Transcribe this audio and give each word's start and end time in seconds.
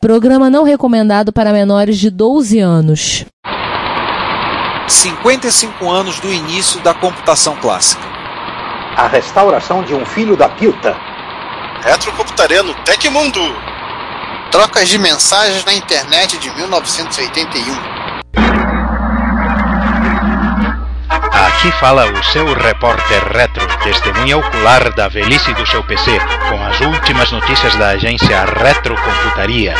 Programa 0.00 0.48
não 0.48 0.64
recomendado 0.64 1.30
para 1.30 1.52
menores 1.52 1.98
de 1.98 2.08
12 2.08 2.58
anos. 2.58 3.26
55 4.88 5.90
anos 5.90 6.18
do 6.20 6.32
início 6.32 6.80
da 6.80 6.94
computação 6.94 7.54
clássica. 7.56 8.02
A 8.96 9.06
restauração 9.06 9.82
de 9.82 9.94
um 9.94 10.06
filho 10.06 10.38
da 10.38 10.48
Pilta. 10.48 10.96
Retrocomputaria 11.82 12.62
no 12.62 12.72
Tecmundo. 12.76 13.42
Trocas 14.50 14.88
de 14.88 14.96
mensagens 14.96 15.66
na 15.66 15.74
internet 15.74 16.38
de 16.38 16.50
1981. 16.56 17.99
Aqui 21.32 21.70
fala 21.72 22.10
o 22.10 22.24
seu 22.24 22.52
repórter 22.54 23.24
retro, 23.32 23.66
testemunha 23.84 24.38
ocular 24.38 24.92
da 24.94 25.08
velhice 25.08 25.54
do 25.54 25.66
seu 25.66 25.82
PC, 25.84 26.10
com 26.48 26.62
as 26.64 26.80
últimas 26.80 27.30
notícias 27.30 27.74
da 27.76 27.90
agência 27.90 28.44
Retrocomputaria. 28.44 29.74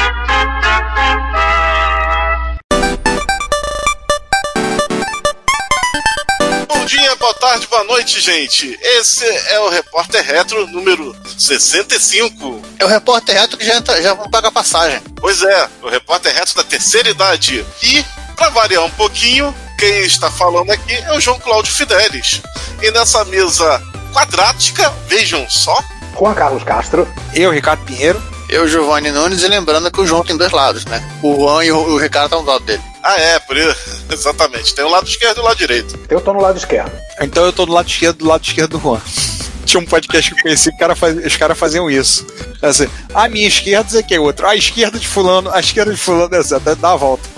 Bom 6.68 6.84
dia, 6.86 7.16
boa 7.16 7.34
tarde, 7.34 7.66
boa 7.66 7.84
noite, 7.84 8.20
gente. 8.20 8.78
Esse 8.80 9.24
é 9.24 9.58
o 9.60 9.68
Repórter 9.68 10.24
Retro 10.24 10.66
número 10.68 11.16
65. 11.36 12.62
É 12.78 12.84
o 12.84 12.88
repórter 12.88 13.36
retro 13.36 13.58
que 13.58 13.64
já, 13.64 13.76
entra, 13.76 14.00
já 14.00 14.14
vão 14.14 14.30
pagar 14.30 14.50
passagem. 14.50 15.00
Pois 15.16 15.42
é, 15.42 15.68
o 15.82 15.88
Repórter 15.88 16.34
Retro 16.34 16.54
da 16.56 16.64
terceira 16.64 17.10
idade. 17.10 17.64
E, 17.82 18.04
para 18.40 18.48
variar 18.48 18.82
um 18.82 18.90
pouquinho, 18.92 19.54
quem 19.76 20.00
está 20.00 20.30
falando 20.30 20.70
aqui 20.70 20.94
é 20.94 21.12
o 21.12 21.20
João 21.20 21.38
Cláudio 21.38 21.70
Fidelis. 21.74 22.40
E 22.80 22.90
nessa 22.90 23.22
mesa 23.26 23.82
quadrática, 24.14 24.90
vejam 25.06 25.46
só, 25.50 25.78
Juan 26.18 26.32
Carlos 26.32 26.64
Castro. 26.64 27.06
Eu, 27.34 27.50
Ricardo 27.50 27.84
Pinheiro. 27.84 28.20
Eu, 28.48 28.66
Giovanni 28.66 29.12
Nunes, 29.12 29.42
e 29.42 29.48
lembrando 29.48 29.90
que 29.92 30.00
o 30.00 30.06
João 30.06 30.24
tem 30.24 30.36
dois 30.38 30.50
lados, 30.50 30.86
né? 30.86 31.06
O 31.22 31.36
Juan 31.36 31.64
e 31.64 31.70
o, 31.70 31.98
Ricardo 31.98 32.24
estão 32.26 32.42
do 32.42 32.50
lado 32.50 32.64
dele. 32.64 32.82
Ah, 33.02 33.20
é, 33.20 33.38
por 33.38 33.56
isso. 33.56 33.76
Exatamente. 34.10 34.74
Tem 34.74 34.84
o 34.84 34.88
lado 34.88 35.06
esquerdo 35.06 35.36
e 35.36 35.40
o 35.40 35.44
lado 35.44 35.56
direito. 35.58 35.98
Eu 36.08 36.20
tô 36.20 36.32
no 36.32 36.40
lado 36.40 36.56
esquerdo. 36.56 36.90
Então 37.20 37.44
eu 37.44 37.52
tô 37.52 37.66
do 37.66 37.72
lado 37.72 37.88
esquerdo, 37.88 38.16
do 38.16 38.26
lado 38.26 38.42
esquerdo 38.42 38.78
do 38.78 38.80
Juan. 38.80 39.00
Tinha 39.66 39.80
um 39.80 39.86
podcast 39.86 40.30
que 40.32 40.40
eu 40.40 40.42
conheci, 40.42 40.72
que 40.72 40.78
cara 40.78 40.96
faz- 40.96 41.24
os 41.24 41.36
caras 41.36 41.56
faziam 41.56 41.88
isso. 41.88 42.26
Assim, 42.60 42.88
a 43.14 43.28
minha 43.28 43.46
esquerda 43.46 43.84
dizer 43.84 44.02
que 44.02 44.14
é 44.14 44.18
outro. 44.18 44.46
A 44.48 44.56
esquerda 44.56 44.98
de 44.98 45.06
fulano, 45.06 45.50
a 45.52 45.60
esquerda 45.60 45.92
de 45.92 46.00
fulano, 46.00 46.34
é 46.34 46.42
dá 46.58 46.74
dá 46.74 46.92
a 46.92 46.96
volta. 46.96 47.28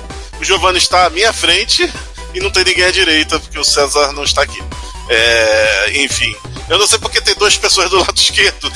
O 0.43 0.45
Giovanni 0.45 0.79
está 0.79 1.07
à 1.07 1.11
minha 1.11 1.33
frente 1.33 1.89
e 2.35 2.41
não 2.41 2.51
tem 2.51 2.65
ninguém 2.65 2.85
à 2.85 2.91
direita, 2.91 3.39
porque 3.39 3.57
o 3.61 3.63
César 3.63 4.11
não 4.13 4.25
está 4.25 4.43
aqui. 4.43 4.61
É, 5.09 6.03
enfim. 6.03 6.35
Eu 6.69 6.81
não 6.81 6.87
sei 6.89 6.99
porque 6.99 7.21
tem 7.21 7.33
duas 7.37 7.57
pessoas 7.57 7.89
do 7.89 7.99
lado 8.01 8.13
esquerdo. 8.19 8.73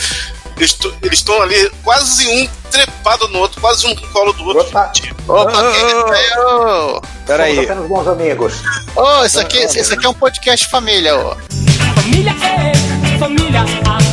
Eles 0.57 0.79
estão 1.19 1.43
ali 1.43 1.69
quase 1.83 2.25
um 2.29 2.49
trepado 2.71 3.27
no 3.29 3.41
outro, 3.41 3.61
quase 3.61 3.85
um 3.85 3.93
no 3.97 4.09
colo 4.13 4.33
do 4.35 4.45
outro. 4.45 4.69
Opa. 4.69 4.93
Opa, 5.27 5.53
Ah, 5.53 5.73
quem 5.73 6.15
ah, 6.15 6.21
é? 6.21 6.41
Ô, 6.41 7.01
Pera 7.27 7.43
Somos 7.47 7.59
aí. 7.59 7.65
apenas 7.65 7.89
bons 7.89 8.07
amigos. 8.07 8.55
ô, 8.95 9.25
isso 9.25 9.41
aqui, 9.41 9.59
isso 9.59 9.93
aqui 9.93 10.07
é 10.07 10.09
um 10.09 10.15
podcast 10.15 10.69
família, 10.71 11.17
ô. 11.19 11.37
Família 11.97 12.31
é 12.31 13.19
família, 13.19 13.63
a 13.63 13.67
família. 13.67 14.06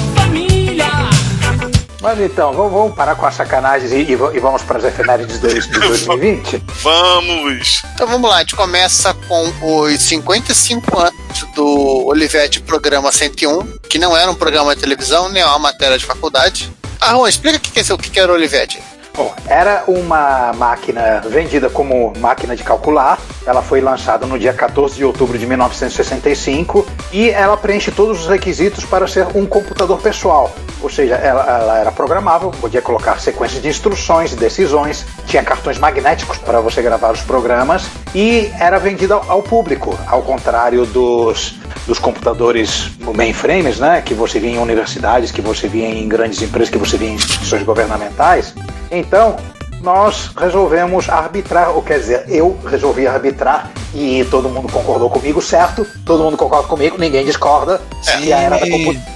Mas 2.04 2.20
então, 2.20 2.52
vamos, 2.52 2.74
vamos 2.74 2.96
parar 2.96 3.16
com 3.16 3.26
as 3.26 3.34
sacanagens 3.34 3.94
e, 3.94 4.02
e 4.02 4.12
e 4.12 4.40
vamos 4.40 4.62
para 4.62 4.78
as 4.78 4.84
efemérides 4.84 5.40
de, 5.40 5.62
de 5.62 5.80
2020? 5.80 6.62
Vamos! 6.82 7.82
Então 7.94 8.06
vamos 8.06 8.30
lá, 8.30 8.36
a 8.36 8.40
gente 8.42 8.58
começa 8.58 9.14
com 9.14 9.54
os 9.62 10.02
55 10.02 11.00
anos 11.00 11.48
do 11.56 12.06
Olivetti 12.06 12.60
Programa 12.60 13.10
101, 13.10 13.78
que 13.88 13.98
não 13.98 14.18
era 14.18 14.30
um 14.30 14.36
programa 14.36 14.76
de 14.76 14.82
televisão, 14.82 15.30
nem 15.30 15.42
uma 15.46 15.58
matéria 15.58 15.98
de 15.98 16.04
faculdade. 16.04 16.70
Ah, 17.00 17.12
Juan, 17.12 17.30
explica 17.30 17.58
o 17.58 17.62
que, 17.62 17.72
que, 17.72 17.80
é, 17.80 17.94
o 17.94 17.98
que, 17.98 18.10
que 18.10 18.20
era 18.20 18.34
o 18.34 18.36
Olivetti. 18.36 18.84
Bom, 19.16 19.32
era 19.48 19.84
uma 19.88 20.54
máquina 20.54 21.22
vendida 21.28 21.70
como 21.70 22.14
máquina 22.18 22.56
de 22.56 22.64
calcular. 22.64 23.20
Ela 23.46 23.62
foi 23.62 23.80
lançada 23.80 24.26
no 24.26 24.40
dia 24.40 24.52
14 24.54 24.96
de 24.96 25.06
outubro 25.06 25.38
de 25.38 25.46
1965 25.46 26.84
e 27.12 27.30
ela 27.30 27.56
preenche 27.56 27.92
todos 27.92 28.22
os 28.22 28.28
requisitos 28.28 28.84
para 28.86 29.08
ser 29.08 29.28
um 29.36 29.46
computador 29.46 30.02
pessoal. 30.02 30.52
Ou 30.82 30.90
seja, 30.90 31.14
ela, 31.16 31.44
ela 31.44 31.80
era 31.80 31.92
programável, 31.92 32.52
podia 32.60 32.82
colocar 32.82 33.20
sequências 33.20 33.62
de 33.62 33.70
instruções 33.70 34.34
decisões, 34.34 35.06
tinha 35.28 35.44
cartões 35.44 35.78
magnéticos 35.78 36.40
para 36.40 36.60
você 36.60 36.82
gravar 36.82 37.12
os 37.12 37.22
programas 37.22 37.86
e 38.16 38.52
era 38.60 38.80
vendida 38.80 39.16
ao 39.16 39.44
público, 39.44 39.98
ao 40.08 40.24
contrário 40.24 40.86
dos, 40.88 41.60
dos 41.88 42.00
computadores 42.00 42.90
mainframes, 43.16 43.80
né, 43.80 44.02
que 44.02 44.14
você 44.14 44.40
via 44.40 44.52
em 44.52 44.58
universidades, 44.58 45.32
que 45.32 45.42
você 45.42 45.68
via 45.68 45.88
em 45.88 46.08
grandes 46.08 46.42
empresas, 46.42 46.70
que 46.70 46.78
você 46.78 46.98
via 46.98 47.10
em 47.10 47.16
instituições 47.16 47.64
governamentais. 47.64 48.54
Então, 48.92 49.36
nós 49.84 50.32
resolvemos 50.38 51.10
arbitrar, 51.10 51.72
ou 51.72 51.84
quer 51.84 52.00
dizer, 52.00 52.26
eu 52.30 52.58
resolvi 52.66 53.06
arbitrar 53.06 53.70
e 53.94 54.26
todo 54.32 54.48
mundo 54.48 54.72
concordou 54.72 55.10
comigo, 55.10 55.42
certo? 55.42 55.86
Todo 56.06 56.24
mundo 56.24 56.38
concorda 56.38 56.68
comigo, 56.68 56.98
ninguém 56.98 57.26
discorda. 57.26 57.82
Que, 58.02 58.32
a 58.32 58.40
era 58.40 58.58
da 58.58 58.66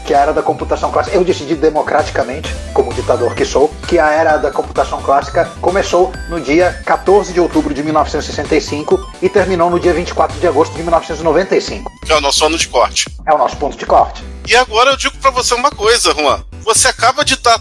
que 0.06 0.14
a 0.14 0.20
era 0.20 0.34
da 0.34 0.44
computação 0.44 0.92
clássica, 0.92 1.16
eu 1.16 1.24
decidi 1.24 1.56
democraticamente, 1.56 2.54
como 2.74 2.94
ditador 2.94 3.34
que 3.34 3.46
sou, 3.46 3.74
que 3.88 3.98
a 3.98 4.12
era 4.12 4.38
da 4.38 4.52
computação 4.52 5.02
clássica 5.02 5.50
começou 5.62 6.12
no 6.30 6.40
dia 6.42 6.82
14 6.86 7.32
de 7.32 7.40
outubro 7.40 7.74
de 7.74 7.82
1965 7.82 9.12
e 9.22 9.30
terminou 9.30 9.70
no 9.70 9.80
dia 9.80 9.94
24 9.94 10.38
de 10.38 10.48
agosto 10.48 10.74
de 10.74 10.82
1995. 10.82 11.90
Que 12.06 12.12
é 12.12 12.18
o 12.18 12.22
nosso 12.22 12.46
ano 12.46 12.58
de 12.58 12.68
corte. 12.68 13.06
É 13.26 13.34
o 13.34 13.38
nosso 13.38 13.56
ponto 13.56 13.78
de 13.78 13.86
corte. 13.86 14.24
E 14.46 14.56
agora 14.56 14.92
eu 14.92 14.98
digo 14.98 15.18
pra 15.18 15.32
você 15.32 15.54
uma 15.54 15.72
coisa, 15.72 16.14
Juan. 16.14 16.44
Você 16.64 16.88
acaba 16.88 17.24
de 17.24 17.36
dar 17.38 17.60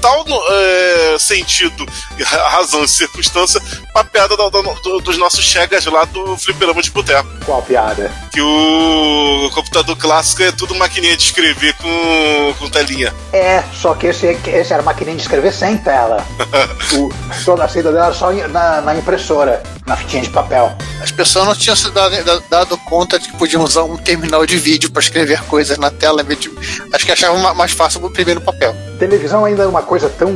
total 0.00 0.24
é, 0.50 1.16
sentido, 1.18 1.86
ra- 2.24 2.48
razão 2.48 2.84
e 2.84 2.88
circunstância 2.88 3.60
pra 3.92 4.04
piada 4.04 4.36
da- 4.36 4.48
da- 4.48 4.60
do- 4.60 5.00
dos 5.00 5.16
nossos 5.18 5.44
chegas 5.44 5.84
lá 5.86 6.04
do 6.04 6.36
Fliperama 6.36 6.82
de 6.82 6.90
Boteco. 6.90 7.28
Qual 7.44 7.62
piada? 7.62 8.10
Que 8.32 8.40
o 8.40 9.50
computador 9.54 9.96
clássico 9.96 10.42
é 10.42 10.52
tudo 10.52 10.74
maquininha 10.74 11.16
de 11.16 11.22
escrever 11.24 11.74
com, 11.74 12.54
com 12.58 12.68
telinha. 12.70 13.14
É, 13.32 13.62
só 13.74 13.94
que 13.94 14.08
esse, 14.08 14.26
esse 14.46 14.72
era 14.72 14.82
maquininha 14.82 15.16
de 15.16 15.22
escrever 15.22 15.52
sem 15.52 15.76
tela. 15.78 16.24
O, 16.96 17.10
toda 17.44 17.64
a 17.64 17.68
saída 17.68 17.90
dela 17.90 18.06
era 18.06 18.14
só 18.14 18.30
na, 18.32 18.80
na 18.80 18.94
impressora, 18.96 19.60
na 19.86 19.96
fitinha 19.96 20.22
de 20.22 20.30
papel. 20.30 20.72
As 21.02 21.10
pessoas 21.10 21.46
não 21.46 21.54
tinham 21.54 21.74
se 21.74 21.90
dado, 21.90 22.22
da- 22.24 22.40
dado 22.48 22.78
conta 22.78 23.18
de 23.18 23.28
que 23.28 23.36
podiam 23.36 23.62
usar 23.64 23.82
um 23.82 23.96
terminal 23.96 24.46
de 24.46 24.56
vídeo 24.56 24.90
para 24.90 25.02
escrever 25.02 25.42
coisas 25.44 25.76
na 25.78 25.90
tela. 25.90 26.22
em 26.22 26.24
vez 26.24 26.38
de- 26.40 26.50
Acho 26.92 27.04
que 27.04 27.12
achavam 27.12 27.38
ma- 27.40 27.54
mais 27.54 27.72
fácil 27.72 28.04
imprimir 28.06 28.36
no 28.36 28.40
papel. 28.40 28.74
Televisão 28.98 29.44
ainda 29.44 29.64
é 29.64 29.66
uma 29.66 29.82
coisa 29.86 30.08
tão, 30.10 30.30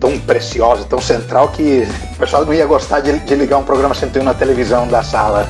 tão 0.00 0.18
preciosa, 0.18 0.84
tão 0.84 1.00
central, 1.00 1.48
que 1.48 1.86
o 2.12 2.16
pessoal 2.16 2.44
não 2.44 2.52
ia 2.52 2.66
gostar 2.66 3.00
de, 3.00 3.18
de 3.20 3.34
ligar 3.34 3.58
um 3.58 3.62
programa 3.64 3.94
101 3.94 4.24
na 4.24 4.34
televisão 4.34 4.88
da 4.88 5.02
sala. 5.02 5.48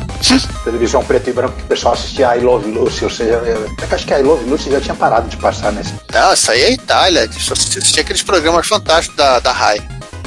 televisão 0.64 1.02
preto 1.04 1.30
e 1.30 1.32
branco 1.32 1.54
que 1.56 1.62
o 1.62 1.66
pessoal 1.66 1.94
assistia 1.94 2.28
a 2.28 2.36
I 2.36 2.40
Love 2.40 2.70
Lucy, 2.70 3.04
ou 3.04 3.10
seja, 3.10 3.30
eu, 3.32 3.66
eu 3.66 3.70
acho 3.90 4.06
que 4.06 4.12
a 4.12 4.20
I 4.20 4.22
Love 4.22 4.44
Lucy 4.50 4.70
já 4.70 4.80
tinha 4.80 4.94
parado 4.94 5.28
de 5.28 5.36
passar 5.36 5.72
nesse 5.72 5.94
Não, 6.12 6.32
isso 6.34 6.50
aí 6.50 6.62
é 6.62 6.72
Itália. 6.72 7.30
Só 7.32 7.54
assistia 7.54 8.02
aqueles 8.02 8.22
programas 8.22 8.66
fantásticos 8.66 9.16
da, 9.16 9.38
da 9.38 9.52
RAI. 9.52 9.80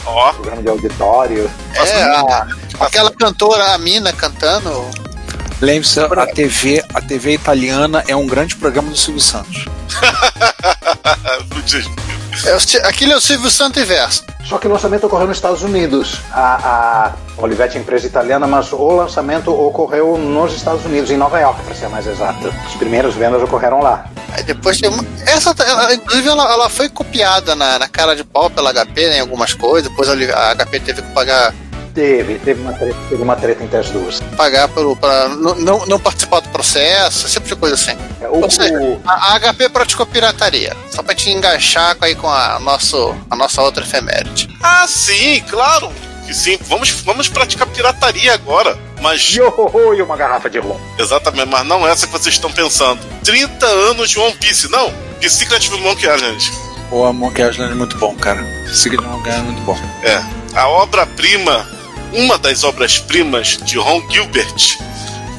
Ó, 0.06 0.31
programa 0.34 0.62
de 0.63 0.69
auditório. 0.69 1.51
É, 1.75 2.03
a- 2.03 2.47
aquela 2.80 3.12
cantora, 3.12 3.74
a 3.74 3.78
mina, 3.78 4.12
cantando. 4.13 4.86
Lembre-se, 5.62 6.00
a 6.00 6.25
TV, 6.28 6.81
a 6.94 7.01
TV 7.01 7.34
italiana 7.34 8.01
é 8.07 8.16
um 8.16 8.25
grande 8.25 8.56
programa 8.56 8.90
do 8.91 8.97
Silvio 8.97 9.22
Santos. 9.22 9.66
É, 12.46 12.56
o 12.56 12.60
Si- 12.60 12.78
aquele 12.78 13.12
é 13.14 13.18
o 13.18 13.22
Silvio 13.22 13.50
Santo 13.50 13.80
Inverso. 13.80 14.24
Só 14.46 14.58
que 14.58 14.68
o 14.68 14.72
lançamento 14.72 15.06
ocorreu 15.06 15.28
nos 15.28 15.38
Estados 15.38 15.62
Unidos. 15.62 16.20
A, 16.32 17.12
a 17.38 17.42
Olivetti 17.42 17.78
é 17.78 17.82
empresa 17.82 18.08
italiana, 18.08 18.48
mas 18.48 18.72
o 18.72 18.92
lançamento 18.96 19.52
ocorreu 19.52 20.18
nos 20.18 20.54
Estados 20.54 20.84
Unidos, 20.86 21.12
em 21.12 21.18
Nova 21.18 21.40
York, 21.40 21.62
para 21.64 21.76
ser 21.76 21.88
mais 21.90 22.08
exato. 22.08 22.48
As 22.66 22.74
primeiras 22.76 23.14
vendas 23.14 23.42
ocorreram 23.44 23.82
lá. 23.82 24.06
Aí 24.34 24.44
depois 24.44 24.80
tem 24.80 24.90
uma. 24.90 25.04
Essa, 25.26 25.54
ela, 25.64 25.94
inclusive, 25.94 26.28
ela, 26.30 26.52
ela 26.52 26.70
foi 26.70 26.90
copiada 26.90 27.56
na, 27.56 27.78
na 27.80 27.88
cara 27.88 28.16
de 28.16 28.24
pau 28.24 28.50
pela 28.50 28.72
HP 28.74 29.10
né, 29.10 29.18
em 29.18 29.22
algumas 29.22 29.54
coisas. 29.54 29.90
Depois 29.90 30.08
a, 30.10 30.14
a 30.14 30.56
HP 30.56 30.80
teve 30.80 31.02
que 31.02 31.12
pagar, 31.14 31.54
Teve, 31.94 32.40
teve 32.40 32.62
uma 32.62 32.74
treta, 32.74 32.96
teve 33.10 33.24
uma 33.24 33.36
treta 33.36 33.63
entre 33.63 33.78
as 33.78 33.90
duas. 33.90 34.19
pagar 34.38 34.68
pelo, 34.69 34.96
pra 34.96 35.28
não, 35.30 35.56
não, 35.56 35.86
participar 36.00 36.40
do 36.42 36.50
processo, 36.50 37.25
esse 37.25 37.40
tipo 37.40 37.56
coisa 37.58 37.75
assim. 37.75 37.98
É, 38.22 38.28
O, 38.28 38.42
Ou 38.44 38.50
seja, 38.50 38.74
o- 38.80 39.02
a, 39.06 39.36
a 39.36 39.40
HP 39.40 39.69
praticou 39.69 40.06
pirataria. 40.06 40.75
Só 40.90 41.02
pra 41.04 41.16
te 41.16 41.30
enganchar 41.30 41.96
com- 41.96 42.06
aí 42.06 42.16
com 42.16 42.30
a, 42.30 42.60
nosso, 42.60 43.16
a 43.30 43.36
nossa 43.36 43.62
outra 43.62 43.84
efeméride. 43.84 44.50
Ah, 44.62 44.86
sim, 44.88 45.44
claro. 45.50 45.92
Que 46.25 46.34
sim, 46.34 46.60
vamos, 46.68 46.92
vamos 46.92 47.28
praticar 47.28 47.68
pirataria 47.68 48.34
agora. 48.34 48.78
Mas. 49.02 49.22
Yo, 49.34 49.52
e 49.98 50.02
uma 50.02 50.16
garrafa 50.16 50.50
de 50.50 50.60
rum. 50.60 50.78
Exatamente, 50.98 51.48
mas 51.48 51.66
não 51.66 51.88
essa 51.88 52.06
que 52.06 52.13
vocês 52.13 52.36
estão 52.36 52.52
pensando. 52.52 53.00
30 53.24 53.66
anos 53.66 54.10
de 54.12 54.19
One 54.19 54.34
Piece, 54.36 54.69
não. 54.69 54.94
De 55.19 55.30
Secret 55.30 55.58
of 55.68 55.81
Monkey 55.81 56.06
Island. 56.08 56.52
O 56.92 57.12
Monkey 57.12 57.42
Island 57.42 57.72
é 57.72 57.75
muito 57.75 57.98
bom, 57.98 58.16
cara. 58.16 58.46
Secret 58.72 59.00
of 59.00 59.08
Monkey 59.08 59.30
Island 59.30 59.48
é 59.48 59.52
muito 59.54 59.62
bom. 59.66 59.78
É. 60.04 60.24
A 60.56 60.68
obra-prima, 60.68 61.66
uma 62.14 62.38
das 62.38 62.64
obras-primas 62.64 63.58
de 63.64 63.78
Ron 63.78 64.02
Gilbert, 64.10 64.78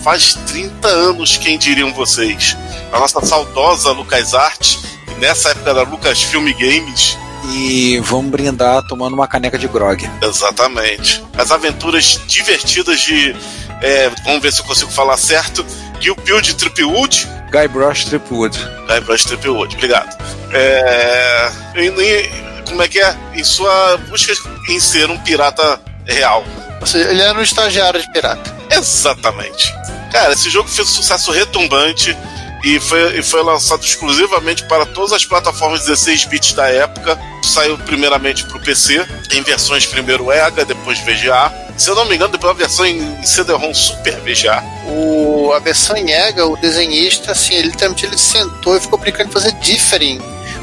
faz 0.02 0.34
30 0.46 0.88
anos, 0.88 1.36
quem 1.36 1.58
diriam 1.58 1.92
vocês? 1.92 2.56
A 2.92 2.98
nossa 2.98 3.24
saudosa 3.24 3.92
LucasArts, 3.92 4.78
e 5.08 5.20
nessa 5.20 5.50
época 5.50 5.74
da 5.74 5.82
Lucasfilm 5.82 6.52
Games, 6.54 7.16
e 7.52 7.98
vamos 8.04 8.30
brindar 8.30 8.82
tomando 8.86 9.14
uma 9.14 9.26
caneca 9.26 9.56
de 9.58 9.66
grog. 9.66 10.08
Exatamente. 10.22 11.24
As 11.36 11.50
aventuras 11.50 12.20
divertidas 12.26 13.00
de. 13.00 13.34
é, 13.80 14.10
vamos 14.24 14.42
ver 14.42 14.52
se 14.52 14.60
eu 14.60 14.64
consigo 14.66 14.90
falar 14.90 15.16
certo. 15.16 15.64
Gil 16.00 16.14
Bill 16.16 16.40
de 16.40 16.54
Tripwood. 16.54 17.26
Guy 17.50 17.66
Brush 17.68 18.04
Tripwood. 18.04 18.56
Guy 18.86 19.00
Brush 19.00 19.24
Tripwood, 19.24 19.74
obrigado. 19.74 20.16
É, 20.52 21.50
em- 21.76 21.88
em- 21.88 22.64
como 22.68 22.82
é 22.82 22.88
que 22.88 23.00
é? 23.00 23.16
Em 23.34 23.42
sua 23.42 23.96
busca 24.08 24.32
em 24.68 24.78
ser 24.78 25.10
um 25.10 25.18
pirata 25.18 25.80
real. 26.10 26.44
Ou 26.80 26.86
seja, 26.86 27.10
ele 27.10 27.20
era 27.20 27.38
um 27.38 27.42
estagiário 27.42 28.00
de 28.00 28.10
pirata. 28.10 28.54
Exatamente. 28.70 29.72
Cara, 30.10 30.32
esse 30.32 30.50
jogo 30.50 30.68
fez 30.68 30.88
um 30.88 30.92
sucesso 30.92 31.30
retumbante 31.30 32.16
e 32.64 32.80
foi, 32.80 33.18
e 33.18 33.22
foi 33.22 33.42
lançado 33.42 33.82
exclusivamente 33.84 34.64
para 34.64 34.84
todas 34.84 35.12
as 35.12 35.24
plataformas 35.24 35.80
16 35.80 36.24
bits 36.26 36.52
da 36.52 36.68
época. 36.68 37.18
Saiu 37.42 37.78
primeiramente 37.78 38.44
para 38.44 38.56
o 38.56 38.60
PC, 38.60 39.06
em 39.32 39.42
versões 39.42 39.86
primeiro 39.86 40.30
EGA, 40.32 40.64
depois 40.64 40.98
VGA. 41.00 41.52
Se 41.76 41.88
eu 41.88 41.94
não 41.94 42.04
me 42.04 42.16
engano, 42.16 42.32
depois 42.32 42.50
a 42.50 42.54
versão 42.54 42.84
em 42.84 43.24
CD-ROM 43.24 43.72
Super 43.72 44.20
VGA. 44.20 44.62
O, 44.86 45.52
a 45.54 45.58
versão 45.58 45.96
em 45.96 46.10
EGA, 46.10 46.46
o 46.46 46.56
desenhista, 46.56 47.32
assim, 47.32 47.54
ele 47.54 47.68
literalmente 47.68 48.04
ele 48.04 48.18
sentou 48.18 48.76
e 48.76 48.80
ficou 48.80 48.98
brincando 48.98 49.28
de 49.28 49.34
fazer 49.34 49.52
differing 49.52 50.20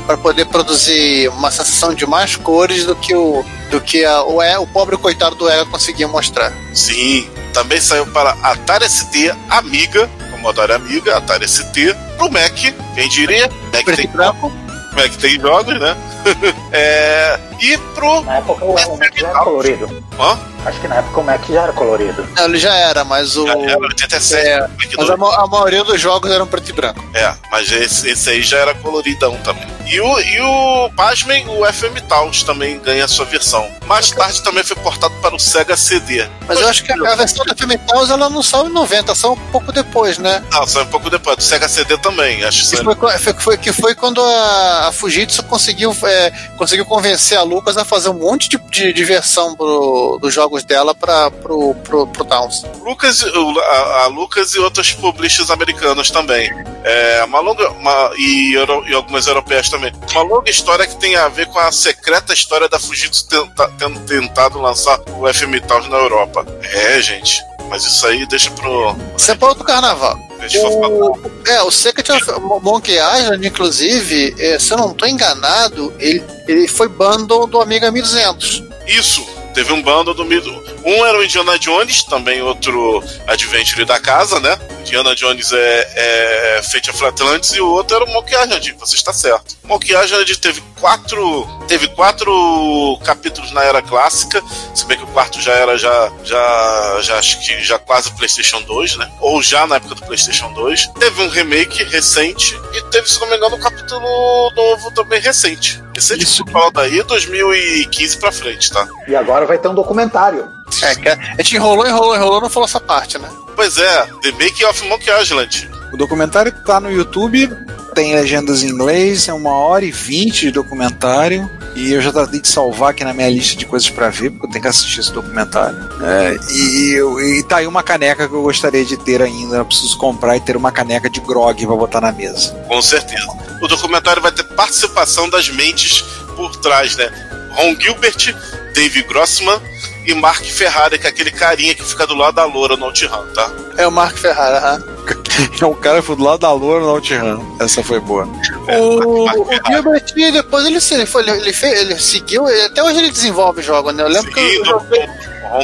para 0.08 0.18
poder 0.18 0.46
produzir 0.46 1.28
uma 1.30 1.52
sensação 1.52 1.94
de 1.94 2.06
mais 2.08 2.36
cores 2.38 2.86
do 2.86 2.96
que 2.96 3.14
o 3.14 3.46
do 3.70 3.82
que 3.82 4.04
a- 4.06 4.24
o, 4.24 4.42
E- 4.42 4.58
o 4.58 4.66
pobre 4.66 4.96
coitado 4.98 5.36
do 5.36 5.50
EGA 5.50 5.66
conseguia 5.66 6.08
mostrar. 6.08 6.54
Sim, 6.74 7.30
também 7.54 7.82
saiu 7.82 8.08
para 8.08 8.32
Atari 8.42 8.86
ST 8.90 9.36
Amiga, 9.50 10.10
Commodore 10.32 10.72
Amiga, 10.72 11.18
Atari 11.18 11.46
ST, 11.48 11.94
pro 12.18 12.32
Mac, 12.32 12.54
quem 12.96 13.10
diria? 13.10 13.50
Mac 13.74 13.84
Preto 13.84 13.98
tem, 13.98 14.08
branco. 14.08 14.50
Mac 14.96 15.12
tem 15.18 15.38
jogos, 15.40 15.78
né? 15.80 15.96
é, 16.72 17.40
e 17.60 17.78
pro. 17.96 18.22
Na 18.22 18.38
época 18.38 18.64
o, 18.66 18.76
o 18.76 18.98
Mac 18.98 19.14
já 19.18 19.28
era 19.30 19.40
colorido. 19.40 20.04
Hã? 20.20 20.38
Acho 20.66 20.82
que 20.82 20.88
na 20.88 20.96
época 20.96 21.20
o 21.20 21.24
Mac 21.24 21.42
já 21.50 21.62
era 21.64 21.74
colorido. 21.74 22.28
Não, 22.36 22.46
ele 22.46 22.58
já 22.60 22.74
era, 22.76 23.04
mas 23.04 23.36
o. 23.38 23.46
Já 23.48 23.54
era 23.58 23.80
87, 23.80 24.48
É, 24.48 24.60
Mac 24.62 24.72
mas 24.98 25.10
a, 25.10 25.18
ma- 25.18 25.36
a 25.44 25.48
maioria 25.48 25.84
dos 25.84 26.00
jogos 26.02 26.30
eram 26.32 26.46
preto 26.48 26.70
e 26.70 26.74
branco. 26.74 27.04
É, 27.14 27.34
mas 27.52 27.72
esse, 27.72 28.10
esse 28.10 28.30
aí 28.30 28.42
já 28.42 28.58
era 28.58 28.74
coloridão 28.76 29.36
também. 29.38 29.66
E 29.86 30.02
o, 30.02 30.20
e 30.20 30.42
o 30.42 30.90
pasmem, 30.98 31.48
o 31.48 31.66
FM 31.72 32.02
Taos 32.10 32.44
também 32.44 32.78
ganha 32.80 33.06
a 33.06 33.08
sua 33.08 33.24
versão. 33.26 33.66
Mais 33.86 34.12
tarde 34.12 34.42
também 34.44 34.62
foi 34.64 34.76
portado 34.78 35.14
para 35.22 35.34
o 35.34 35.40
Sega 35.40 35.78
CD. 35.78 36.28
Mas 36.46 36.60
eu 36.60 36.68
acho 36.68 36.84
que 36.84 36.92
a, 36.92 36.96
a 37.14 37.16
versão 37.16 37.46
da 37.46 37.56
Film 37.56 37.72
Towns, 37.88 38.10
ela 38.10 38.30
não 38.30 38.44
saiu 38.44 38.66
em 38.68 38.74
90, 38.74 39.16
saiu 39.16 39.34
um 39.34 39.38
pouco 39.52 39.72
depois, 39.72 40.18
né? 40.18 40.44
Não, 40.52 40.68
saiu 40.68 40.84
um 40.84 40.90
pouco 40.90 41.10
depois, 41.10 41.38
do 41.38 41.44
Sega 41.44 41.70
CD 41.70 41.98
também. 42.00 42.44
Acho 42.44 42.70
que 42.70 42.76
foi, 42.84 42.96
foi- 43.20 43.34
foi- 43.36 43.58
que 43.58 43.72
foi 43.72 43.96
quando 43.96 44.22
a, 44.22 44.88
a 44.90 44.92
Fujitsu 44.92 45.42
conseguiu, 45.44 45.96
é, 46.04 46.17
conseguiu 46.58 46.86
convencer 46.86 47.38
a 47.38 47.44
Lucas 47.44 47.78
a 47.78 47.86
fazer 47.86 48.10
um 48.10 48.14
monte 48.20 48.50
de, 48.50 48.58
de, 48.70 48.94
de 48.94 49.04
versão 49.04 49.56
pro- 49.56 50.18
dos 50.22 50.34
jogos 50.34 50.64
dela 50.64 50.94
para 50.96 51.30
pro, 51.32 51.74
pro, 51.84 52.08
pro 52.08 52.26
Towns. 52.26 52.64
Lucas, 52.84 53.24
a, 53.24 54.04
a 54.04 54.08
Lucas 54.08 54.54
e 54.56 54.60
outros 54.60 54.94
publishers 54.94 55.50
americanos 55.50 56.10
também. 56.12 56.50
É, 56.84 57.24
uma 57.26 57.40
longa, 57.40 57.70
uma, 57.72 58.12
e, 58.18 58.54
euro- 58.54 58.84
e 58.88 58.94
algumas 58.94 59.28
europeias 59.28 59.70
também. 59.70 59.92
Uma 60.12 60.24
longa 60.24 60.50
história 60.50 60.88
que 60.88 60.96
tem 60.96 61.16
a 61.16 61.28
ver 61.28 61.48
com 61.48 61.60
a 61.60 61.72
secreta 61.72 62.34
história 62.34 62.68
da 62.70 62.80
Fujitsu 62.80 63.28
tenta- 63.28 63.72
tendo 63.78 64.00
tentado 64.02 64.60
lançar 64.60 65.00
o 65.18 65.32
FM 65.32 65.60
Taos 65.68 65.88
na 65.90 65.98
Europa. 65.98 66.46
É, 66.64 67.02
gente. 67.02 67.42
Mas 67.70 67.84
isso 67.86 68.08
aí 68.08 68.26
deixa 68.28 68.50
pro. 68.52 68.96
Isso 69.18 69.30
é 69.32 69.36
para 69.36 69.50
outro 69.50 69.64
carnaval. 69.64 70.18
O, 70.56 71.20
é, 71.48 71.62
o 71.64 71.72
Secret 71.72 72.12
of 72.12 72.32
Monkey 72.62 72.96
Island, 72.96 73.46
inclusive, 73.46 74.36
é, 74.38 74.60
se 74.60 74.74
eu 74.74 74.78
não 74.78 74.92
estou 74.92 75.08
enganado, 75.08 75.94
ele, 76.00 76.24
ele 76.48 76.68
foi 76.68 76.88
bundle 76.88 77.48
do 77.48 77.60
Amiga 77.60 77.92
1200. 77.92 78.64
Isso, 78.88 79.26
teve 79.58 79.74
um 79.74 79.82
bando 79.82 80.14
do 80.14 80.24
Mido. 80.24 80.64
Um 80.86 81.04
era 81.04 81.18
o 81.18 81.24
Indiana 81.24 81.58
Jones, 81.58 82.04
também 82.04 82.44
outro 82.44 83.04
Adventure 83.26 83.86
da 83.86 84.00
casa, 84.00 84.40
né? 84.40 84.56
Indiana 84.82 85.16
Jones 85.16 85.52
é, 85.52 86.58
é 86.58 86.62
Fate 86.62 86.92
of 86.92 87.04
Atlantis 87.04 87.56
e 87.56 87.60
o 87.60 87.68
outro 87.68 87.96
era 87.96 88.06
o 88.06 88.14
Monkey 88.14 88.36
você 88.80 88.96
está 88.96 89.12
certo. 89.12 89.58
Monkey 89.64 89.96
Island 89.96 90.38
teve 90.38 90.62
quatro, 90.80 91.48
teve 91.68 91.88
quatro 91.88 93.00
capítulos 93.04 93.52
na 93.52 93.64
era 93.64 93.82
clássica, 93.82 94.44
se 94.76 94.86
bem 94.86 94.96
que 94.96 95.06
o 95.06 95.08
quarto 95.08 95.42
já 95.42 95.54
era 95.54 95.76
já, 95.76 96.12
já, 96.24 97.00
já 97.02 97.18
acho 97.18 97.40
que 97.40 97.60
já 97.64 97.80
quase 97.80 98.12
PlayStation 98.12 98.62
2, 98.62 98.98
né? 98.98 99.12
Ou 99.20 99.42
já 99.42 99.66
na 99.66 99.78
época 99.78 99.96
do 99.96 100.06
PlayStation 100.06 100.54
2. 100.54 100.92
Teve 101.00 101.20
um 101.24 101.30
remake 101.30 101.84
recente 101.84 102.56
e 102.74 102.82
teve, 102.92 103.10
se 103.10 103.20
não 103.20 103.28
me 103.28 103.38
engano, 103.38 103.56
um 103.56 103.60
capítulo 103.60 104.52
novo 104.56 104.92
também 104.92 105.20
recente. 105.20 105.82
Recente, 105.98 106.26
Isso. 106.26 106.44
Isso. 106.44 106.52
fala 106.52 106.70
daí 106.72 107.02
2015 107.02 108.18
pra 108.18 108.32
frente, 108.32 108.72
tá? 108.72 108.88
E 109.08 109.16
agora 109.16 109.48
vai 109.48 109.58
ter 109.58 109.68
um 109.68 109.74
documentário. 109.74 110.48
É, 110.84 110.94
que 110.94 111.10
a 111.10 111.14
a 111.14 111.42
gente 111.42 111.56
enrolou, 111.56 111.88
enrolou, 111.88 112.16
enrolou, 112.16 112.40
não 112.40 112.50
falou 112.52 112.68
essa 112.68 112.80
parte, 112.80 113.18
né? 113.18 113.28
Pois 113.56 113.80
é, 113.80 114.06
The 114.22 114.32
Making 114.34 114.66
of 114.66 114.88
Monkey 114.88 115.10
Island. 115.10 115.68
O 115.92 115.98
documentário 115.98 116.52
tá 116.52 116.80
no 116.80 116.92
YouTube, 116.92 117.50
tem 117.96 118.14
legendas 118.14 118.62
em 118.62 118.68
inglês, 118.68 119.28
é 119.28 119.34
uma 119.34 119.54
hora 119.54 119.86
e 119.86 119.92
vinte 119.92 120.42
de 120.42 120.52
documentário. 120.52 121.50
E 121.78 121.92
eu 121.94 122.02
já 122.02 122.12
tratei 122.12 122.40
de 122.42 122.48
salvar 122.48 122.90
aqui 122.90 123.04
na 123.04 123.14
minha 123.14 123.30
lista 123.30 123.56
de 123.56 123.66
coisas 123.66 123.88
pra 123.90 124.10
ver, 124.10 124.32
porque 124.32 124.48
eu 124.48 124.50
tenho 124.50 124.62
que 124.64 124.68
assistir 124.68 125.00
esse 125.00 125.12
documentário. 125.14 125.78
É, 126.02 126.36
e, 126.52 126.94
eu- 126.94 127.20
e 127.22 127.44
tá 127.44 127.58
aí 127.58 127.68
uma 127.68 127.84
caneca 127.84 128.28
que 128.28 128.34
eu 128.34 128.42
gostaria 128.42 128.84
de 128.84 128.98
ter 128.98 129.22
ainda. 129.22 129.58
Eu 129.58 129.66
preciso 129.66 129.96
comprar 129.98 130.36
e 130.36 130.40
ter 130.40 130.58
uma 130.58 130.72
caneca 130.72 131.08
de 131.10 131.20
grog 131.22 131.66
pra 131.66 131.76
botar 131.76 132.02
na 132.02 132.12
mesa. 132.12 132.52
Com 132.68 132.82
certeza. 132.82 133.28
O 133.62 133.68
documentário 133.68 134.22
vai 134.22 134.32
ter 134.32 134.44
participação 134.44 135.30
das 135.30 135.50
mentes 135.50 136.02
por 136.36 136.56
trás, 136.56 136.96
né? 136.96 137.10
Ron 137.52 137.76
Gilbert, 137.80 138.36
Dave 138.74 139.04
Grossman 139.04 139.60
e 140.08 140.14
Mark 140.14 140.42
Ferrari, 140.46 140.98
que 140.98 141.06
é 141.06 141.10
aquele 141.10 141.32
carinha 141.32 141.76
que 141.76 141.84
fica 141.84 142.08
do 142.08 142.16
lado 142.16 142.36
da 142.36 142.46
loura 142.46 142.78
no 142.78 142.86
OutRun, 142.86 143.28
tá? 143.34 143.52
É 143.78 143.86
o 143.86 143.92
Mark 143.92 144.18
Ferrara. 144.18 144.58
aham. 144.58 144.98
É 145.62 145.66
um 145.66 145.74
cara 145.76 146.00
que 146.00 146.08
foi 146.08 146.16
do 146.16 146.24
lado 146.24 146.40
da 146.40 146.52
loura 146.52 146.84
no 146.84 146.92
OutRun. 146.92 147.58
Essa 147.60 147.84
foi 147.84 148.00
boa. 148.00 148.28
É, 148.68 148.80
O, 148.80 149.26
Mark 149.26 149.38
o 149.38 149.46
Ferrari. 149.46 149.74
Gilbert, 149.76 150.32
depois 150.32 150.66
ele, 150.66 150.80
ele, 150.92 151.06
foi, 151.06 151.22
ele, 151.24 151.32
ele, 151.32 151.54
fez, 151.54 151.80
ele 151.82 152.00
seguiu, 152.00 152.46
até 152.66 152.82
hoje 152.82 153.00
ele 153.00 153.12
desenvolve 153.12 153.62
jogos, 153.62 153.94
né? 153.94 154.04
Eu 154.04 154.08
lembro 154.08 154.32
que 154.32 154.40
eu, 154.40 154.66
joguei, 154.66 155.10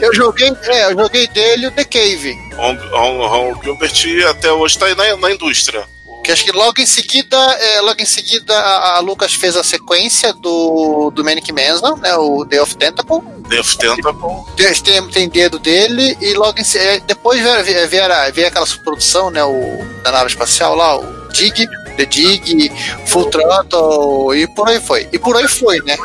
eu 0.01 0.13
joguei, 0.13 0.53
é, 0.63 0.91
eu 0.91 0.97
joguei 0.97 1.27
dele 1.27 1.67
o 1.67 1.71
The 1.71 1.85
Cave. 1.85 2.37
Ron 2.55 3.59
Gilbert 3.63 4.29
até 4.29 4.51
hoje 4.51 4.77
tá 4.77 4.85
aí 4.87 4.95
na, 4.95 5.15
na 5.17 5.31
indústria. 5.31 5.85
Que 6.23 6.31
acho 6.31 6.45
que 6.45 6.53
logo 6.53 6.79
em 6.79 6.85
seguida, 6.85 7.37
é, 7.37 7.81
logo 7.81 8.01
em 8.01 8.05
seguida 8.05 8.57
a, 8.57 8.97
a 8.97 8.99
Lucas 8.99 9.33
fez 9.33 9.57
a 9.57 9.63
sequência 9.63 10.31
do, 10.33 11.11
do 11.11 11.23
Manic 11.23 11.51
Mansion, 11.51 11.97
né? 11.97 12.15
O 12.15 12.45
Day 12.45 12.59
of 12.61 12.77
Tentacle. 12.77 13.21
Death 13.55 13.75
Tentacle. 13.77 14.29
Tem, 14.55 14.73
tem, 14.73 15.09
tem 15.09 15.29
dedo 15.29 15.59
dele 15.59 16.17
e 16.21 16.33
logo 16.33 16.59
em 16.59 16.63
seguida. 16.63 17.03
Depois 17.05 17.41
veio, 17.41 17.63
veio, 17.63 17.87
veio, 17.89 18.03
veio 18.33 18.47
aquela 18.47 18.65
produção, 18.83 19.29
né? 19.29 19.43
O, 19.43 19.83
da 20.03 20.11
nave 20.11 20.27
espacial 20.27 20.75
lá, 20.75 20.97
o 20.97 21.27
Dig, 21.31 21.65
The 21.97 22.05
Dig, 22.05 22.71
Full 23.07 23.25
Throttle 23.29 24.35
e 24.35 24.47
por 24.47 24.67
aí 24.69 24.79
foi. 24.81 25.07
E 25.11 25.19
por 25.19 25.35
aí 25.37 25.47
foi, 25.47 25.79
né? 25.83 25.95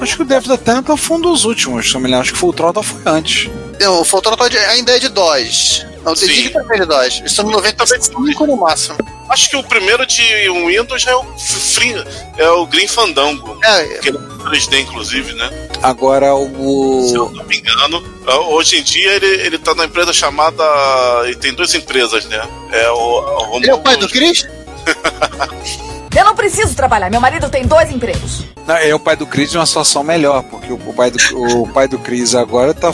Acho 0.00 0.16
que 0.16 0.22
o 0.22 0.24
Death 0.24 0.46
Temple 0.64 0.96
foi 0.96 1.16
um 1.18 1.20
dos 1.20 1.44
últimos, 1.44 1.90
se 1.90 1.94
eu 1.94 2.00
me 2.00 2.06
lembro. 2.06 2.22
Acho 2.22 2.32
que 2.32 2.38
Full 2.38 2.52
Throttle 2.54 2.82
foi 2.82 3.00
antes. 3.04 3.50
Não, 3.78 4.00
O 4.00 4.04
Full 4.04 4.22
Throttle 4.22 4.46
é 4.46 4.50
de- 4.50 4.58
ainda 4.58 4.96
é 4.96 4.98
de 4.98 5.08
DOS. 5.10 5.84
Não, 6.04 6.12
o 6.12 6.16
The 6.16 6.26
Sim. 6.26 6.50
É 6.70 6.78
de 6.78 6.86
DOS. 6.86 7.22
Isso 7.24 7.42
no 7.42 7.50
95 7.50 8.46
no 8.46 8.56
máximo. 8.56 8.96
Acho 9.28 9.48
que 9.50 9.56
o 9.56 9.62
primeiro 9.62 10.04
de 10.06 10.22
Windows 10.50 11.06
é 11.06 11.14
o, 11.14 11.24
Free, 11.38 11.94
é 12.36 12.48
o 12.50 12.66
Green 12.66 12.88
Fandango. 12.88 13.58
É, 13.62 13.84
Que 13.98 14.08
é 14.08 14.12
3D, 14.12 14.80
inclusive, 14.80 15.34
né? 15.34 15.50
Agora 15.82 16.26
Se 16.26 17.14
eu 17.14 17.26
o. 17.26 17.32
não 17.32 17.44
me 17.44 17.58
engano. 17.58 18.02
Ah, 18.26 18.38
Hoje 18.40 18.78
em 18.78 18.82
dia 18.82 19.12
ele, 19.12 19.26
ele 19.26 19.58
tá 19.58 19.74
na 19.74 19.84
empresa 19.84 20.12
chamada. 20.12 20.64
Ele 21.24 21.36
tem 21.36 21.52
duas 21.52 21.74
empresas, 21.74 22.24
né? 22.24 22.40
É 22.72 22.90
o, 22.90 23.50
o 23.52 23.56
ele 23.58 23.70
é 23.70 23.74
o 23.74 23.78
pai 23.78 23.96
do 23.96 24.08
Chris? 24.08 24.46
Eu 26.16 26.24
não 26.24 26.34
preciso 26.34 26.74
trabalhar, 26.74 27.10
meu 27.10 27.20
marido 27.20 27.48
tem 27.48 27.66
dois 27.66 27.90
empregos. 27.90 28.44
Não, 28.66 28.76
é 28.76 28.94
o 28.94 28.98
pai 28.98 29.16
do 29.16 29.26
Chris 29.26 29.54
em 29.54 29.58
uma 29.58 29.66
situação 29.66 30.02
melhor, 30.02 30.42
porque 30.44 30.72
o, 30.72 30.76
o 30.76 30.92
pai 30.92 31.10
do, 31.10 31.18
o 31.62 31.68
pai 31.68 31.88
do 31.88 31.98
Chris 31.98 32.34
agora 32.34 32.74
tá. 32.74 32.92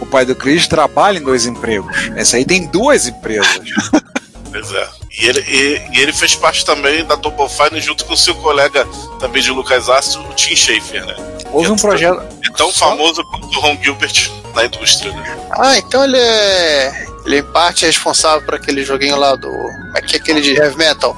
O 0.00 0.06
pai 0.06 0.24
do 0.24 0.34
Chris 0.34 0.66
trabalha 0.66 1.18
em 1.18 1.22
dois 1.22 1.46
empregos. 1.46 1.94
Esse 2.16 2.36
aí 2.36 2.44
tem 2.44 2.66
duas 2.66 3.06
empresas. 3.06 3.60
Pois 4.54 4.70
é. 4.70 4.88
E 5.20 5.26
ele, 5.26 5.40
e, 5.40 5.96
e 5.96 6.00
ele 6.00 6.12
fez 6.12 6.36
parte 6.36 6.64
também 6.64 7.04
da 7.04 7.16
Double 7.16 7.48
Fine 7.48 7.80
junto 7.80 8.04
com 8.04 8.16
seu 8.16 8.36
colega 8.36 8.86
também 9.18 9.42
de 9.42 9.50
Lucas 9.50 9.88
Astro, 9.88 10.22
o 10.22 10.34
Tim 10.34 10.54
Schafer, 10.54 11.04
né? 11.04 11.16
Houve 11.50 11.72
um 11.72 11.76
projeto. 11.76 12.22
É 12.44 12.50
tão 12.52 12.72
famoso 12.72 13.24
quanto 13.24 13.48
o 13.48 13.60
Ron 13.60 13.76
Gilbert 13.82 14.30
na 14.54 14.64
indústria, 14.64 15.12
né? 15.12 15.36
Ah, 15.58 15.76
então 15.76 16.04
ele 16.04 16.16
é. 16.16 17.06
Ele 17.26 17.38
em 17.38 17.42
parte 17.42 17.84
é 17.84 17.88
responsável 17.88 18.44
por 18.44 18.54
aquele 18.54 18.84
joguinho 18.84 19.16
lá 19.16 19.34
do. 19.34 19.48
É 19.94 20.00
que 20.02 20.16
é 20.16 20.18
aquele 20.18 20.40
de 20.40 20.54
heavy 20.54 20.76
metal? 20.76 21.16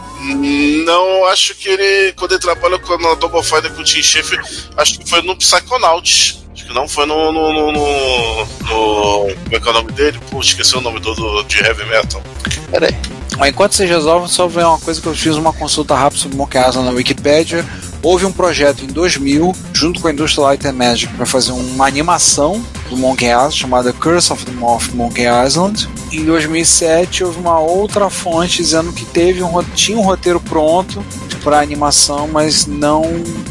Não, 0.85 1.25
acho 1.26 1.54
que 1.54 1.68
ele, 1.68 2.12
quando 2.14 2.33
ele 2.33 2.40
trabalha 2.40 2.78
com 2.78 2.99
na 2.99 3.14
Double 3.14 3.42
Fine 3.42 3.71
com 3.71 3.80
o 3.80 3.85
Tim 3.85 4.02
Schafer, 4.02 4.40
acho 4.76 4.99
que 4.99 5.09
foi 5.09 5.23
no 5.23 5.37
Psychonauts. 5.37 6.45
Acho 6.52 6.66
que 6.66 6.73
não 6.75 6.88
foi 6.88 7.06
no. 7.06 7.33
no, 7.33 7.52
no, 7.52 7.73
no- 7.73 8.45
no- 8.45 9.35
como 9.35 9.56
é 9.56 9.61
que 9.61 9.68
é 9.68 9.71
o 9.71 9.75
nome 9.75 9.92
dele? 9.92 10.18
Pô, 10.30 10.40
esqueci 10.40 10.76
o 10.76 10.80
nome 10.80 11.00
do, 11.00 11.14
do- 11.14 11.42
de 11.45 11.59
heavy 11.62 11.85
metal. 11.87 12.23
Peraí. 12.71 12.95
Mas 13.38 13.50
enquanto 13.50 13.73
vocês 13.75 13.88
resolvem, 13.90 14.28
só 14.28 14.47
ver 14.49 14.64
uma 14.64 14.78
coisa 14.78 15.00
que 15.00 15.06
eu 15.06 15.14
fiz 15.14 15.37
uma 15.37 15.52
consulta 15.52 15.95
rápida 15.95 16.23
sobre 16.23 16.37
Monkey 16.38 16.59
Island 16.59 16.88
na 16.88 16.90
Wikipedia. 16.95 17.64
Houve 18.06 18.25
um 18.25 18.30
projeto 18.30 18.84
em 18.84 18.86
2000, 18.86 19.52
junto 19.72 20.00
com 20.00 20.06
a 20.06 20.12
Industrial 20.12 20.46
Light 20.46 20.64
and 20.64 20.75
Magic, 20.75 21.12
para 21.14 21.26
fazer 21.26 21.50
uma 21.50 21.88
animação 21.88 22.64
do 22.88 22.96
Monkey 22.96 23.26
Island 23.26 23.52
chamada 23.56 23.92
Curse 23.92 24.32
of 24.32 24.46
the 24.46 24.52
Moth 24.52 24.90
Monkey 24.94 25.25
Island. 25.25 25.88
Em 26.12 26.25
2007 26.25 27.25
houve 27.25 27.40
uma 27.40 27.58
outra 27.58 28.08
fonte 28.08 28.58
dizendo 28.58 28.92
que 28.92 29.04
teve 29.06 29.42
um, 29.42 29.60
tinha 29.75 29.98
um 29.98 30.02
roteiro 30.02 30.38
pronto 30.38 31.04
para 31.42 31.58
animação, 31.58 32.28
mas 32.28 32.64
não 32.64 33.02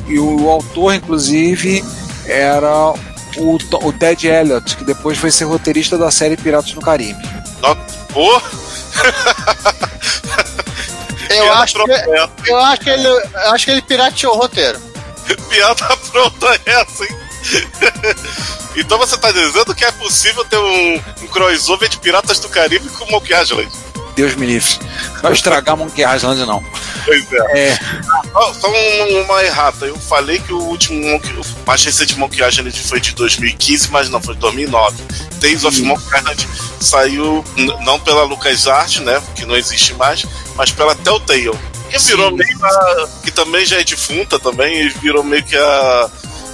e 0.07 0.17
o 0.17 0.49
autor 0.49 0.93
inclusive 0.95 1.83
era 2.25 2.93
o, 3.37 3.57
o 3.85 3.91
Ted 3.91 4.25
Elliott, 4.25 4.77
que 4.77 4.85
depois 4.85 5.17
foi 5.17 5.31
ser 5.31 5.43
roteirista 5.43 5.97
da 5.97 6.09
série 6.09 6.37
Piratas 6.37 6.73
no 6.73 6.81
Caribe. 6.81 7.19
Nó- 7.61 7.75
Pô, 8.13 8.41
Eu 11.37 11.53
acho, 11.53 11.83
que, 11.83 12.49
eu, 12.49 12.57
acho 12.57 12.81
que 12.81 12.89
ele, 12.89 13.07
eu 13.07 13.51
acho 13.51 13.65
que 13.65 13.71
ele 13.71 13.81
pirateou 13.81 14.33
o 14.33 14.37
roteiro. 14.37 14.79
piada 15.49 15.97
pronta 16.11 16.61
essa, 16.65 17.03
hein? 17.03 17.19
então 18.75 18.97
você 18.97 19.17
tá 19.17 19.31
dizendo 19.31 19.75
que 19.75 19.85
é 19.85 19.91
possível 19.91 20.43
ter 20.45 20.57
um, 20.57 20.95
um 21.21 21.27
crossover 21.27 21.87
de 21.87 21.97
Piratas 21.97 22.39
do 22.39 22.49
Caribe 22.49 22.89
com 22.89 23.11
Monkey 23.11 23.33
Island? 23.33 23.71
Deus 24.15 24.35
me 24.35 24.45
livre. 24.45 24.79
Não 25.15 25.21
vai 25.23 25.33
estragar 25.33 25.75
Monkey 25.77 26.03
Island, 26.03 26.45
não. 26.45 26.63
Pois 27.05 27.25
é. 27.33 27.59
É, 27.71 27.79
Só, 28.31 28.53
só 28.53 28.67
um- 28.69 29.21
uma 29.23 29.43
errata. 29.43 29.85
Eu 29.85 29.97
falei 29.99 30.39
que 30.39 30.53
o 30.53 30.59
último 30.59 31.01
Monkey, 31.05 31.31
o 31.33 31.41
mais 31.67 31.83
recente 31.83 32.17
Monkey 32.17 32.41
Island 32.43 32.71
foi 32.83 32.99
de 32.99 33.13
2015, 33.13 33.89
mas 33.91 34.09
não, 34.09 34.21
foi 34.21 34.33
de 34.33 34.39
2009. 34.39 34.95
Days 35.39 35.63
of 35.63 35.81
Monkey 35.81 36.05
Island 36.17 36.47
saiu 36.79 37.43
não 37.85 37.99
pela 37.99 38.23
LucasArts, 38.23 38.99
né, 39.01 39.21
que 39.35 39.45
não 39.45 39.55
existe 39.55 39.93
mais, 39.95 40.25
mas 40.55 40.71
pela 40.71 40.95
Telltale. 40.95 41.51
Que 41.89 41.97
virou 41.99 42.29
Sim. 42.31 42.35
meio 42.37 42.65
a, 42.65 43.07
que 43.23 43.31
também 43.31 43.65
já 43.65 43.79
é 43.79 43.83
defunta 43.83 44.39
também, 44.39 44.81
e 44.85 44.89
virou 44.89 45.23
meio 45.23 45.43
que 45.43 45.55
a 45.57 46.09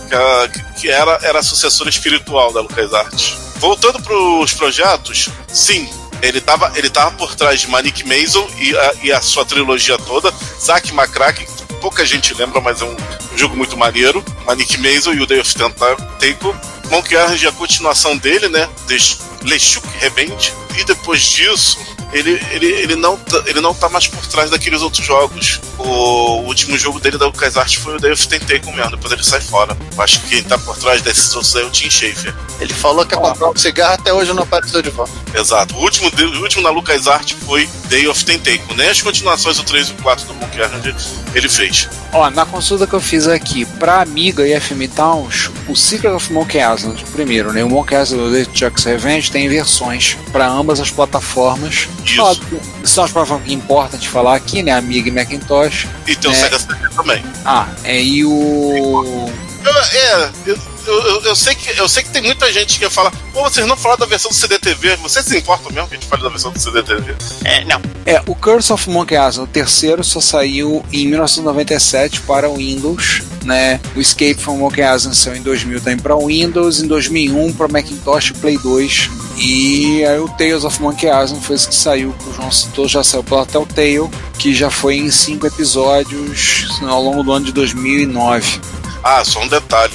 que, 0.10 0.16
a- 0.16 0.50
que 0.78 0.90
era, 0.90 1.20
era 1.24 1.40
a 1.40 1.44
sucessora 1.44 1.90
espiritual 1.90 2.52
da 2.52 2.60
LucasArts. 2.62 3.38
Voltando 3.58 4.02
para 4.02 4.14
os 4.18 4.54
projetos, 4.54 5.30
sim, 5.48 5.88
ele 6.22 6.38
estava 6.40 6.72
ele 6.76 6.90
tava 6.90 7.12
por 7.12 7.36
trás 7.36 7.62
de 7.62 7.68
Manic 7.68 8.04
Mason 8.06 8.48
e 8.58 8.76
a, 8.76 8.94
e 9.04 9.12
a 9.12 9.22
sua 9.22 9.46
trilogia 9.46 9.98
toda, 9.98 10.34
Zack 10.60 10.92
McCracken, 10.94 11.48
pouca 11.80 12.06
gente 12.06 12.34
lembra, 12.34 12.62
mas 12.62 12.82
é 12.82 12.86
um, 12.86 12.96
jogo 13.36 13.56
muito 13.56 13.76
maneiro, 13.78 14.24
Manic 14.46 14.78
Mason 14.78 15.14
e 15.14 15.22
o 15.22 15.26
Day 15.26 15.40
of 15.40 15.54
Tentacle. 15.54 16.56
Monkey 16.90 17.16
Island 17.16 17.46
é 17.46 17.50
a 17.50 17.54
continuação 17.54 18.18
dele, 18.18 18.50
né? 18.50 18.70
de 18.86 18.98
LeChuck 19.44 19.88
Revenge. 20.00 20.54
E 20.78 20.84
depois 20.84 21.22
disso, 21.22 21.80
ele, 22.12 22.40
ele, 22.52 22.68
ele, 22.68 22.96
não, 22.96 23.18
tá- 23.18 23.44
ele 23.46 23.62
não 23.62 23.74
tá 23.74 23.88
mais 23.90 24.08
por 24.08 24.26
trás 24.28 24.50
daqueles 24.50 24.82
outros 24.82 25.06
jogos. 25.06 25.62
O 25.84 26.44
último 26.46 26.78
jogo 26.78 27.00
dele 27.00 27.18
da 27.18 27.26
LucasArts 27.26 27.76
foi 27.76 27.96
o 27.96 28.00
Day 28.00 28.12
of 28.12 28.28
Tentacle 28.28 28.72
mesmo, 28.74 28.92
depois 28.92 29.12
ele 29.14 29.24
sai 29.24 29.42
fora. 29.42 29.76
Eu 29.96 30.02
acho 30.04 30.20
que 30.22 30.30
quem 30.30 30.44
tá 30.44 30.58
por 30.58 30.78
trás 30.78 31.02
desses 31.02 31.34
outros 31.36 31.56
aí 31.56 31.64
é 31.64 31.66
o 31.66 31.70
Tim 31.70 31.90
Schafer. 31.90 32.34
Ele 32.60 32.74
falou 32.74 33.06
que 33.06 33.16
ia 33.16 33.20
comprar 33.20 33.50
um 33.50 33.56
cigarro 33.56 33.94
até 33.96 34.14
hoje 34.14 34.32
não 34.34 34.44
apareceu 34.44 34.82
de 34.82 34.90
volta. 34.90 35.12
Exato. 35.34 35.76
O 35.76 35.82
último, 35.82 36.10
o 36.10 36.42
último 36.42 36.62
na 36.64 36.70
LucasArts 36.70 37.36
foi 37.46 37.68
Day 37.90 38.08
of 38.08 38.24
Tentacle. 38.24 38.76
Nem 38.76 38.90
as 38.90 39.02
continuações, 39.02 39.58
o 39.60 39.64
3 39.64 39.88
e 39.90 39.92
o 39.92 39.96
4 39.96 40.26
do 40.28 40.34
Monkey 40.36 40.62
Island, 40.62 40.96
ele 41.34 41.50
fez. 41.50 41.90
Ó, 42.14 42.30
na 42.30 42.46
consulta 42.46 42.86
que 42.86 42.94
eu 42.94 43.02
fiz 43.02 43.28
aqui, 43.28 43.66
pra 43.66 44.02
Amiga 44.02 44.46
e 44.48 44.60
FM 44.60 44.94
Towns, 44.96 45.50
o 45.68 45.76
Secret 45.76 46.12
of 46.14 46.32
Monkey 46.32 46.60
Island, 46.60 47.04
primeiro, 47.14 47.52
né? 47.54 47.64
O 47.64 47.70
Monkey 47.70 47.96
Island 47.96 48.38
e 48.54 48.58
Chuck's 48.58 48.84
Revenge 48.84 49.32
tem 49.32 49.48
versões 49.50 50.18
para 50.32 50.48
ambas 50.48 50.80
as 50.80 50.92
plataformas. 50.92 51.88
Isso. 52.06 52.36
Do- 52.36 52.62
São 52.88 53.04
as 53.06 53.12
plataformas 53.12 53.48
que 53.48 53.54
importa 53.54 53.98
de 53.98 54.08
falar 54.10 54.36
aqui, 54.36 54.62
né? 54.62 54.72
Amiga 54.74 55.08
e 55.08 55.12
Macintosh. 55.12 55.71
E 56.08 56.16
tem 56.16 56.30
o 56.30 56.34
É. 56.34 56.36
Sega 56.36 56.60
CD 56.60 56.90
também. 56.90 57.24
Ah, 57.46 57.68
é, 57.84 58.02
e 58.02 58.26
o. 58.26 59.30
Eu- 59.64 59.72
É, 59.94 60.30
eu, 60.46 60.58
eu, 60.88 61.22
eu- 61.26 61.36
sei 61.36 61.54
que, 61.56 61.78
eu 61.80 61.88
sei 61.90 62.02
que 62.04 62.10
tem 62.10 62.22
muita 62.22 62.52
gente 62.52 62.80
que 62.80 62.90
fala, 62.90 63.12
pô, 63.34 63.44
vocês 63.44 63.66
não 63.68 63.76
falaram 63.78 64.00
da 64.00 64.06
versão 64.06 64.30
do 64.32 64.36
CDTV, 64.36 64.96
vocês 64.98 65.26
se 65.26 65.38
importam 65.38 65.72
mesmo 65.72 65.88
que 65.90 65.96
a 65.96 65.98
gente 66.00 66.08
fale 66.10 66.24
da 66.24 66.30
versão 66.30 66.52
do 66.52 66.60
CDTV? 66.60 67.16
É, 67.44 67.64
não. 67.66 67.82
É, 68.06 68.22
o 68.26 68.34
Curse 68.36 68.72
of 68.74 68.90
Monkey 68.90 69.16
Island, 69.16 69.42
o 69.42 69.48
terceiro, 69.48 70.04
só 70.04 70.20
saiu 70.22 70.84
em 70.92 71.08
1997 71.08 72.22
para 72.22 72.50
o 72.50 72.56
Windows, 72.56 73.22
né? 73.44 73.80
O 73.96 74.00
Escape 74.02 74.36
from 74.36 74.58
Monkey 74.58 74.82
Island 74.82 75.16
saiu 75.16 75.36
em 75.36 75.42
2000 75.42 75.80
também 75.82 75.98
para 76.00 76.16
Windows, 76.18 76.80
em 76.82 76.88
2001 76.88 77.54
para 77.54 77.68
Macintosh 77.68 78.30
e 78.30 78.34
Play 78.34 78.58
2. 78.58 79.10
E 79.38 80.06
aí 80.06 80.20
o 80.20 80.28
Tales 80.30 80.64
of 80.64 80.82
Monkey 80.82 81.08
Island 81.08 81.44
foi 81.46 81.56
esse 81.56 81.68
que 81.68 81.76
saiu, 81.76 82.14
que 82.14 82.30
o 82.30 82.34
João 82.34 82.52
citou, 82.52 82.88
já 82.88 83.04
saiu 83.04 83.24
pela 83.24 83.46
Telltale, 83.46 84.10
que 84.38 84.54
já 84.54 84.70
foi 84.70 84.96
em 84.98 85.10
cinco 85.12 85.46
episódios 85.48 86.68
ao 86.82 87.02
longo 87.02 87.24
do 87.24 87.32
ano 87.32 87.46
de 87.46 87.52
2009. 87.52 88.60
Ah, 89.04 89.24
só 89.26 89.42
um 89.42 89.48
detalhe. 89.48 89.94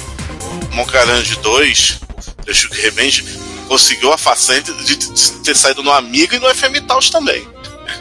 O 0.73 0.81
Island 0.81 1.39
2, 1.41 1.99
The 2.45 2.53
Shook 2.53 2.79
Revenge, 2.81 3.23
conseguiu 3.67 4.13
a 4.13 4.17
façanha 4.17 4.61
de 4.61 4.97
ter 5.43 5.55
saído 5.55 5.81
no 5.81 5.91
Amiga 5.91 6.35
e 6.35 6.39
no 6.39 6.53
FM 6.53 6.85
Taos 6.87 7.09
também. 7.09 7.47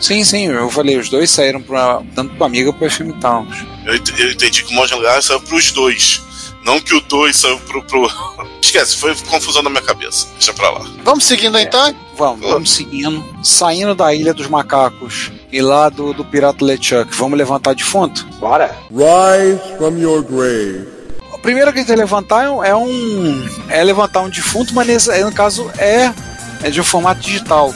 Sim, 0.00 0.24
sim, 0.24 0.46
eu 0.46 0.70
falei, 0.70 0.98
os 0.98 1.08
dois 1.08 1.30
saíram 1.30 1.62
pra, 1.62 2.02
tanto 2.14 2.34
para 2.34 2.46
Amiga 2.46 2.72
quanto 2.72 2.78
para 2.80 2.90
FM 2.90 3.20
Towns. 3.20 3.56
Eu, 3.86 3.94
eu 3.94 4.32
entendi 4.32 4.62
que 4.62 4.74
o 4.74 4.84
Island 4.84 5.24
saiu 5.24 5.40
pros 5.40 5.72
dois. 5.72 6.20
Não 6.66 6.80
que 6.80 6.96
o 6.96 7.00
2 7.00 7.36
saiu 7.36 7.60
pro, 7.60 7.80
pro. 7.84 8.10
Esquece, 8.60 8.96
foi 8.96 9.14
confusão 9.30 9.62
na 9.62 9.70
minha 9.70 9.82
cabeça. 9.82 10.26
Deixa 10.32 10.52
pra 10.52 10.68
lá. 10.70 10.84
Vamos 11.04 11.24
seguindo 11.24 11.56
então? 11.56 11.94
Vamos, 12.16 12.40
vamos 12.40 12.70
seguindo. 12.72 13.24
Saindo 13.40 13.94
da 13.94 14.12
Ilha 14.12 14.34
dos 14.34 14.48
Macacos 14.48 15.30
e 15.52 15.62
lá 15.62 15.88
do, 15.88 16.12
do 16.12 16.24
Pirata 16.24 16.64
LeChuck, 16.64 17.14
vamos 17.16 17.38
levantar 17.38 17.72
defunto? 17.76 18.26
Bora. 18.40 18.76
Rise 18.90 19.60
from 19.78 19.96
your 19.96 20.24
grave. 20.24 20.95
O 21.46 21.48
primeiro 21.48 21.72
que 21.72 21.78
a 21.78 21.82
gente 21.82 21.94
levantar 21.94 22.42
é 22.42 22.50
um- 22.50 22.64
é 22.64 22.74
um. 22.74 23.48
É 23.68 23.84
levantar 23.84 24.20
um 24.22 24.28
defunto, 24.28 24.74
mas 24.74 24.84
nesse, 24.84 25.16
no 25.22 25.30
caso 25.30 25.70
é, 25.78 26.12
é 26.64 26.70
de 26.70 26.80
um 26.80 26.84
formato 26.84 27.20
digital. 27.20 27.72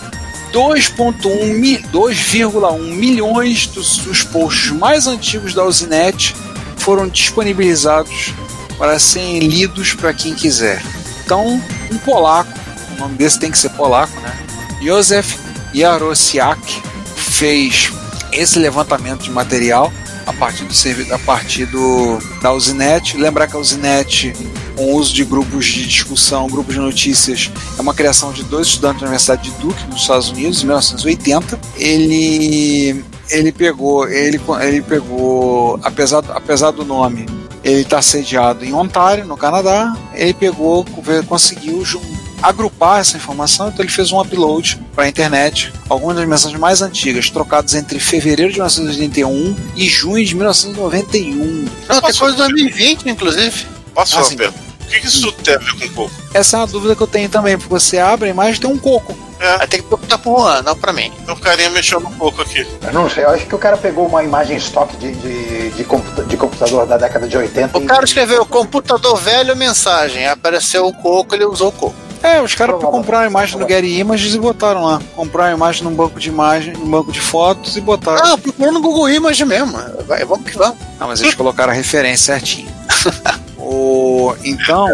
2.1 0.52 1.54
mi- 1.54 1.78
2,1 1.92 2.80
milhões 2.96 3.68
dos, 3.68 3.98
dos 3.98 4.24
posts 4.24 4.72
mais 4.72 5.06
antigos 5.06 5.54
da 5.54 5.62
Usinet 5.64 6.34
foram 6.78 7.06
disponibilizados 7.06 8.32
para 8.76 8.98
serem 8.98 9.38
lidos 9.38 9.94
para 9.94 10.12
quem 10.12 10.34
quiser. 10.34 10.82
Então, 11.24 11.62
um 11.92 11.98
polaco, 11.98 12.50
o 12.96 12.98
nome 12.98 13.14
desse 13.14 13.38
tem 13.38 13.52
que 13.52 13.58
ser 13.58 13.68
polaco, 13.70 14.18
né? 14.18 14.36
Józef 14.82 15.38
Jarosiak 15.72 16.82
fez 17.14 17.92
esse 18.32 18.58
levantamento 18.58 19.20
de 19.22 19.30
material 19.30 19.92
a 20.30 20.32
partir 20.32 20.64
do 20.64 21.14
a 21.14 21.18
partir 21.18 21.66
do 21.66 22.18
da 22.40 22.52
Usinet. 22.52 23.16
Lembrar 23.16 23.46
que 23.46 23.56
a 23.56 23.58
Usinet, 23.58 24.32
com 24.76 24.84
o 24.86 24.94
uso 24.96 25.12
de 25.12 25.24
grupos 25.24 25.66
de 25.66 25.86
discussão, 25.86 26.46
grupos 26.48 26.74
de 26.74 26.80
notícias, 26.80 27.50
é 27.78 27.80
uma 27.82 27.92
criação 27.94 28.32
de 28.32 28.42
dois 28.44 28.68
estudantes 28.68 29.00
da 29.00 29.06
Universidade 29.06 29.42
de 29.50 29.50
Duke, 29.58 29.84
nos 29.88 30.00
Estados 30.02 30.28
Unidos, 30.30 30.62
em 30.62 30.66
1980. 30.66 31.58
Ele 31.76 33.04
ele 33.30 33.52
pegou 33.52 34.08
ele 34.08 34.40
ele 34.62 34.82
pegou 34.82 35.78
apesar 35.84 36.22
apesar 36.30 36.70
do 36.72 36.84
nome 36.84 37.26
ele 37.62 37.82
está 37.82 38.00
sediado 38.00 38.64
em 38.64 38.72
Ontário, 38.72 39.26
no 39.26 39.36
Canadá. 39.36 39.94
Ele 40.14 40.32
pegou, 40.32 40.84
conseguiu 41.28 41.84
jun- 41.84 42.00
agrupar 42.42 43.00
essa 43.00 43.16
informação, 43.16 43.68
então 43.68 43.84
ele 43.84 43.92
fez 43.92 44.12
um 44.12 44.20
upload 44.20 44.80
para 44.94 45.04
a 45.04 45.08
internet. 45.08 45.72
Algumas 45.88 46.16
das 46.16 46.26
mensagens 46.26 46.58
mais 46.60 46.82
antigas, 46.82 47.30
trocadas 47.30 47.74
entre 47.74 47.98
fevereiro 48.00 48.52
de 48.52 48.58
1981 48.58 49.56
e 49.76 49.88
junho 49.88 50.24
de 50.24 50.34
1991. 50.34 51.34
Não, 51.36 51.64
tem 51.64 52.00
Posso- 52.00 52.18
coisa 52.18 52.32
de 52.36 52.42
2020, 52.42 53.08
inclusive. 53.08 53.66
Posso 53.94 54.12
Ah, 54.12 54.16
falar 54.16 54.24
sim. 54.24 54.34
uma 54.34 54.38
pergunta? 54.38 54.70
O 54.80 54.92
que, 54.92 55.00
que 55.00 55.06
isso 55.06 55.32
tem 55.32 55.54
a 55.54 55.58
ver 55.58 55.72
com 55.78 55.84
o 55.86 55.90
coco? 56.08 56.10
Essa 56.34 56.56
é 56.56 56.60
uma 56.60 56.66
dúvida 56.66 56.96
que 56.96 57.02
eu 57.02 57.06
tenho 57.06 57.28
também, 57.28 57.56
porque 57.56 57.70
você 57.72 57.98
abre 57.98 58.28
a 58.28 58.30
imagem 58.32 58.54
e 58.56 58.58
tem 58.58 58.70
um 58.70 58.78
coco. 58.78 59.16
Aí 59.38 59.66
tem 59.68 59.80
que 59.80 59.88
perguntar 59.88 60.18
pro 60.18 60.32
Juan, 60.36 60.62
não 60.62 60.76
pra 60.76 60.92
mim. 60.92 61.10
Então 61.22 61.34
o 61.34 61.38
carinha 61.38 61.70
mexeu 61.70 61.98
no 62.00 62.10
coco 62.10 62.42
aqui. 62.42 62.66
Eu 62.82 62.92
não 62.92 63.08
sei, 63.08 63.24
eu 63.24 63.30
acho 63.30 63.46
que 63.46 63.54
o 63.54 63.58
cara 63.58 63.76
pegou 63.76 64.06
uma 64.06 64.22
imagem 64.22 64.56
estoque 64.56 64.96
de, 64.98 65.12
de, 65.12 65.70
de, 65.70 65.84
computa- 65.84 66.24
de 66.24 66.36
computador 66.36 66.86
da 66.86 66.98
década 66.98 67.26
de 67.26 67.36
80 67.38 67.78
O 67.78 67.82
e- 67.82 67.86
cara 67.86 68.04
escreveu 68.04 68.44
computador 68.44 69.16
velho 69.16 69.56
mensagem. 69.56 70.26
Apareceu 70.26 70.86
o 70.86 70.92
coco, 70.92 71.34
ele 71.34 71.44
usou 71.46 71.68
o 71.68 71.72
coco. 71.72 71.94
É, 72.22 72.40
os 72.42 72.54
caras 72.54 72.76
compraram 72.82 73.24
a 73.24 73.26
imagem 73.28 73.58
no 73.58 73.66
Getty 73.66 73.98
Images 73.98 74.34
e 74.34 74.38
botaram 74.38 74.84
lá. 74.84 75.00
Compraram 75.16 75.52
a 75.52 75.56
imagem 75.56 75.84
num 75.84 75.94
banco 75.94 76.20
de 76.20 76.28
imagem, 76.28 76.74
num 76.74 76.88
banco 76.90 77.10
de 77.10 77.20
fotos 77.20 77.76
e 77.76 77.80
botaram. 77.80 78.34
Ah, 78.34 78.38
procurou 78.38 78.72
no 78.72 78.80
Google 78.82 79.08
Image 79.08 79.44
mesmo. 79.44 79.78
Vai, 80.06 80.24
vamos 80.24 80.44
que 80.50 80.56
vamos. 80.56 80.76
Não, 80.98 81.06
mas 81.08 81.20
eles 81.20 81.34
colocaram 81.34 81.72
a 81.72 81.74
referência 81.74 82.34
certinho. 82.34 82.68
o, 83.58 84.34
então, 84.44 84.86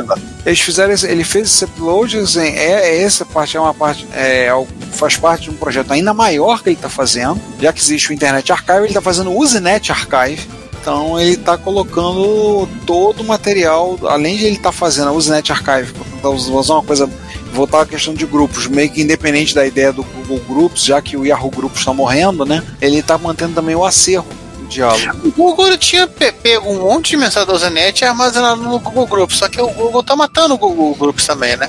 eles 0.44 0.60
fizeram 0.60 0.92
esse, 0.92 1.06
ele 1.06 1.24
fez 1.24 1.48
esse 1.48 1.64
upload, 1.64 2.18
assim, 2.18 2.40
é, 2.46 2.90
é 2.90 3.02
essa 3.02 3.24
parte 3.24 3.56
é 3.56 3.60
uma 3.60 3.74
parte, 3.74 4.06
é, 4.14 4.48
al- 4.48 4.66
faz 4.92 5.16
parte 5.16 5.44
de 5.44 5.50
um 5.50 5.54
projeto 5.54 5.92
ainda 5.92 6.12
maior 6.14 6.62
que 6.62 6.68
ele 6.70 6.76
está 6.76 6.88
fazendo, 6.88 7.40
já 7.60 7.72
que 7.72 7.80
existe 7.80 8.10
o 8.10 8.12
Internet 8.12 8.52
Archive, 8.52 8.78
ele 8.78 8.86
está 8.88 9.00
fazendo 9.00 9.30
o 9.30 9.38
Usenet 9.38 9.90
Archive. 9.90 10.46
Então 10.86 11.18
ele 11.20 11.32
está 11.32 11.58
colocando 11.58 12.68
todo 12.86 13.18
o 13.18 13.24
material, 13.24 13.98
além 14.04 14.36
de 14.36 14.44
ele 14.44 14.54
estar 14.54 14.70
fazendo 14.70 15.08
a 15.08 15.12
Usenet 15.12 15.50
Archive, 15.50 15.92
para 16.20 16.30
usar 16.30 16.74
uma 16.74 16.82
coisa, 16.84 17.10
voltar 17.52 17.80
à 17.80 17.86
questão 17.86 18.14
de 18.14 18.24
grupos, 18.24 18.68
meio 18.68 18.88
que 18.88 19.02
independente 19.02 19.52
da 19.52 19.66
ideia 19.66 19.92
do 19.92 20.04
Google 20.04 20.40
Groups, 20.48 20.84
já 20.84 21.02
que 21.02 21.16
o 21.16 21.26
Yahoo 21.26 21.50
Groups 21.50 21.80
está 21.80 21.92
morrendo, 21.92 22.44
né? 22.46 22.62
Ele 22.80 22.98
está 23.00 23.18
mantendo 23.18 23.52
também 23.54 23.74
o 23.74 23.84
acervo 23.84 24.28
diálogo. 24.68 25.22
O 25.24 25.32
Google 25.32 25.76
tinha 25.76 26.06
pe- 26.06 26.30
pego 26.30 26.70
um 26.70 26.82
monte 26.82 27.10
de 27.10 27.16
mensagem 27.16 27.48
da 27.48 27.54
Usenet 27.54 28.02
e 28.02 28.04
armazenado 28.04 28.62
no 28.62 28.78
Google 28.78 29.08
Groups, 29.08 29.38
só 29.38 29.48
que 29.48 29.60
o 29.60 29.66
Google 29.66 30.04
tá 30.04 30.14
matando 30.14 30.54
o 30.54 30.58
Google 30.58 30.94
Groups 30.94 31.26
também, 31.26 31.56
né? 31.56 31.68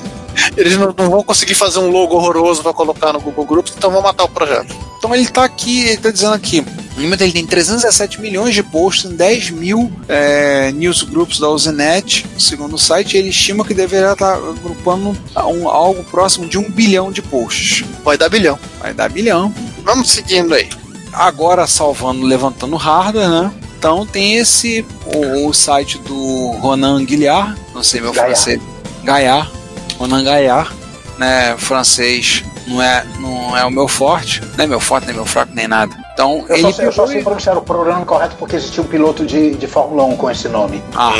Eles 0.56 0.78
não, 0.78 0.94
não 0.96 1.10
vão 1.10 1.24
conseguir 1.24 1.56
fazer 1.56 1.80
um 1.80 1.90
logo 1.90 2.16
horroroso 2.16 2.62
pra 2.62 2.72
colocar 2.72 3.14
no 3.14 3.20
Google 3.20 3.46
Groups, 3.46 3.74
então 3.76 3.90
vão 3.90 4.04
matar 4.04 4.26
o 4.26 4.30
projeto. 4.30 4.76
Então 5.00 5.16
ele 5.16 5.28
tá 5.28 5.44
aqui, 5.44 5.88
ele 5.88 5.98
tá 5.98 6.12
dizendo 6.12 6.36
aqui. 6.36 6.64
No 6.98 7.04
momento 7.04 7.22
ele 7.22 7.32
tem 7.32 7.46
317 7.46 8.20
milhões 8.20 8.54
de 8.56 8.64
posts 8.64 9.10
em 9.10 9.16
10 9.16 9.52
mil 9.52 9.92
é, 10.10 10.72
newsgroups 10.72 11.40
da 11.40 11.48
Usenet, 11.48 12.26
segundo 12.40 12.74
o 12.76 12.78
site, 12.80 13.16
ele 13.16 13.30
estima 13.30 13.64
que 13.64 13.74
deverá 13.74 14.14
estar 14.14 14.34
agrupando 14.34 15.16
um- 15.46 15.70
algo 15.70 16.04
próximo 16.06 16.48
de 16.50 16.58
um 16.58 16.70
bilhão 16.70 17.12
de 17.12 17.22
posts. 17.22 17.86
Vai 18.04 18.18
dar 18.18 18.30
bilhão. 18.30 18.58
Vai 18.80 18.94
dar 18.96 19.10
bilhão. 19.10 19.54
Vamos 19.84 20.10
seguindo 20.10 20.54
aí. 20.56 20.68
Agora 21.14 21.66
salvando, 21.68 22.26
levantando 22.26 22.76
hardware, 22.76 23.30
né? 23.30 23.52
Então 23.78 24.04
tem 24.06 24.36
esse, 24.38 24.84
o, 25.06 25.48
o 25.48 25.54
site 25.54 26.00
do 26.00 26.52
Ronan 26.60 27.06
Guilhard, 27.06 27.56
não 27.76 27.84
sei 27.84 28.02
meu 28.02 28.12
Gaillard. 28.12 28.36
francês, 28.42 28.62
Gaillard, 29.04 29.52
Ronan 30.00 30.24
Gaillard, 30.24 30.72
né? 31.20 31.56
Francês 31.60 32.44
não 32.68 32.82
é, 32.82 33.06
não 33.20 33.56
é 33.56 33.64
o 33.64 33.70
meu 33.72 33.88
forte, 33.88 34.42
não 34.58 34.64
é 34.64 34.68
meu 34.68 34.80
forte, 34.80 35.06
nem 35.06 35.16
meu 35.16 35.26
fraco, 35.28 35.52
nem 35.54 35.68
nada. 35.68 35.96
Então 36.18 36.44
Eu, 36.50 36.56
ele 36.56 36.62
só, 36.64 36.72
sei- 36.72 36.86
eu 36.88 36.92
só 36.92 37.06
sei 37.06 37.22
pronunciar 37.24 37.56
o 37.56 37.62
pronome 37.62 38.04
correto 38.04 38.36
porque 38.40 38.56
existia 38.56 38.82
um 38.82 38.88
piloto 38.88 39.24
de, 39.24 39.52
de 39.52 39.68
Fórmula 39.68 40.04
1 40.06 40.18
com 40.18 40.32
esse 40.32 40.48
nome. 40.48 40.82
Ah, 40.96 41.14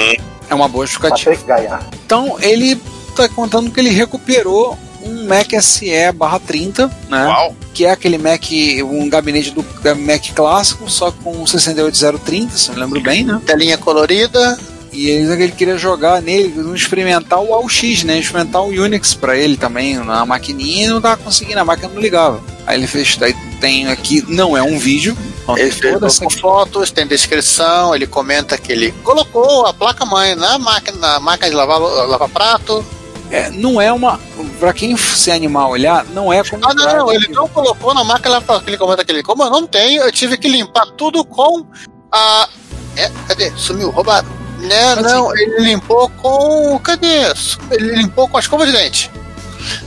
é 0.50 0.56
uma 0.56 0.68
boa 0.68 0.88
justificativa. 0.88 1.30
Patrick 1.30 1.48
Gaillard. 1.48 1.86
Então 2.04 2.36
ele 2.40 2.82
tá 3.16 3.30
contando 3.30 3.70
que 3.70 3.80
ele 3.80 3.92
recuperou 3.92 4.76
um 5.04 5.28
Mac 5.28 5.52
SE 5.62 6.12
barra 6.16 6.40
30, 6.40 6.88
né? 7.10 7.26
Uau. 7.28 7.56
Que 7.76 7.86
é 7.86 7.92
aquele 7.92 8.18
Mac, 8.18 8.42
um 8.86 9.08
gabinete 9.08 9.52
do 9.52 9.64
Mac 9.96 10.34
clássico, 10.34 10.90
só 10.90 11.12
com 11.12 11.46
68030, 11.46 12.58
se 12.58 12.70
eu 12.70 12.74
me 12.76 12.82
lembro 12.82 13.00
bem, 13.00 13.24
né? 13.24 13.40
Telinha 13.46 13.78
colorida. 13.78 14.58
E 14.92 15.10
ele, 15.12 15.32
ele 15.44 15.52
queria 15.52 15.78
jogar 15.78 16.24
nele, 16.24 16.56
experimentar 16.74 17.40
o 17.40 17.54
AUX, 17.54 18.04
né? 18.04 18.18
Experimentar 18.18 18.64
o 18.64 18.70
Unix 18.70 19.14
pra 19.14 19.38
ele 19.38 19.56
também 19.58 19.96
na 19.98 20.26
maquininha 20.26 20.86
e 20.86 20.90
não 20.90 21.00
tava 21.00 21.18
conseguindo, 21.18 21.60
a 21.60 21.66
máquina 21.66 21.90
não 21.94 22.02
ligava. 22.02 22.42
Aí 22.66 22.78
ele 22.80 22.88
fez, 22.88 23.16
daí 23.16 23.36
tem 23.60 23.88
aqui, 23.88 24.24
não 24.28 24.56
é 24.56 24.62
um 24.62 24.78
vídeo, 24.78 25.18
Ele 25.56 25.72
fez 25.72 26.20
com 26.20 26.30
fotos, 26.30 26.92
tem 26.92 27.08
descrição, 27.08 27.96
ele 27.96 28.06
comenta 28.06 28.58
que 28.58 28.72
ele 28.72 28.92
colocou 29.04 29.66
a 29.66 29.74
placa-mãe 29.74 30.36
na 30.36 30.58
máquina, 30.60 30.98
na 30.98 31.20
máquina 31.20 31.50
de 31.50 31.56
lavar, 31.56 31.80
lavar 31.80 32.30
prato. 32.30 32.86
é, 33.32 33.50
não 33.50 33.80
é 33.80 33.92
uma. 33.92 34.20
Pra 34.60 34.74
quem 34.74 34.96
se 34.98 35.32
animar 35.32 35.64
a 35.64 35.68
olhar, 35.70 36.06
não 36.06 36.32
é 36.34 36.44
como. 36.44 36.62
Ah, 36.66 36.74
não, 36.74 36.98
não, 36.98 37.14
ele 37.14 37.28
não 37.30 37.48
colocou 37.48 37.94
na 37.94 38.04
máquina. 38.04 38.44
Ele 38.66 38.78
comenta 38.78 39.06
que 39.06 39.12
ele, 39.12 39.24
como 39.24 39.44
eu 39.44 39.50
não 39.50 39.66
tenho, 39.66 40.04
eu 40.04 40.12
tive 40.12 40.38
que 40.38 40.48
limpar 40.48 40.86
tudo 40.98 41.24
com 41.24 41.66
a. 42.12 42.50
É, 42.96 43.10
cadê? 43.28 43.52
Sumiu, 43.56 43.90
roubado. 43.90 44.28
Né, 44.60 44.96
Mas 44.96 45.04
não, 45.04 45.38
ele 45.38 45.60
limpou 45.60 46.10
com. 46.10 46.80
Cadê? 46.80 47.32
Ele 47.72 47.96
limpou 47.96 48.28
com 48.28 48.38
a 48.38 48.40
escova 48.40 48.66
de 48.66 48.72
dente. 48.72 49.12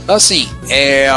Assim, 0.07 0.49
é, 0.69 1.09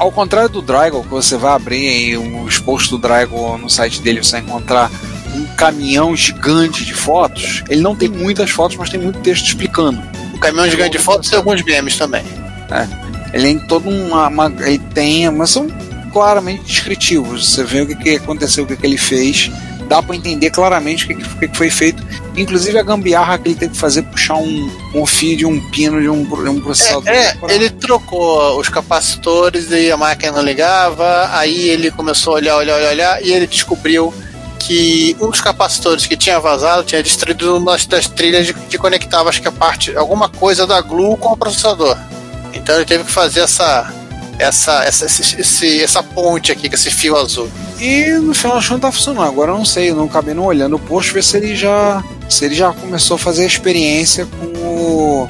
ao 0.00 0.10
contrário 0.10 0.48
do 0.48 0.62
Dragon, 0.62 1.02
que 1.02 1.08
você 1.08 1.36
vai 1.36 1.52
abrir 1.52 1.88
aí 1.88 2.16
os 2.16 2.58
posts 2.58 2.90
do 2.90 2.98
Dragon 2.98 3.56
no 3.58 3.68
site 3.70 4.00
dele, 4.00 4.22
você 4.24 4.32
vai 4.32 4.40
encontrar 4.40 4.90
um 5.34 5.44
caminhão 5.54 6.16
gigante 6.16 6.84
de 6.84 6.92
fotos. 6.94 7.62
Ele 7.68 7.80
não 7.80 7.94
tem 7.94 8.08
muitas 8.08 8.50
fotos, 8.50 8.76
mas 8.76 8.90
tem 8.90 8.98
muito 8.98 9.20
texto 9.20 9.46
explicando. 9.46 10.02
O 10.34 10.38
caminhão 10.38 10.68
gigante 10.68 10.92
de 10.92 10.98
fotos 10.98 11.30
e 11.30 11.36
alguns 11.36 11.62
memes 11.62 11.96
também. 11.96 12.24
Ele 13.32 13.44
tem 13.44 13.58
todo 13.68 13.88
uma, 13.88 14.26
uma- 14.28 14.52
ele 14.60 14.78
tem, 14.92 15.30
mas 15.30 15.50
são 15.50 15.68
claramente 16.12 16.64
descritivos. 16.64 17.48
Você 17.48 17.62
vê 17.62 17.82
o 17.82 17.86
que, 17.86 17.94
que 17.94 18.16
aconteceu, 18.16 18.64
o 18.64 18.66
que, 18.66 18.76
que 18.76 18.86
ele 18.86 18.98
fez. 18.98 19.50
Dá 19.90 20.00
para 20.00 20.14
entender 20.14 20.50
claramente 20.50 21.04
o 21.04 21.08
que, 21.08 21.48
que- 21.48 21.56
foi 21.56 21.68
feito. 21.68 22.00
Inclusive 22.36 22.78
a 22.78 22.82
gambiarra 22.84 23.36
que 23.38 23.48
ele 23.48 23.56
teve 23.56 23.72
que 23.72 23.76
fazer 23.76 24.02
puxar 24.02 24.36
um, 24.36 24.70
um 24.94 25.04
fio 25.04 25.36
de 25.36 25.44
um 25.44 25.60
pino 25.70 26.00
de 26.00 26.08
um, 26.08 26.22
de 26.22 26.48
um 26.48 26.60
processador. 26.60 27.08
É, 27.08 27.34
pra- 27.34 27.52
ele 27.52 27.68
trocou 27.70 28.56
os 28.60 28.68
capacitores 28.68 29.68
e 29.72 29.90
a 29.90 29.96
máquina 29.96 30.30
não 30.30 30.42
ligava. 30.42 31.28
Aí 31.32 31.68
ele 31.68 31.90
começou 31.90 32.34
a 32.34 32.36
olhar, 32.36 32.56
olhar, 32.56 32.76
olhar, 32.76 32.90
olhar 32.90 33.22
e 33.24 33.32
ele 33.32 33.48
descobriu 33.48 34.14
que 34.60 35.16
um 35.20 35.28
dos 35.28 35.40
capacitores 35.40 36.06
que 36.06 36.16
tinha 36.16 36.38
vazado 36.38 36.84
tinha 36.84 37.02
destruído 37.02 37.56
uma 37.56 37.76
das 37.88 38.06
trilhas 38.06 38.48
que 38.52 38.78
conectava, 38.78 39.28
acho 39.28 39.42
que 39.42 39.48
a 39.48 39.52
parte, 39.52 39.96
alguma 39.96 40.28
coisa 40.28 40.66
da 40.68 40.80
glue 40.80 41.16
com 41.16 41.30
o 41.32 41.36
processador. 41.36 41.96
Então 42.52 42.76
ele 42.76 42.84
teve 42.84 43.02
que 43.02 43.10
fazer 43.10 43.40
essa 43.40 43.92
essa 44.40 44.84
essa, 44.84 45.06
esse- 45.06 45.40
esse- 45.40 45.82
essa 45.82 46.02
ponte 46.02 46.50
aqui 46.50 46.68
com 46.68 46.74
esse 46.74 46.90
fio 46.90 47.16
azul. 47.16 47.48
E 47.78 48.06
no 48.20 48.34
final 48.34 48.56
das 48.56 48.66
contas 48.68 48.82
tá 48.82 48.92
funcionando. 48.92 49.26
Agora 49.28 49.52
eu 49.52 49.56
não 49.58 49.64
sei, 49.64 49.90
eu 49.90 49.94
não 49.96 50.04
acabei 50.04 50.34
não 50.34 50.44
olhando 50.44 50.76
o 50.76 50.78
post 50.78 51.12
ver 51.12 51.22
se 51.22 51.36
ele 51.36 51.54
já. 51.56 52.02
Se 52.28 52.44
ele 52.44 52.54
já 52.54 52.72
começou 52.72 53.16
a 53.16 53.18
fazer 53.18 53.42
a 53.44 53.46
experiência 53.46 54.26
com 54.26 54.46
o. 54.46 55.26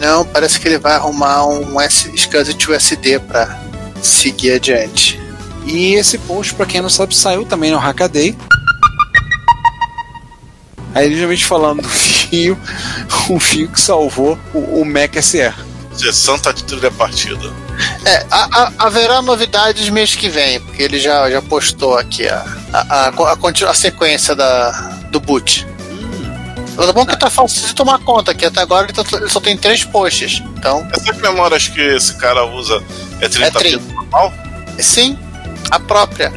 Não, 0.00 0.24
parece 0.24 0.60
que 0.60 0.68
ele 0.68 0.78
vai 0.78 0.94
arrumar 0.94 1.46
um 1.46 1.80
S- 1.80 2.10
SCSI 2.14 2.70
USD 2.70 3.18
para 3.18 3.58
seguir 4.00 4.52
adiante. 4.52 5.20
E 5.66 5.94
esse 5.94 6.16
post, 6.18 6.54
pra 6.54 6.64
quem 6.64 6.80
não 6.80 6.88
sabe, 6.88 7.14
saiu 7.16 7.44
também 7.44 7.70
no 7.72 7.78
Hackaday. 7.78 8.36
Aí 10.94 11.10
justamente 11.12 11.44
falando 11.44 11.82
do 11.82 11.88
fio, 11.88 12.58
o 13.28 13.38
fio 13.38 13.68
que 13.68 13.80
salvou 13.80 14.38
o, 14.54 14.80
o 14.80 14.84
Mac 14.84 15.14
SE. 15.22 15.52
Sessão 15.94 16.38
tá 16.38 16.52
de 16.52 16.64
trilha 16.64 16.90
partida. 16.90 17.52
É, 18.04 18.24
a- 18.30 18.48
a- 18.62 18.72
haverá 18.86 19.20
novidades 19.22 19.88
mês 19.88 20.14
que 20.14 20.28
vem, 20.28 20.60
porque 20.60 20.82
ele 20.82 20.98
já, 20.98 21.30
já 21.30 21.42
postou 21.42 21.98
aqui 21.98 22.26
a, 22.28 22.44
a, 22.72 23.08
a, 23.08 23.68
a, 23.70 23.74
sequência 23.74 24.34
da, 24.34 24.70
do 25.10 25.20
boot. 25.20 25.66
Mas 26.76 26.88
é 26.88 26.92
bom 26.92 27.04
que 27.04 27.16
tá 27.16 27.28
fácil 27.28 27.66
de 27.66 27.74
tomar 27.74 27.98
conta, 27.98 28.32
que 28.32 28.46
até 28.46 28.60
agora 28.60 28.86
ele, 28.86 28.92
tá- 28.92 29.16
ele 29.16 29.28
só 29.28 29.40
tem 29.40 29.56
três 29.56 29.82
posts. 29.84 30.42
Então, 30.56 30.86
Essas 30.96 31.16
memórias 31.18 31.66
que 31.68 31.80
esse 31.80 32.14
cara 32.18 32.44
usa 32.46 32.82
é 33.20 33.28
30 33.28 33.46
É 33.46 33.50
30. 33.50 33.78
bits 33.78 33.94
normal? 33.94 34.32
sim, 34.78 35.18
a 35.70 35.80
própria. 35.80 36.32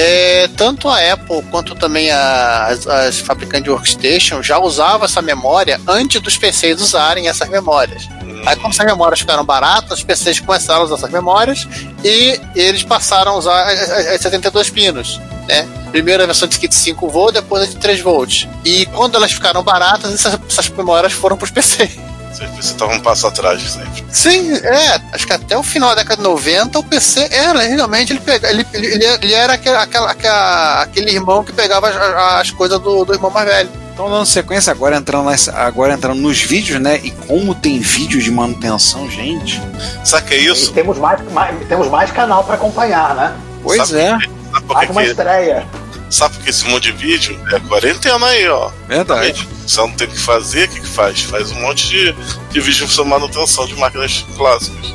É, 0.00 0.46
tanto 0.56 0.88
a 0.88 0.96
Apple 1.12 1.42
quanto 1.50 1.74
também 1.74 2.08
a- 2.12 2.66
as, 2.66 2.86
as 2.86 3.18
fabricantes 3.18 3.64
de 3.64 3.70
workstation 3.70 4.40
já 4.44 4.56
usavam 4.56 5.04
essa 5.04 5.20
memória 5.20 5.80
antes 5.88 6.20
dos 6.20 6.36
PCs 6.36 6.80
usarem 6.80 7.26
essas 7.28 7.48
memórias. 7.48 8.08
Aí, 8.46 8.54
quando 8.54 8.72
essas 8.72 8.86
memórias 8.86 9.18
ficaram 9.18 9.44
baratas, 9.44 9.98
os 9.98 10.04
PCs 10.04 10.38
começaram 10.38 10.82
a 10.82 10.84
usar 10.84 10.94
essas 10.94 11.10
memórias 11.10 11.66
e 12.04 12.40
eles 12.54 12.84
passaram 12.84 13.32
a 13.32 13.36
usar 13.38 13.64
as, 13.66 13.90
as- 13.90 14.06
as 14.06 14.20
72 14.20 14.70
pinos. 14.70 15.20
Né? 15.48 15.66
Primeiro 15.90 16.22
a 16.22 16.26
versão 16.26 16.46
de 16.46 16.58
kit 16.58 16.72
5 16.74 17.08
volts, 17.08 17.34
depois 17.42 17.64
a 17.64 17.66
de 17.66 17.76
3 17.76 18.00
volts. 18.00 18.46
E 18.64 18.86
quando 18.86 19.16
elas 19.16 19.32
ficaram 19.32 19.64
baratas, 19.64 20.14
essas, 20.14 20.38
essas 20.48 20.68
memórias 20.68 21.12
foram 21.12 21.36
para 21.36 21.44
os 21.46 21.50
PCs. 21.50 21.98
Você 22.32 22.74
tava 22.74 22.92
um 22.94 23.00
passo 23.00 23.26
atrás 23.26 23.60
sempre. 23.62 24.04
Sim, 24.12 24.52
é. 24.54 25.00
Acho 25.12 25.26
que 25.26 25.32
até 25.32 25.56
o 25.56 25.62
final 25.62 25.90
da 25.90 25.96
década 26.02 26.16
de 26.16 26.22
90 26.28 26.78
o 26.78 26.84
PC 26.84 27.28
era 27.30 27.60
realmente 27.62 28.12
ele 28.12 28.20
pega, 28.20 28.50
ele, 28.50 28.66
ele, 28.72 29.04
ele- 29.04 29.32
era 29.34 29.54
aquele, 29.54 29.76
aquela, 29.76 30.10
aquela- 30.10 30.82
aquele 30.82 31.10
irmão 31.10 31.42
que 31.42 31.52
pegava 31.52 31.88
as, 31.88 31.96
as 32.40 32.50
coisas 32.50 32.78
do, 32.80 33.04
do 33.04 33.12
irmão 33.14 33.30
mais 33.30 33.46
velho. 33.46 33.70
Então, 33.92 34.08
dando 34.08 34.26
sequência, 34.26 34.70
agora 34.70 34.96
entrando, 34.96 35.28
nessa- 35.28 35.52
agora 35.56 35.94
entrando 35.94 36.20
nos 36.20 36.40
vídeos, 36.40 36.80
né? 36.80 37.00
E 37.02 37.10
como 37.10 37.52
tem 37.54 37.80
vídeo 37.80 38.20
de 38.22 38.30
manutenção, 38.30 39.10
gente. 39.10 39.60
Sabe 40.04 40.22
o 40.24 40.28
que 40.28 40.34
é 40.34 40.38
E 40.42 40.46
isso? 40.46 40.72
temos 40.72 40.98
mais, 40.98 41.20
mais- 41.32 41.66
temos 41.68 41.88
mais 41.88 42.10
canal 42.12 42.44
para 42.44 42.54
acompanhar, 42.54 43.14
né? 43.16 43.32
Pois 43.62 43.88
Sabe 43.88 44.00
é, 44.00 44.10
Sabe 44.10 44.28
por 44.66 44.74
Mais 44.74 44.86
que 44.86 44.92
uma 44.92 45.02
que- 45.02 45.08
estreia. 45.08 45.66
Sabe 46.10 46.34
por 46.36 46.44
que 46.44 46.50
esse 46.50 46.64
monte 46.66 46.90
de 46.90 46.92
vídeo 46.92 47.38
é 47.52 47.60
quarentena 47.60 48.26
aí, 48.26 48.48
ó. 48.48 48.70
verdade. 48.88 49.46
Você 49.66 49.80
não 49.80 49.90
tem 49.92 50.06
o 50.06 50.10
que 50.10 50.18
fazer, 50.18 50.64
o 50.66 50.72
que, 50.72 50.80
que 50.80 50.86
faz? 50.88 51.22
Faz 51.22 51.50
um 51.52 51.60
monte 51.60 51.88
de, 51.88 52.12
de 52.50 52.60
vídeo 52.60 52.88
sobre 52.88 53.10
manutenção 53.10 53.66
de 53.66 53.74
máquinas 53.76 54.24
clássicas. 54.36 54.92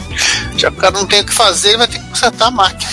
Já 0.57 0.71
que 0.71 0.77
o 0.77 0.79
cara 0.79 0.93
não 0.99 1.05
tem 1.05 1.21
o 1.21 1.25
que 1.25 1.33
fazer, 1.33 1.69
ele 1.69 1.77
vai 1.77 1.87
ter 1.87 1.99
que 1.99 2.07
consertar 2.09 2.47
a 2.47 2.51
máquina. 2.51 2.91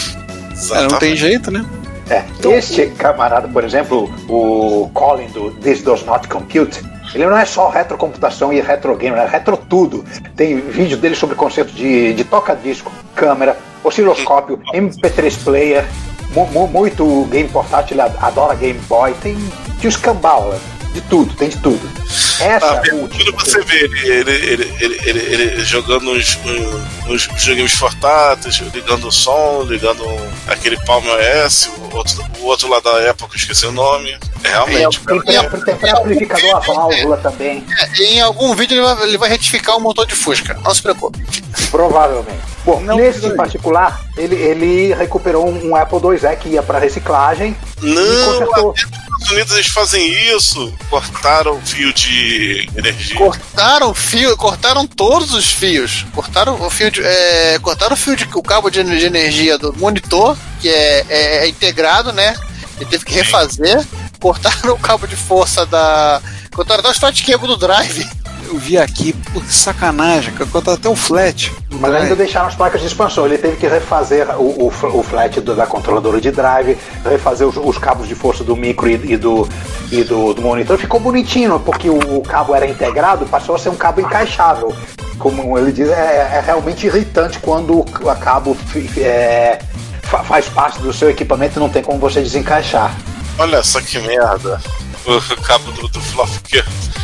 É, 0.72 0.82
não 0.82 0.98
tem 0.98 1.16
jeito, 1.16 1.50
né? 1.50 1.64
É, 2.10 2.24
este 2.56 2.88
camarada, 2.88 3.46
por 3.48 3.64
exemplo, 3.64 4.12
o 4.28 4.90
Colin 4.92 5.28
do 5.28 5.52
This 5.52 5.80
Does 5.82 6.04
Not 6.04 6.28
Compute, 6.28 6.82
ele 7.14 7.24
não 7.26 7.36
é 7.38 7.44
só 7.46 7.68
retrocomputação 7.70 8.52
e 8.52 8.60
retro 8.60 8.94
game, 8.96 9.16
é 9.16 9.26
retro 9.26 9.56
tudo. 9.56 10.04
Tem 10.36 10.60
vídeo 10.60 10.96
dele 10.98 11.14
sobre 11.14 11.34
o 11.34 11.38
conceito 11.38 11.72
de, 11.72 12.12
de 12.12 12.24
toca-disco, 12.24 12.92
câmera, 13.14 13.56
osciloscópio, 13.82 14.60
MP3 14.74 15.38
player, 15.42 15.84
mu- 15.84 15.88
mu- 15.88 16.09
muito 16.70 17.24
game 17.26 17.48
portátil, 17.48 18.00
adora 18.00 18.54
Game 18.54 18.78
Boy, 18.88 19.14
tem 19.14 19.36
os 19.86 19.96
cambau, 19.96 20.54
de 20.92 21.00
tudo, 21.02 21.34
tem 21.34 21.48
de 21.48 21.58
tudo. 21.58 21.80
Essa 22.40 22.66
Ah, 22.80 22.82
é 22.86 22.90
a 22.90 22.94
última. 22.94 23.32
Quando 23.32 23.46
você 23.46 23.62
vê 23.62 23.76
ele, 23.84 24.08
ele, 24.08 24.30
ele, 24.32 24.76
ele, 24.80 25.00
ele, 25.04 25.20
ele 25.52 25.64
jogando 25.64 26.10
uns, 26.10 26.38
uns 27.08 27.26
videogames 27.26 27.74
portáteis, 27.78 28.56
ligando 28.74 29.08
o 29.08 29.12
som, 29.12 29.62
ligando 29.68 30.04
aquele 30.48 30.76
Palm 30.84 31.04
OS, 31.06 31.70
o 31.92 31.96
outro, 31.96 32.24
o 32.40 32.44
outro 32.46 32.68
lá 32.68 32.80
da 32.80 32.92
época, 33.02 33.34
eu 33.34 33.38
esqueci 33.38 33.66
o 33.66 33.72
nome. 33.72 34.16
É 34.42 34.48
realmente. 34.48 35.00
Tem, 35.00 35.20
pré- 35.20 35.48
tem 35.64 35.76
pré-amplificador 35.76 36.56
a 36.56 36.60
válvula 36.60 37.16
também, 37.18 37.64
É, 37.78 38.02
e 38.02 38.04
em 38.14 38.20
algum 38.22 38.54
vídeo 38.54 38.74
ele 38.74 38.82
vai, 38.82 39.02
ele 39.08 39.18
vai 39.18 39.28
retificar 39.28 39.76
o 39.76 39.80
motor 39.80 40.06
de 40.06 40.14
Fusca. 40.14 40.58
Não 40.64 40.74
se 40.74 40.80
preocupe. 40.82 41.18
provavelmente. 41.70 42.40
Bom, 42.64 42.80
Não, 42.80 42.96
nesse 42.96 43.20
não. 43.20 43.32
em 43.32 43.36
particular, 43.36 44.00
ele, 44.16 44.34
ele 44.34 44.94
recuperou 44.94 45.46
um, 45.48 45.70
um 45.70 45.76
Apple 45.76 45.98
IIe 45.98 46.36
que 46.36 46.48
ia 46.50 46.62
para 46.62 46.78
reciclagem 46.78 47.56
e 47.82 47.94
Não, 47.94 48.32
consertou. 48.32 48.74
A 49.28 49.32
Unidos 49.32 49.52
eles 49.54 49.66
fazem 49.68 50.06
isso, 50.36 50.72
cortaram 50.88 51.56
o 51.56 51.60
fio 51.60 51.92
de 51.92 52.68
energia. 52.76 53.16
Cortaram 53.16 53.90
o 53.90 53.94
fio, 53.94 54.36
cortaram 54.36 54.86
todos 54.86 55.32
os 55.34 55.50
fios. 55.52 56.04
Cortaram 56.14 56.60
o 56.60 56.70
fio 56.70 56.90
de. 56.90 57.02
é, 57.02 57.58
cortaram 57.60 57.94
o 57.94 57.96
fio 57.96 58.16
de 58.16 58.28
o 58.34 58.42
cabo 58.42 58.70
de, 58.70 58.82
de 58.82 59.06
energia 59.06 59.56
do 59.58 59.72
monitor, 59.76 60.36
que 60.60 60.68
é, 60.68 61.04
é- 61.08 61.36
é 61.44 61.48
integrado, 61.48 62.12
né? 62.12 62.34
Ele 62.76 62.88
teve 62.88 63.04
que 63.04 63.12
refazer. 63.12 63.84
Cortaram 64.20 64.74
o 64.74 64.78
cabo 64.78 65.06
de 65.06 65.16
força 65.16 65.64
da. 65.66 66.20
Cortaram 66.52 66.80
até 66.80 66.88
o 66.88 66.92
start 66.92 67.24
cable 67.24 67.46
do 67.46 67.56
drive. 67.56 68.06
Eu 68.50 68.58
vi 68.58 68.76
aqui, 68.76 69.12
que 69.12 69.52
sacanagem, 69.52 70.34
que 70.34 70.44
cortaram 70.46 70.76
até 70.76 70.88
o 70.88 70.96
flat. 70.96 71.52
Mas 71.70 71.94
ainda 71.94 72.16
deixaram 72.16 72.48
as 72.48 72.54
placas 72.56 72.80
de 72.80 72.88
expansão. 72.88 73.24
Ele 73.24 73.38
teve 73.38 73.56
que 73.56 73.66
refazer 73.68 74.28
o, 74.36 74.66
o, 74.66 74.66
o 74.98 75.02
flat 75.04 75.40
do- 75.40 75.54
da 75.54 75.66
controladora 75.66 76.20
de 76.20 76.32
drive, 76.32 76.76
refazer 77.04 77.46
os, 77.46 77.56
os 77.56 77.78
cabos 77.78 78.08
de 78.08 78.14
força 78.16 78.42
do 78.42 78.56
micro 78.56 78.88
e, 78.88 78.94
e 79.12 79.16
do, 79.16 79.48
e 79.92 80.02
do, 80.02 80.34
do 80.34 80.42
monitor. 80.42 80.76
Ficou 80.78 80.98
bonitinho, 80.98 81.60
porque 81.60 81.88
o, 81.88 82.18
o 82.18 82.22
cabo 82.22 82.52
era 82.54 82.66
integrado, 82.66 83.24
passou 83.26 83.54
a 83.54 83.58
ser 83.58 83.68
um 83.68 83.76
cabo 83.76 84.00
encaixável. 84.00 84.74
Como 85.16 85.56
ele 85.56 85.70
diz, 85.70 85.88
é, 85.88 86.32
é 86.38 86.42
realmente 86.44 86.86
irritante 86.86 87.38
quando 87.38 87.78
o 87.80 87.84
cabo 88.20 88.56
é, 88.96 89.60
fa- 90.02 90.24
faz 90.24 90.46
parte 90.48 90.80
do 90.80 90.92
seu 90.92 91.08
equipamento 91.08 91.56
e 91.58 91.60
não 91.60 91.68
tem 91.68 91.82
como 91.82 91.98
você 92.00 92.20
desencaixar. 92.20 92.92
Olha 93.38 93.62
só 93.62 93.80
que 93.80 93.98
merda. 94.00 94.60
O 95.06 95.20
cabo 95.42 95.70
do, 95.72 95.88
do. 95.88 96.00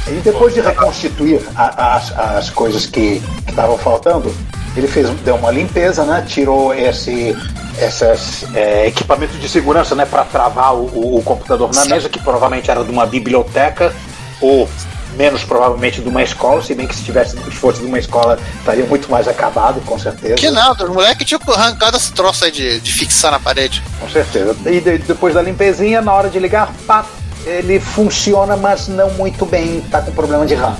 E 0.08 0.20
depois 0.22 0.54
de 0.54 0.60
reconstituir 0.60 1.40
a- 1.56 1.96
as, 1.96 2.12
as 2.18 2.50
coisas 2.50 2.86
que 2.86 3.20
estavam 3.48 3.76
faltando, 3.78 4.32
ele 4.76 4.86
fez, 4.86 5.08
deu 5.24 5.34
uma 5.36 5.50
limpeza, 5.50 6.04
né? 6.04 6.24
Tirou 6.26 6.72
esse 6.74 7.36
esses 7.78 8.46
é, 8.54 8.86
equipamentos 8.86 9.38
de 9.38 9.46
segurança, 9.50 9.94
né, 9.94 10.06
para 10.06 10.24
travar 10.24 10.74
o, 10.74 10.86
o- 10.86 11.18
o 11.18 11.22
computador 11.22 11.70
na 11.74 11.84
mesa, 11.84 12.08
que 12.08 12.18
provavelmente 12.20 12.70
era 12.70 12.82
de 12.82 12.90
uma 12.90 13.04
biblioteca 13.04 13.94
ou 14.40 14.66
menos 15.16 15.44
provavelmente 15.44 16.00
de 16.00 16.08
uma 16.08 16.22
escola, 16.22 16.62
se 16.62 16.74
bem 16.74 16.86
que 16.86 16.94
se 16.94 17.02
tivesse 17.02 17.36
se 17.38 17.50
fosse 17.50 17.80
de 17.80 17.86
uma 17.86 17.98
escola 17.98 18.38
estaria 18.58 18.84
muito 18.86 19.10
mais 19.10 19.26
acabado, 19.28 19.80
com 19.82 19.98
certeza. 19.98 20.34
Que 20.36 20.50
nada, 20.50 20.84
os 20.84 20.90
moleques 20.90 21.26
tinham 21.26 21.40
arrancado 21.48 21.96
esse 21.96 22.12
troço 22.12 22.44
aí 22.46 22.50
de, 22.50 22.80
de 22.80 22.92
fixar 22.92 23.30
na 23.30 23.40
parede. 23.40 23.82
Com 24.00 24.08
certeza. 24.08 24.54
E 24.66 24.80
de- 24.80 24.98
depois 24.98 25.34
da 25.34 25.42
limpezinha, 25.42 26.00
na 26.00 26.12
hora 26.14 26.28
de 26.30 26.38
ligar, 26.38 26.70
pá, 26.86 27.04
ele 27.46 27.78
funciona, 27.80 28.56
mas 28.56 28.88
não 28.88 29.10
muito 29.12 29.46
bem, 29.46 29.80
tá 29.90 30.00
com 30.02 30.10
problema 30.12 30.44
de 30.44 30.54
RAM. 30.54 30.76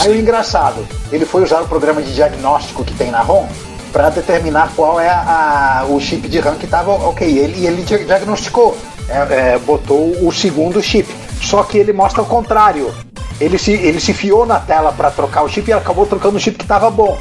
Aí 0.00 0.10
o 0.10 0.14
engraçado, 0.18 0.86
ele 1.12 1.24
foi 1.24 1.42
usar 1.42 1.60
o 1.60 1.68
programa 1.68 2.00
de 2.02 2.14
diagnóstico 2.14 2.84
que 2.84 2.94
tem 2.94 3.10
na 3.10 3.20
ROM 3.20 3.46
para 3.92 4.10
determinar 4.10 4.72
qual 4.74 4.98
é 4.98 5.08
a- 5.08 5.84
o 5.88 6.00
chip 6.00 6.28
de 6.28 6.40
RAM 6.40 6.56
que 6.56 6.64
estava 6.64 6.90
ok. 6.92 7.26
Ele, 7.38 7.60
e 7.60 7.66
ele 7.66 7.82
dia- 7.82 8.04
diagnosticou, 8.04 8.76
é, 9.08 9.52
é, 9.54 9.58
botou 9.58 10.16
o 10.26 10.32
segundo 10.32 10.82
chip. 10.82 11.08
Só 11.42 11.62
que 11.62 11.78
ele 11.78 11.92
mostra 11.92 12.22
o 12.22 12.26
contrário. 12.26 12.92
Ele 13.40 13.58
se, 13.58 13.72
ele 13.72 14.00
se 14.00 14.12
fiou 14.12 14.46
na 14.46 14.58
tela 14.58 14.92
para 14.92 15.10
trocar 15.10 15.42
o 15.42 15.48
chip 15.48 15.68
e 15.68 15.72
acabou 15.72 16.06
trocando 16.06 16.36
o 16.36 16.40
chip 16.40 16.56
que 16.56 16.64
estava 16.64 16.90
bom. 16.90 17.18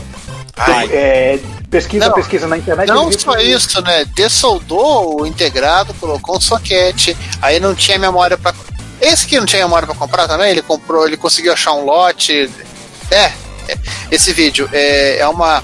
Ai. 0.56 0.88
É, 0.92 1.40
pesquisa, 1.70 2.08
Não, 2.08 2.14
pesquisa 2.14 2.48
na 2.48 2.58
internet. 2.58 2.88
Não 2.88 3.08
ele 3.08 3.20
só 3.20 3.36
que- 3.36 3.44
isso, 3.44 3.82
né? 3.82 4.06
Dessoldou 4.16 5.22
o 5.22 5.26
integrado, 5.28 5.94
colocou 5.96 6.38
um 6.38 6.42
soquete, 6.42 7.16
aí 7.42 7.60
não 7.60 7.74
tinha 7.76 7.98
memória 8.00 8.38
pra. 8.38 8.54
Esse 9.04 9.28
que 9.28 9.38
não 9.38 9.46
tinha 9.46 9.64
memória 9.64 9.86
pra 9.86 9.96
comprar 9.96 10.28
também, 10.28 10.50
ele 10.52 10.62
comprou, 10.62 11.06
ele 11.06 11.18
conseguiu 11.18 11.52
achar 11.54 11.74
um 11.74 11.84
lote. 11.84 12.50
É, 13.12 13.32
é, 13.68 13.78
esse 14.10 14.32
vídeo 14.34 14.70
é, 14.72 15.18
é 15.20 15.28
uma. 15.28 15.62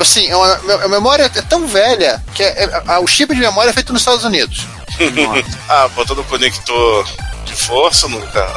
Assim, 0.00 0.26
é 0.28 0.34
uma, 0.36 0.84
a 0.84 0.88
memória 0.88 1.30
é 1.32 1.42
tão 1.42 1.66
velha 1.66 2.20
que 2.34 2.42
é- 2.42 2.64
é- 2.88 2.98
o 2.98 3.06
chip 3.06 3.32
de 3.34 3.40
memória 3.40 3.70
é 3.70 3.72
feito 3.72 3.92
nos 3.92 4.02
Estados 4.02 4.24
Unidos. 4.24 4.66
ah, 5.68 5.88
botando 5.94 6.18
o 6.18 6.24
conector 6.24 7.06
de 7.44 7.54
força 7.54 8.08
nunca. 8.08 8.48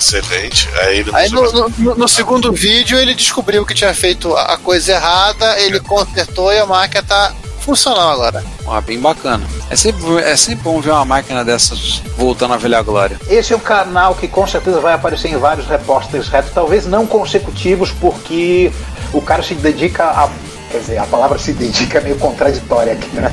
Excelente. 0.00 0.68
Aí 0.80 0.98
ele 1.00 1.10
Aí 1.14 1.28
no, 1.30 1.68
no- 1.68 1.94
no 1.94 2.08
segundo 2.08 2.52
vídeo 2.52 2.98
ele 2.98 3.14
descobriu 3.14 3.66
que 3.66 3.74
tinha 3.74 3.92
feito 3.94 4.34
a 4.34 4.54
a 4.54 4.56
coisa 4.56 4.92
errada, 4.92 5.58
ele 5.60 5.78
consertou 5.80 6.52
e 6.52 6.58
a 6.58 6.64
máquina 6.66 7.02
tá 7.02 7.32
funcionando 7.64 8.10
agora. 8.10 8.44
Ah, 8.68 8.80
bem 8.80 9.00
bacana. 9.00 9.46
É 9.70 9.76
sempre, 9.76 10.18
é 10.18 10.36
sempre 10.36 10.62
bom 10.62 10.80
ver 10.80 10.90
uma 10.90 11.04
máquina 11.04 11.44
dessas 11.44 12.02
voltando 12.16 12.54
à 12.54 12.56
velha 12.56 12.82
glória. 12.82 13.18
Esse 13.28 13.52
é 13.52 13.56
um 13.56 13.60
canal 13.60 14.14
que 14.14 14.28
com 14.28 14.46
certeza 14.46 14.80
vai 14.80 14.92
aparecer 14.92 15.28
em 15.28 15.36
vários 15.38 15.66
repórteres 15.66 16.28
reto, 16.28 16.50
talvez 16.54 16.86
não 16.86 17.06
consecutivos, 17.06 17.90
porque 17.90 18.70
o 19.12 19.20
cara 19.20 19.42
se 19.42 19.54
dedica 19.54 20.04
a. 20.04 20.28
Quer 20.70 20.78
dizer, 20.78 20.98
a 20.98 21.06
palavra 21.06 21.38
se 21.38 21.52
dedica 21.52 21.98
é 21.98 22.00
meio 22.02 22.18
contraditória 22.18 22.92
aqui, 22.92 23.08
né? 23.16 23.32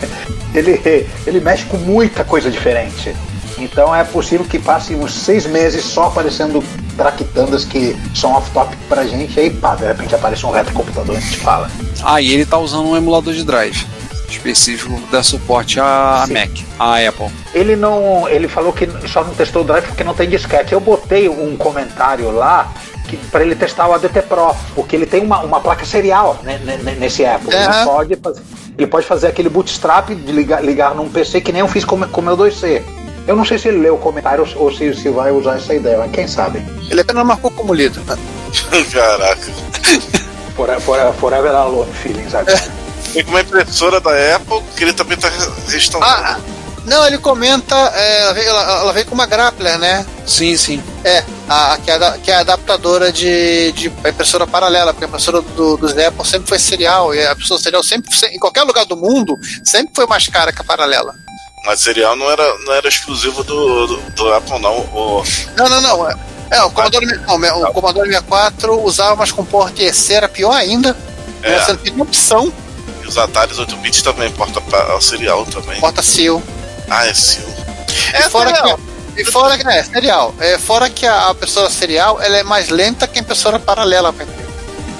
Ele, 0.54 1.08
ele 1.26 1.40
mexe 1.40 1.66
com 1.66 1.78
muita 1.78 2.24
coisa 2.24 2.50
diferente. 2.52 3.16
Então 3.58 3.94
é 3.94 4.04
possível 4.04 4.46
que 4.46 4.58
passe 4.58 4.96
uns 4.96 5.14
seis 5.14 5.46
meses 5.46 5.84
só 5.84 6.08
aparecendo 6.08 6.64
traquitandas 6.96 7.64
que 7.64 7.96
são 8.14 8.34
off-topic 8.34 8.78
pra 8.88 9.06
gente, 9.06 9.36
e 9.38 9.40
aí 9.40 9.50
pá, 9.50 9.76
de 9.76 9.86
repente 9.86 10.14
aparece 10.14 10.46
um 10.46 10.52
reto 10.52 10.72
computador 10.74 11.16
e 11.16 11.18
a 11.18 11.22
gente 11.22 11.38
fala. 11.38 11.70
Ah, 12.04 12.22
e 12.22 12.32
ele 12.32 12.46
tá 12.46 12.58
usando 12.58 12.90
um 12.90 12.98
emulador 12.98 13.34
de 13.34 13.44
drive 13.44 13.86
específico 14.38 15.00
dá 15.12 15.22
suporte 15.24 15.80
a 15.80 16.24
Sim. 16.28 16.34
Mac, 16.34 16.50
a 16.80 16.98
Apple. 17.08 17.30
Ele 17.54 17.76
não. 17.76 18.28
Ele 18.30 18.48
falou 18.48 18.72
que 18.74 18.88
só 19.08 19.24
não 19.24 19.34
testou 19.34 19.62
o 19.62 19.66
drive 19.66 19.86
porque 19.86 20.04
não 20.04 20.14
tem 20.14 20.30
disquete. 20.30 20.74
Eu 20.74 20.80
botei 20.80 21.28
um 21.30 21.56
comentário 21.58 22.32
lá 22.32 22.72
para 23.30 23.42
ele 23.44 23.56
testar 23.56 23.88
o 23.90 23.94
ADT 23.94 24.22
Pro, 24.22 24.56
porque 24.74 24.96
ele 24.96 25.06
tem 25.06 25.22
uma, 25.22 25.40
uma 25.42 25.60
placa 25.60 25.86
serial 25.86 26.40
né, 26.44 26.60
ne- 26.64 26.78
ne- 26.78 26.96
nesse 26.96 27.26
Apple. 27.26 27.54
Ele, 27.54 27.64
Aham. 27.66 27.86
pode 27.86 28.16
fazer, 28.16 28.42
ele 28.78 28.88
pode 28.88 29.06
fazer 29.06 29.28
aquele 29.28 29.50
bootstrap 29.50 30.10
de 30.10 30.32
ligar, 30.32 30.64
ligar 30.64 30.96
num 30.96 31.10
PC 31.10 31.42
que 31.42 31.52
nem 31.52 31.60
eu 31.60 31.68
fiz 31.68 31.84
com, 31.84 31.96
o 31.96 32.00
meu- 32.00 32.08
com 32.10 32.22
o 32.22 32.24
meu 32.24 32.38
2C. 32.38 32.82
Eu 33.28 33.36
não 33.36 33.44
sei 33.44 33.58
se 33.58 33.68
ele 33.68 33.80
leu 33.80 33.96
o 33.96 33.98
comentário 33.98 34.48
ou, 34.56 34.72
se, 34.72 34.94
se 34.96 35.10
vai 35.10 35.30
usar 35.32 35.58
essa 35.58 35.76
ideia, 35.76 35.98
mas 35.98 36.12
quem 36.12 36.26
sabe. 36.28 36.64
Ele 36.90 37.02
apenas 37.02 37.26
marcou 37.26 37.52
como 37.52 37.74
lido. 37.74 38.02
Caraca. 38.92 39.52
For, 40.56 40.70
for, 40.82 41.14
forever 41.20 41.54
alone, 41.54 41.92
feeling, 41.94 42.30
sabe? 42.30 42.52
Tem 43.14 43.24
uma 43.26 43.42
impressora 43.42 44.00
da 44.00 44.12
Apple 44.36 44.62
que 44.76 44.84
ele 44.84 44.94
também 44.94 45.18
tá 45.18 45.30
restaurando. 45.68 46.12
Ah, 46.12 46.40
não, 46.86 47.06
ele 47.06 47.18
comenta, 47.20 47.76
é, 47.96 48.22
ela, 48.22 48.34
veio, 48.34 48.48
ela- 48.50 48.94
veio 48.94 49.06
com 49.06 49.14
uma 49.14 49.26
grappler, 49.28 49.78
né? 49.78 50.06
Sim, 50.26 50.58
sim. 50.58 50.82
É, 51.04 51.24
a, 51.48 51.78
que, 51.84 51.92
é 51.92 51.96
a, 51.96 52.12
que 52.18 52.32
é 52.32 52.36
a 52.36 52.40
adaptadora 52.40 53.12
de, 53.12 53.72
de 53.74 53.88
impressora 53.88 54.48
paralela, 54.48 54.92
porque 54.94 55.06
a 55.06 55.08
impressora 55.08 55.42
do, 55.42 55.78
dos 55.78 55.96
Apple 55.98 56.26
sempre 56.26 56.48
foi 56.50 56.58
serial, 56.58 57.14
e 57.14 57.26
a 57.26 57.34
impressora 57.34 57.62
serial 57.62 57.84
sempre, 57.84 58.16
se- 58.16 58.26
em 58.28 58.40
qualquer 58.40 58.64
lugar 58.64 58.86
do 58.86 58.98
mundo, 58.98 59.38
sempre 59.64 59.94
foi 59.96 60.08
mais 60.08 60.28
cara 60.28 60.52
que 60.52 60.62
a 60.62 60.64
paralela. 60.64 61.14
Mas 61.66 61.82
serial 61.82 62.16
não 62.16 62.30
era, 62.32 62.58
não 62.66 62.74
era 62.74 62.88
exclusivo 62.88 63.44
do, 63.44 63.86
do, 63.88 63.98
do 64.12 64.34
Apple, 64.34 64.58
não. 64.60 64.78
O, 64.80 65.24
Não, 65.56 65.70
não, 65.70 65.82
não. 65.82 66.10
É, 66.10 66.16
é, 66.50 66.64
o 66.64 66.72
Commodore, 66.72 67.06
não, 67.06 67.62
o 67.70 67.74
Commodore 67.74 68.08
64 68.08 68.82
usava, 68.84 69.16
mas 69.18 69.32
com 69.32 69.46
porta 69.46 69.84
EC 69.84 70.10
era 70.10 70.28
pior 70.28 70.54
ainda. 70.54 70.98
É. 71.44 71.52
Né, 71.52 71.60
Você 71.64 71.74
não 71.74 71.80
tinha 71.80 72.02
opção, 72.04 72.52
os 73.12 73.18
Ataris 73.18 73.60
8 73.60 73.76
bits 73.78 74.02
também, 74.02 74.32
porta 74.32 74.62
serial 75.02 75.46
também. 75.46 75.80
porta 75.80 76.02
seal. 76.02 76.42
Ah, 76.90 77.06
é 77.08 77.14
sil. 77.14 77.44
E 78.18 78.22
fora 78.30 78.52
que, 78.54 79.22
e 79.22 79.26
fora 79.26 79.58
que 79.58 79.68
é 79.68 79.84
serial. 79.84 80.34
É, 80.40 80.58
fora 80.58 80.90
que 80.90 81.06
a, 81.06 81.28
a 81.28 81.32
impressora 81.32 81.70
serial 81.70 82.22
ela 82.22 82.38
é 82.38 82.44
mais 82.44 82.70
lenta 82.70 83.08
que 83.08 83.20
a 83.20 83.22
impressora 83.22 83.60
paralela. 83.60 84.10
imprimir. 84.10 84.36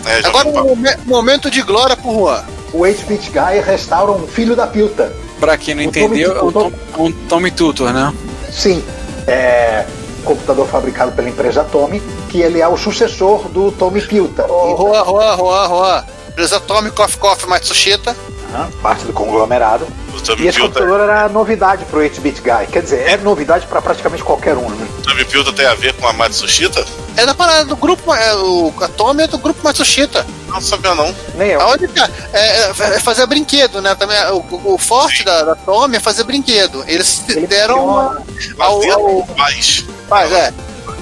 É, 0.06 0.28
Agora 0.28 0.48
um 0.48 0.76
momento 1.06 1.50
de 1.50 1.62
glória 1.62 1.96
pro 1.96 2.12
Juan. 2.14 2.44
O 2.74 2.80
8-bit 2.80 3.30
guy 3.32 3.60
restaura 3.66 4.12
um 4.12 4.26
filho 4.28 4.56
da 4.56 4.66
pilta. 4.68 5.14
Pra 5.40 5.58
quem 5.58 5.76
não 5.76 5.84
O 5.84 5.86
entendeu, 5.88 6.34
Tommy- 6.36 6.40
é 6.40 6.44
um, 6.44 6.48
o 6.48 6.52
Tom- 6.52 6.72
um 6.98 7.12
Tommy 7.28 7.52
Tutor, 7.52 7.92
né? 7.94 8.14
Sim, 8.52 8.84
é 9.28 9.86
computador 10.24 10.68
fabricado 10.68 11.12
pela 11.14 11.28
empresa 11.30 11.64
Tommy, 11.64 12.00
que 12.30 12.40
ele 12.42 12.62
é 12.62 12.68
o 12.68 12.78
sucessor 12.78 13.50
do 13.50 13.72
Tommy 13.72 14.02
Pilta. 14.02 14.46
Ô, 14.52 14.78
Juan, 14.78 15.04
Juan, 15.06 15.38
Juan, 15.38 15.68
Juan. 15.68 16.06
Empresa 16.32 16.60
Tommy, 16.62 16.90
Coffee 16.92 17.18
Coffee, 17.18 17.48
Matsushita. 17.48 18.16
Aham, 18.54 18.70
parte 18.82 19.06
do 19.06 19.14
conglomerado. 19.14 19.86
o 19.86 20.42
E 20.42 20.48
esse 20.48 20.60
computador 20.60 21.00
era 21.00 21.30
novidade 21.30 21.86
pro 21.86 22.00
8-bit 22.00 22.42
guy. 22.42 22.68
Quer 22.72 22.82
dizer, 22.84 23.08
é 23.08 23.18
novidade 23.18 23.66
para 23.68 23.82
praticamente 23.82 24.24
qualquer 24.24 24.58
um. 24.58 24.70
Né? 24.70 24.88
Tommy 25.04 25.24
Pilta 25.26 25.54
tem 25.54 25.66
a 25.66 25.74
ver 25.74 25.94
com 25.94 26.08
a 26.08 26.14
Matsushita? 26.14 26.86
É 27.16 27.26
da 27.26 27.34
parada 27.34 27.66
do 27.66 27.76
grupo, 27.76 28.14
é, 28.14 28.36
o 28.36 28.74
a 28.82 28.88
Tommy 28.88 29.24
é 29.24 29.28
do 29.28 29.38
grupo 29.38 29.62
Matsushita. 29.64 30.26
Não 30.48 30.60
sabia 30.60 30.94
não. 30.96 31.14
Nem 31.36 31.50
eu. 31.50 31.62
A 31.62 31.72
única 31.72 32.10
é, 32.34 32.40
é, 32.40 32.70
é 32.70 33.00
fazer 33.00 33.26
brinquedo, 33.26 33.82
né? 33.82 33.96
Também, 33.96 34.18
o, 34.32 34.74
o 34.74 34.78
forte 34.78 35.24
da, 35.24 35.44
da 35.44 35.56
Tommy 35.56 35.98
é 35.98 36.00
fazer 36.00 36.24
brinquedo. 36.24 36.84
Eles 36.88 37.08
se 37.08 37.32
Ele 37.32 37.48
deram 37.48 37.86
uma, 37.86 38.22
ao, 38.60 38.92
ao, 38.92 39.28
faz. 39.28 39.86
Mas 40.10 40.32
é. 40.32 40.54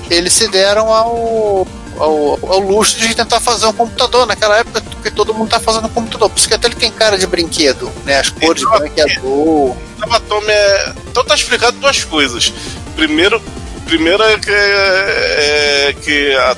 Eles 0.09 0.33
se 0.33 0.47
deram 0.47 0.91
ao, 0.93 1.67
ao, 1.99 2.39
ao 2.51 2.59
luxo 2.59 2.97
de 2.97 3.13
tentar 3.13 3.39
fazer 3.39 3.65
um 3.67 3.73
computador 3.73 4.25
naquela 4.25 4.57
época 4.57 4.81
que 5.03 5.11
todo 5.11 5.33
mundo 5.33 5.49
tá 5.49 5.59
fazendo 5.59 5.89
computador. 5.89 6.29
Por 6.29 6.37
isso 6.37 6.47
que 6.47 6.53
até 6.53 6.67
ele 6.67 6.75
tem 6.75 6.91
cara 6.91 7.17
de 7.17 7.27
brinquedo, 7.27 7.91
né? 8.05 8.19
As 8.19 8.29
cores 8.29 8.61
Então, 8.61 8.77
branco 8.77 8.93
e 8.97 9.01
azul. 9.01 9.77
É. 9.85 9.89
Então 11.09 11.25
tá 11.25 11.35
explicado 11.35 11.77
duas 11.77 12.03
coisas. 12.03 12.53
Primeiro, 12.95 13.41
primeiro 13.85 14.23
é 14.23 14.39
que, 14.39 14.51
é 14.51 15.95
que 16.01 16.35
a, 16.35 16.57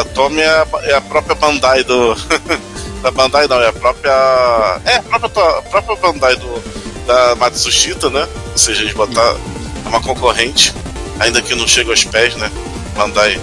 a 0.00 0.04
Tommy 0.04 0.40
é 0.40 0.48
a, 0.48 0.66
é 0.84 0.94
a 0.94 1.00
própria 1.00 1.34
Bandai 1.34 1.84
do. 1.84 2.14
da 3.02 3.10
Bandai 3.10 3.46
não, 3.46 3.60
é 3.60 3.68
a 3.68 3.72
própria. 3.72 4.80
É 4.84 4.96
a 4.96 5.02
própria, 5.02 5.58
a 5.58 5.62
própria 5.62 5.96
Bandai 5.96 6.36
do, 6.36 6.62
da 7.06 7.34
Matsushita, 7.36 8.08
né? 8.10 8.26
Ou 8.52 8.58
seja, 8.58 8.82
eles 8.82 8.94
botaram 8.94 9.38
é 9.84 9.88
uma 9.88 10.00
concorrente. 10.00 10.74
ainda 11.20 11.42
que 11.42 11.54
não 11.54 11.66
chegue 11.66 11.90
aos 11.90 12.04
pés, 12.04 12.34
né? 12.36 12.50
Bandai 12.96 13.38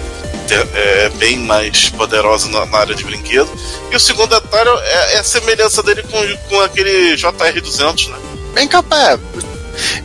é 0.54 1.08
bem 1.10 1.38
mais 1.38 1.88
poderosa 1.88 2.48
na, 2.48 2.64
na 2.66 2.78
área 2.78 2.94
de 2.94 3.04
brinquedo. 3.04 3.50
E 3.90 3.96
o 3.96 4.00
segundo 4.00 4.28
detalhe 4.40 4.70
é, 4.82 5.14
é 5.14 5.18
a 5.18 5.24
semelhança 5.24 5.82
dele 5.82 6.02
com, 6.04 6.18
com 6.48 6.60
aquele 6.60 7.14
JR200, 7.16 8.08
né? 8.08 8.16
Bem 8.54 8.66
capaz. 8.68 9.18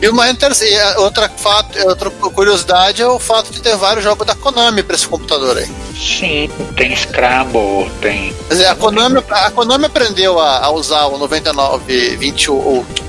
E 0.02 0.08
uma 0.08 0.24
outra, 0.98 1.30
fato, 1.30 1.78
outra 1.88 2.10
curiosidade 2.10 3.00
é 3.00 3.06
o 3.06 3.18
fato 3.18 3.50
de 3.50 3.62
ter 3.62 3.74
vários 3.76 4.04
jogos 4.04 4.26
da 4.26 4.34
Konami 4.34 4.82
para 4.82 4.94
esse 4.96 5.06
computador 5.08 5.56
aí. 5.56 5.66
Sim, 5.96 6.50
tem 6.76 6.94
Scramble, 6.94 7.90
tem. 8.02 8.34
Quer 8.48 8.54
dizer, 8.54 8.66
a 8.66 8.74
Konami, 8.74 9.22
a 9.30 9.50
Konami 9.50 9.86
aprendeu 9.86 10.38
a, 10.38 10.58
a 10.66 10.70
usar 10.70 11.06
o 11.06 11.16
9928. 11.16 13.02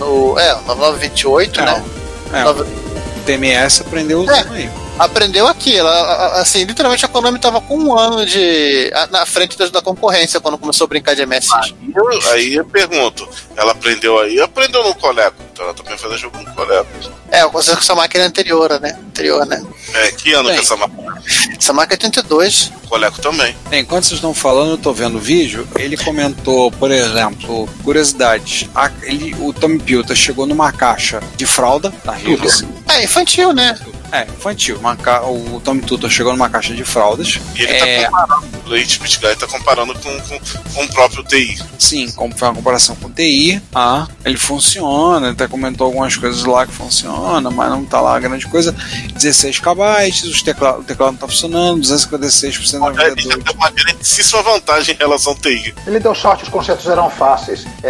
O, 0.00 0.38
é, 0.38 0.54
o 0.54 0.60
9928, 0.74 1.60
né? 1.62 1.84
É, 2.32 2.42
Nove- 2.44 2.62
o 2.62 3.20
TMS 3.24 3.80
aprendeu 3.82 4.20
usando 4.20 4.52
aí. 4.54 4.70
Aprendeu 4.98 5.46
aqui. 5.46 5.76
Ela, 5.76 6.40
assim, 6.40 6.64
literalmente 6.64 7.04
a 7.04 7.08
Konami 7.08 7.38
tava 7.38 7.60
com 7.60 7.78
um 7.78 7.96
ano 7.98 8.24
de. 8.26 8.90
na 9.10 9.24
frente 9.26 9.56
da, 9.58 9.66
da 9.68 9.82
concorrência 9.82 10.40
quando 10.40 10.58
começou 10.58 10.84
a 10.84 10.88
brincar 10.88 11.14
de 11.14 11.22
MSX. 11.24 11.74
E 11.82 11.92
eu- 11.96 12.32
aí 12.32 12.54
eu 12.54 12.64
pergunto, 12.64 13.28
ela 13.56 13.72
aprendeu 13.72 14.18
aí, 14.18 14.40
aprendeu 14.40 14.82
no 14.84 14.94
Coleco. 14.94 15.36
Então 15.52 15.64
ela 15.64 15.74
também 15.74 15.96
faz 15.98 16.18
jogo 16.20 16.38
no 16.38 16.54
Coleco. 16.54 16.86
É, 17.30 17.42
eu 17.42 17.50
considero 17.50 17.78
que 17.78 17.84
essa 17.84 17.94
máquina 17.94 18.24
é 18.24 18.26
anterior, 18.26 18.80
né? 18.80 18.96
Anterior, 19.08 19.44
né? 19.44 19.62
É, 19.94 20.12
que 20.12 20.32
ano 20.32 20.48
Bem. 20.48 20.56
que 20.58 20.62
essa 20.64 20.76
máquina? 20.76 21.22
Essa 21.58 21.72
máquina 21.72 21.94
é 21.94 22.06
82. 22.06 22.72
Coleco 22.88 23.20
também. 23.20 23.54
Bem, 23.68 23.80
enquanto 23.80 24.04
vocês 24.04 24.14
estão 24.18 24.32
falando, 24.32 24.70
eu 24.72 24.78
tô 24.78 24.92
vendo 24.92 25.16
o 25.16 25.20
vídeo. 25.20 25.68
Ele 25.76 25.96
comentou, 25.96 26.70
por 26.72 26.90
exemplo, 26.90 27.68
curiosidades. 27.84 28.68
A- 28.74 28.90
ele, 29.02 29.34
o 29.40 29.52
Tommy 29.52 29.78
Pilta 29.78 30.14
chegou 30.14 30.46
numa 30.46 30.72
caixa 30.72 31.20
de 31.36 31.44
fralda 31.44 31.92
na 32.04 32.18
Hills. 32.18 32.64
É, 32.88 33.04
infantil, 33.04 33.52
né? 33.52 33.78
É, 34.12 34.22
infantil. 34.24 34.78
Uma 34.78 34.96
ca- 34.96 35.22
o 35.22 35.60
Tommy 35.64 35.82
Tutor 35.82 36.10
chegou 36.10 36.32
numa 36.32 36.48
caixa 36.48 36.74
de 36.74 36.84
fraldas. 36.84 37.38
E 37.54 37.62
ele 37.62 37.72
É, 37.72 38.02
tá 38.04 38.10
comparando, 38.10 38.46
o 38.64 38.68
Leite 38.68 38.98
Pit 38.98 39.18
Guy 39.20 39.36
tá 39.36 39.46
comparando 39.46 39.94
com, 39.94 40.20
com, 40.20 40.40
com 40.74 40.84
o 40.84 40.88
próprio 40.88 41.22
TI. 41.24 41.58
Sim, 41.78 42.10
como 42.12 42.36
foi 42.36 42.48
uma 42.48 42.54
comparação 42.54 42.96
com 42.96 43.08
o 43.08 43.10
TI, 43.10 43.60
ah, 43.74 44.06
ele 44.24 44.36
funciona, 44.38 45.26
ele 45.26 45.32
até 45.34 45.46
comentou 45.46 45.86
algumas 45.86 46.16
coisas 46.16 46.44
lá 46.44 46.66
que 46.66 46.72
funciona, 46.72 47.50
mas 47.50 47.70
não 47.70 47.84
tá 47.84 48.00
lá 48.00 48.16
a 48.16 48.20
grande 48.20 48.46
coisa. 48.46 48.74
16 49.14 49.58
KB, 49.60 50.08
os 50.24 50.42
tecla, 50.42 50.78
o 50.78 50.84
teclado 50.84 51.12
não 51.12 51.18
tá 51.18 51.28
funcionando, 51.28 51.80
256% 51.82 52.94
da 52.94 53.06
Ele 53.06 53.20
já 53.22 53.36
tem 53.38 53.54
uma 53.54 53.70
grandíssima 53.70 54.42
vantagem 54.42 54.94
em 54.94 54.98
relação 54.98 55.32
ao 55.32 55.38
TI. 55.38 55.74
Ele 55.86 56.00
deu 56.00 56.14
sorte, 56.14 56.44
os 56.44 56.48
concertos 56.48 56.86
eram 56.86 57.10
fáceis. 57.10 57.64
É, 57.82 57.88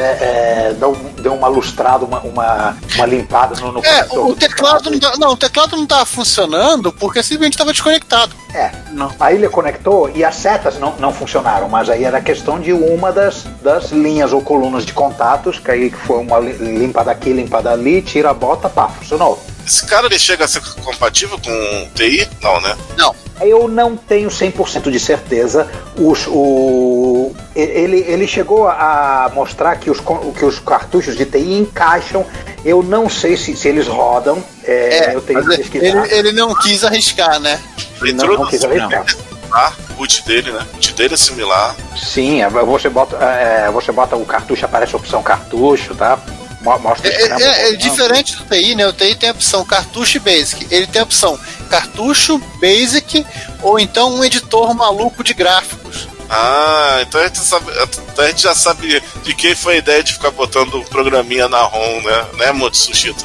é, 0.70 0.74
deu, 0.78 0.94
deu 1.20 1.34
uma 1.34 1.48
lustrada, 1.48 2.04
uma, 2.04 2.20
uma, 2.20 2.76
uma 2.96 3.06
limpada 3.06 3.58
no, 3.60 3.72
no 3.72 3.78
É, 3.84 4.02
conector 4.04 4.18
o, 4.18 4.30
o 4.30 4.34
do 4.34 4.47
teclado 4.62 4.90
não, 4.90 4.98
tá- 5.00 5.12
não, 5.18 5.28
o 5.32 5.36
teclado 5.36 5.76
não 5.76 5.86
tava 5.86 6.04
funcionando 6.06 6.92
porque 6.92 7.22
simplesmente 7.22 7.54
estava 7.54 7.72
desconectado. 7.72 8.34
É. 8.54 8.70
Não. 8.92 9.12
Aí 9.20 9.36
ele 9.36 9.48
conectou 9.48 10.10
e 10.14 10.24
as 10.24 10.34
setas 10.36 10.78
não, 10.78 10.94
não 10.98 11.12
funcionaram, 11.12 11.68
mas 11.68 11.88
aí 11.90 12.04
era 12.04 12.20
questão 12.20 12.58
de 12.60 12.72
uma 12.72 13.12
das, 13.12 13.44
das 13.62 13.90
linhas 13.90 14.32
ou 14.32 14.40
colunas 14.42 14.84
de 14.84 14.92
contatos, 14.92 15.58
que 15.58 15.70
aí 15.70 15.90
foi 15.90 16.18
uma 16.18 16.38
li- 16.38 16.52
limpa 16.58 17.04
daqui, 17.04 17.32
limpa 17.32 17.62
dali, 17.62 18.02
tira 18.02 18.30
a 18.30 18.34
bota, 18.34 18.68
pá, 18.68 18.88
funcionou. 18.88 19.42
Esse 19.66 19.84
cara 19.86 20.06
ele 20.06 20.18
chega 20.18 20.44
a 20.46 20.48
ser 20.48 20.62
compatível 20.82 21.38
com 21.38 21.50
o 21.50 21.86
TI? 21.94 22.26
Não, 22.42 22.60
né? 22.60 22.76
Não. 22.96 23.14
Eu 23.40 23.68
não 23.68 23.96
tenho 23.96 24.28
100% 24.28 24.90
de 24.90 24.98
certeza. 25.00 25.68
Os, 25.96 26.26
o, 26.26 27.34
ele, 27.54 28.04
ele 28.08 28.26
chegou 28.26 28.66
a 28.68 29.30
mostrar 29.34 29.76
que 29.76 29.90
os, 29.90 29.98
que 30.36 30.44
os 30.44 30.58
cartuchos 30.58 31.16
de 31.16 31.24
TI 31.24 31.54
encaixam. 31.54 32.24
Eu 32.64 32.82
não 32.82 33.08
sei 33.08 33.36
se, 33.36 33.54
se 33.56 33.68
eles 33.68 33.86
rodam. 33.86 34.42
É, 34.64 35.14
eu 35.14 35.20
tenho 35.20 35.42
que 35.48 35.56
pesquisar. 35.56 35.86
ele, 36.06 36.14
ele 36.14 36.32
não 36.32 36.54
quis 36.54 36.82
arriscar, 36.84 37.38
né? 37.40 37.60
Ele 38.02 38.12
não, 38.12 38.26
não 38.26 38.46
quis 38.46 38.64
arriscar. 38.64 39.04
Ah, 39.50 39.72
o 39.90 39.94
boot 39.94 40.24
dele, 40.26 40.50
né? 40.52 40.60
O 40.70 40.74
boot 40.74 40.92
dele 40.94 41.14
é 41.14 41.16
similar. 41.16 41.74
Sim, 41.96 42.42
é, 42.42 42.48
você 42.50 42.88
bota, 42.88 43.16
é, 43.16 43.70
você 43.70 43.90
bota 43.92 44.14
o 44.16 44.26
cartucho, 44.26 44.64
aparece 44.64 44.94
a 44.94 44.98
opção 44.98 45.22
cartucho, 45.22 45.94
tá? 45.94 46.18
Mo- 46.60 46.78
Mostra 46.80 47.08
É, 47.10 47.16
escravo 47.22 47.42
é- 47.42 47.46
é 47.46 47.62
rodando. 47.66 47.76
diferente 47.78 48.36
do 48.36 48.44
TI, 48.44 48.74
né? 48.74 48.86
O 48.86 48.92
TI 48.92 49.14
tem 49.14 49.28
a 49.28 49.32
opção 49.32 49.64
cartucho 49.64 50.16
e 50.16 50.20
basic. 50.20 50.66
Ele 50.70 50.86
tem 50.86 51.00
a 51.00 51.04
opção 51.04 51.38
cartucho, 51.68 52.38
basic 52.60 53.24
ou 53.62 53.78
então 53.78 54.14
um 54.14 54.24
editor 54.24 54.74
maluco 54.74 55.22
de 55.22 55.34
gráficos. 55.34 56.07
Ah, 56.30 56.98
então 57.00 57.20
a 57.20 57.24
gente, 57.24 57.38
sabe, 57.38 57.66
então 58.12 58.24
a 58.24 58.28
gente 58.28 58.42
já 58.42 58.54
sabe 58.54 59.02
de 59.22 59.34
quem 59.34 59.54
foi 59.54 59.74
a 59.74 59.78
ideia 59.78 60.02
de 60.02 60.12
ficar 60.12 60.30
botando 60.30 60.74
o 60.74 60.84
programinha 60.84 61.48
na 61.48 61.62
ROM, 61.62 62.02
né? 62.02 62.26
Né, 62.38 62.52
Motsushita? 62.52 63.24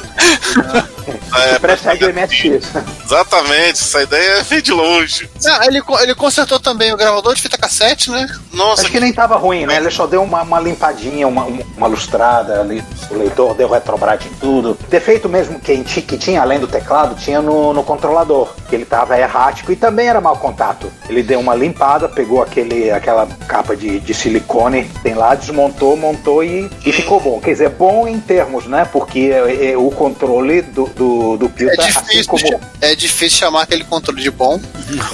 Que 1.04 1.60
precede 1.60 2.04
o 2.04 2.14
MSX. 2.14 2.70
Exatamente, 3.04 3.82
essa 3.82 4.02
ideia 4.02 4.42
veio 4.48 4.62
de 4.62 4.72
longe. 4.72 5.28
Ah, 5.46 5.66
ele, 5.66 5.82
ele 6.00 6.14
consertou 6.14 6.58
também 6.58 6.92
o 6.92 6.96
gravador 6.96 7.34
de 7.34 7.42
fita 7.42 7.58
cassete, 7.58 8.10
né? 8.10 8.26
Nossa, 8.52 8.82
Acho 8.82 8.90
que 8.90 9.00
nem 9.00 9.12
tava 9.12 9.36
ruim, 9.36 9.66
né? 9.66 9.76
Ele 9.76 9.90
só 9.90 10.06
deu 10.06 10.22
uma, 10.22 10.42
uma 10.42 10.60
limpadinha, 10.60 11.26
uma, 11.28 11.44
uma 11.44 11.86
lustrada 11.86 12.60
ali. 12.60 12.82
O 13.10 13.18
leitor 13.18 13.54
deu 13.54 13.68
retrobrate 13.68 14.28
em 14.28 14.34
tudo. 14.34 14.78
Defeito 14.88 15.28
mesmo 15.28 15.60
que, 15.60 15.76
que 15.82 16.16
tinha, 16.16 16.40
além 16.40 16.58
do 16.58 16.66
teclado, 16.66 17.14
tinha 17.16 17.42
no, 17.42 17.72
no 17.72 17.82
controlador. 17.82 18.54
Que 18.68 18.76
ele 18.76 18.84
tava 18.84 19.18
errático 19.18 19.72
e 19.72 19.76
também 19.76 20.08
era 20.08 20.20
mau 20.20 20.36
contato. 20.36 20.90
Ele 21.08 21.22
deu 21.22 21.40
uma 21.40 21.54
limpada, 21.54 22.08
pegou 22.08 22.42
aquele, 22.42 22.90
aquela 22.96 23.26
capa 23.46 23.76
de, 23.76 24.00
de 24.00 24.14
silicone, 24.14 24.90
tem 25.02 25.14
lá, 25.14 25.34
desmontou, 25.34 25.96
montou 25.96 26.42
e, 26.42 26.70
e 26.84 26.92
ficou 26.92 27.20
bom. 27.20 27.40
Quer 27.40 27.52
dizer, 27.52 27.68
bom 27.70 28.06
em 28.06 28.20
termos, 28.20 28.66
né? 28.66 28.84
Porque 28.90 29.30
é, 29.32 29.72
é, 29.72 29.76
o 29.76 29.90
controle 29.90 30.62
do, 30.62 30.86
do, 30.88 31.36
do 31.36 31.46
É 31.46 31.48
Pilta, 31.48 31.82
assim 31.82 32.00
difícil, 32.00 32.26
como. 32.26 32.60
é 32.80 32.94
difícil 32.94 33.38
chamar 33.38 33.62
aquele 33.62 33.84
controle 33.84 34.22
de 34.22 34.30
bom. 34.30 34.60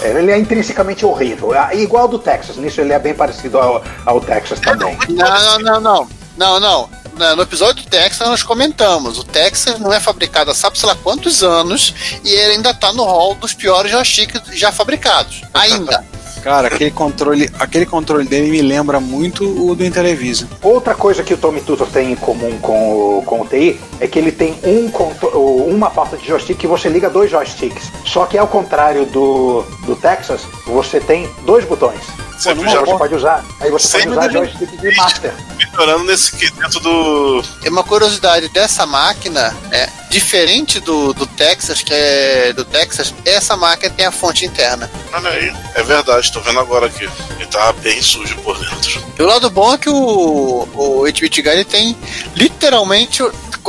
Ele 0.02 0.30
é 0.30 0.38
intrinsecamente 0.38 1.04
horrível. 1.04 1.54
É 1.54 1.76
igual 1.76 2.08
do 2.08 2.18
Texas. 2.18 2.56
Nisso 2.56 2.80
ele 2.80 2.92
é 2.92 2.98
bem 2.98 3.14
parecido 3.14 3.58
ao, 3.58 3.82
ao 4.04 4.20
Texas 4.20 4.58
também. 4.60 4.96
Não, 5.08 5.58
não, 5.58 5.58
não, 5.58 5.80
não. 5.80 6.08
Não, 6.36 6.60
não. 6.60 7.00
No 7.36 7.42
episódio 7.42 7.84
do 7.84 7.90
Texas 7.90 8.26
nós 8.26 8.42
comentamos, 8.42 9.18
o 9.18 9.24
Texas 9.24 9.78
não 9.78 9.92
é 9.92 10.00
fabricado 10.00 10.50
há 10.50 10.54
sabe 10.54 10.78
sei 10.78 10.88
lá 10.88 10.94
quantos 10.94 11.42
anos 11.42 11.94
e 12.24 12.30
ele 12.30 12.54
ainda 12.54 12.72
tá 12.72 12.92
no 12.94 13.04
hall 13.04 13.34
dos 13.34 13.52
piores 13.52 13.90
joysticks 13.90 14.40
já 14.52 14.72
fabricados. 14.72 15.42
Ainda. 15.52 16.04
Cara, 16.42 16.68
aquele 16.68 16.90
controle, 16.90 17.50
aquele 17.58 17.86
controle 17.86 18.26
dele 18.26 18.50
me 18.50 18.62
lembra 18.62 18.98
muito 19.00 19.44
o 19.44 19.74
do 19.74 19.84
Intellivision. 19.84 20.48
Outra 20.62 20.94
coisa 20.94 21.22
que 21.22 21.34
o 21.34 21.36
Tommy 21.36 21.60
Tutor 21.60 21.86
tem 21.88 22.12
em 22.12 22.16
comum 22.16 22.58
com 22.60 23.18
o, 23.18 23.22
com 23.22 23.42
o 23.42 23.46
TI 23.46 23.78
é 24.00 24.06
que 24.06 24.18
ele 24.18 24.32
tem 24.32 24.54
um 24.64 24.90
uma 25.70 25.90
porta 25.90 26.16
de 26.16 26.26
joystick 26.26 26.58
que 26.58 26.66
você 26.66 26.88
liga 26.88 27.08
dois 27.08 27.30
joysticks. 27.30 27.90
Só 28.04 28.26
que 28.26 28.36
ao 28.36 28.46
contrário 28.46 29.06
do, 29.06 29.62
do 29.84 29.96
Texas, 29.96 30.42
você 30.66 31.00
tem 31.00 31.28
dois 31.44 31.64
botões. 31.64 32.00
Você 32.40 32.54
Pô, 32.54 32.64
já- 32.64 32.80
você 32.80 32.96
pode 32.96 33.14
usar. 33.14 33.44
Aí 33.60 33.70
você 33.70 33.86
Sempre 33.86 34.14
pode 34.14 34.28
usar 34.28 34.32
joystick 34.32 34.80
de 34.80 34.96
master. 34.96 35.32
melhorando 35.58 36.04
nesse 36.04 36.32
quesito 36.36 36.80
do. 36.80 37.44
E 37.62 37.68
uma 37.68 37.84
curiosidade 37.84 38.48
dessa 38.48 38.86
máquina 38.86 39.54
é 39.70 39.88
diferente 40.08 40.80
do, 40.80 41.12
do 41.12 41.26
Texas, 41.26 41.82
que 41.82 41.92
é 41.92 42.52
do 42.54 42.64
Texas, 42.64 43.12
essa 43.26 43.56
máquina 43.58 43.90
tem 43.94 44.06
a 44.06 44.10
fonte 44.10 44.46
interna. 44.46 44.90
Olha 45.12 45.28
aí, 45.30 45.52
é 45.74 45.82
verdade, 45.82 46.32
tô 46.32 46.40
vendo 46.40 46.58
agora 46.60 46.86
aqui. 46.86 47.08
Ele 47.36 47.46
tava 47.46 47.74
bem 47.74 48.00
sujo 48.00 48.34
por 48.38 48.58
dentro. 48.58 49.04
E 49.18 49.22
o 49.22 49.26
lado 49.26 49.50
bom 49.50 49.74
é 49.74 49.78
que 49.78 49.90
o, 49.90 50.66
o 50.74 51.00
8-bit 51.02 51.42
Guy 51.42 51.52
ele 51.52 51.64
tem 51.64 51.94
literalmente 52.34 53.22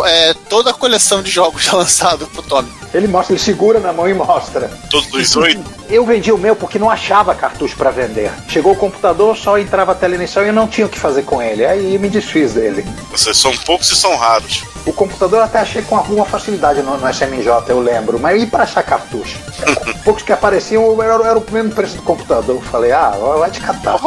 é, 0.06 0.34
toda 0.50 0.72
a 0.72 0.74
coleção 0.74 1.22
de 1.22 1.30
jogos 1.30 1.64
já 1.64 1.74
lançado 1.78 2.26
pro 2.28 2.42
Tommy. 2.42 2.72
Ele 2.94 3.08
mostra, 3.08 3.34
ele 3.34 3.42
segura 3.42 3.80
na 3.80 3.94
mão 3.94 4.08
e 4.08 4.14
mostra. 4.14 4.70
Todos 4.90 5.14
os 5.14 5.36
oito. 5.36 5.64
Eu 5.90 6.06
vendi 6.06 6.32
o 6.32 6.38
meu 6.38 6.56
porque 6.56 6.80
não 6.80 6.90
achava 6.90 7.34
cartucho 7.36 7.76
para 7.76 7.92
vender. 7.92 8.32
Chegou 8.48 8.74
o 8.74 8.76
computador, 8.76 9.36
só 9.38 9.58
entrava 9.58 9.92
a 9.92 9.96
tela 9.96 10.16
inicial 10.16 10.46
e 10.46 10.50
eu 10.50 10.54
não 10.54 10.68
tinha 10.68 10.88
o 10.88 10.90
que 10.90 11.00
fazer 11.00 11.24
com 11.24 11.42
ele. 11.42 11.66
Aí 11.66 11.98
me 11.98 12.10
desfiz 12.10 12.54
dele. 12.54 12.86
Vocês 13.12 13.38
são 13.38 13.56
poucos 13.58 13.92
e 13.92 13.96
são 13.96 14.16
raros. 14.16 14.64
O 14.86 14.92
computador 14.92 15.40
eu 15.40 15.44
até 15.46 15.60
achei 15.60 15.82
com 15.84 15.96
alguma 15.96 16.26
facilidade 16.26 16.82
no, 16.82 16.98
no 16.98 17.08
SMJ, 17.08 17.70
eu 17.70 17.80
lembro, 17.80 18.20
mas 18.20 18.42
e 18.42 18.48
para 18.48 18.64
achar 18.64 18.82
cartucho? 18.82 19.38
Poucos 20.04 20.24
que 20.24 20.34
apareciam 20.34 21.02
era, 21.02 21.14
era 21.24 21.38
o 21.38 21.52
mesmo 21.52 21.72
preço 21.72 21.98
do 21.98 22.02
computador. 22.02 22.56
Eu 22.56 22.62
falei, 22.62 22.92
ah, 22.92 23.12
vai 23.38 23.52
te 23.52 23.60
catar. 23.62 24.00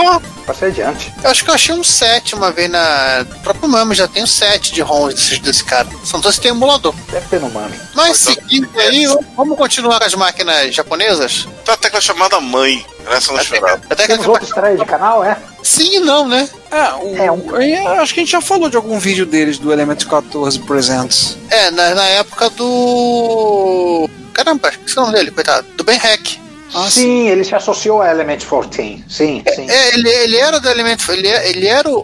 Passei 0.44 0.68
adiante. 0.68 1.14
Eu 1.22 1.30
acho 1.30 1.44
que 1.44 1.50
eu 1.50 1.54
achei 1.54 1.74
um 1.74 1.84
set 1.84 2.34
uma 2.34 2.50
vez 2.50 2.68
na. 2.68 3.24
O 3.36 3.40
próprio 3.40 3.68
Mami 3.68 3.94
já 3.94 4.08
tem 4.08 4.24
um 4.24 4.26
set 4.26 4.72
de 4.72 4.82
ROMs 4.82 5.14
desse, 5.14 5.38
desse 5.40 5.64
cara. 5.64 5.88
São 6.04 6.20
todos 6.20 6.36
que 6.36 6.42
tem 6.42 6.50
emulador. 6.50 6.94
Deve 7.10 7.26
ter 7.28 7.40
no 7.40 7.48
Mami. 7.50 7.78
Mas 7.94 8.18
seguindo 8.18 8.68
aí, 8.80 9.06
vamos 9.36 9.56
continuar 9.56 9.98
com 10.00 10.04
as 10.06 10.14
máquinas 10.14 10.74
japonesas? 10.74 11.46
Tá 11.64 11.74
até 11.74 11.90
com 11.90 11.96
a 11.96 12.00
chamada 12.00 12.40
mãe. 12.40 12.84
Essa 13.10 13.30
eu 13.30 13.34
não 13.36 13.42
esperava. 13.42 13.80
Até 13.90 14.02
que 14.06 14.08
Temos 14.12 14.26
outro 14.26 14.44
estreia 14.44 14.76
de 14.76 14.84
canal, 14.84 15.22
é? 15.22 15.36
Sim 15.62 15.96
e 15.96 16.00
não, 16.00 16.26
né? 16.28 16.48
É, 16.70 16.92
o, 16.94 17.16
É, 17.16 17.30
um- 17.32 17.60
eu 17.60 18.00
acho 18.00 18.14
que 18.14 18.20
a 18.20 18.22
gente 18.22 18.32
já 18.32 18.40
falou 18.40 18.68
de 18.70 18.76
algum 18.76 18.98
vídeo 18.98 19.26
deles 19.26 19.58
do 19.58 19.72
Element 19.72 20.04
14 20.08 20.58
Presents. 20.60 21.36
É, 21.50 21.70
na, 21.70 21.94
na 21.94 22.06
época 22.06 22.48
do. 22.50 24.08
Caramba, 24.32 24.68
esqueci 24.70 24.98
o 24.98 25.02
nome 25.02 25.12
dele, 25.14 25.30
coitado. 25.30 25.66
Do 25.74 25.84
Ben 25.84 25.98
Hack. 25.98 26.38
Ah, 26.74 26.90
sim, 26.90 27.28
ele 27.28 27.44
se 27.44 27.54
associou 27.54 28.02
a 28.02 28.10
Element 28.10 28.40
14. 28.40 29.04
Sim, 29.08 29.42
sim. 29.54 29.70
É, 29.70 29.94
ele, 29.94 30.08
ele 30.08 30.36
era 30.36 30.58
do 30.58 30.68
Element 30.68 30.98
ele, 31.08 31.28
ele 31.28 31.66
era 31.66 31.88
o, 31.88 31.94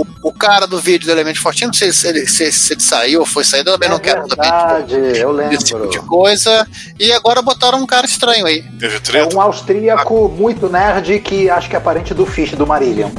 o, 0.00 0.06
o 0.22 0.32
cara 0.32 0.66
do 0.66 0.78
vídeo 0.80 1.06
do 1.06 1.12
Element 1.12 1.34
14, 1.34 1.66
não 1.66 1.72
sei 1.72 1.92
se 1.92 2.06
ele, 2.08 2.26
se, 2.26 2.52
se 2.52 2.72
ele 2.74 2.80
saiu 2.80 3.20
ou 3.20 3.26
foi 3.26 3.42
saído, 3.44 3.70
eu 3.70 3.74
também 3.74 3.88
É 3.88 3.92
não 3.92 3.98
quero 3.98 4.26
também 4.28 4.50
verdade, 4.50 4.94
eu 5.18 5.34
desse 5.48 5.64
tipo 5.64 5.78
lembro. 5.78 5.90
de 5.90 5.98
coisa. 6.06 6.66
E 6.98 7.12
agora 7.12 7.42
botaram 7.42 7.78
um 7.78 7.86
cara 7.86 8.06
estranho 8.06 8.46
aí. 8.46 8.62
Teve 8.78 8.96
É 8.96 9.00
treta? 9.00 9.36
um 9.36 9.40
austríaco 9.40 10.28
muito 10.28 10.68
nerd 10.68 11.18
que 11.20 11.50
acho 11.50 11.68
que 11.68 11.76
é 11.76 11.80
parente 11.80 12.14
do 12.14 12.24
Fish 12.24 12.52
do 12.52 12.66
Marillion. 12.66 13.10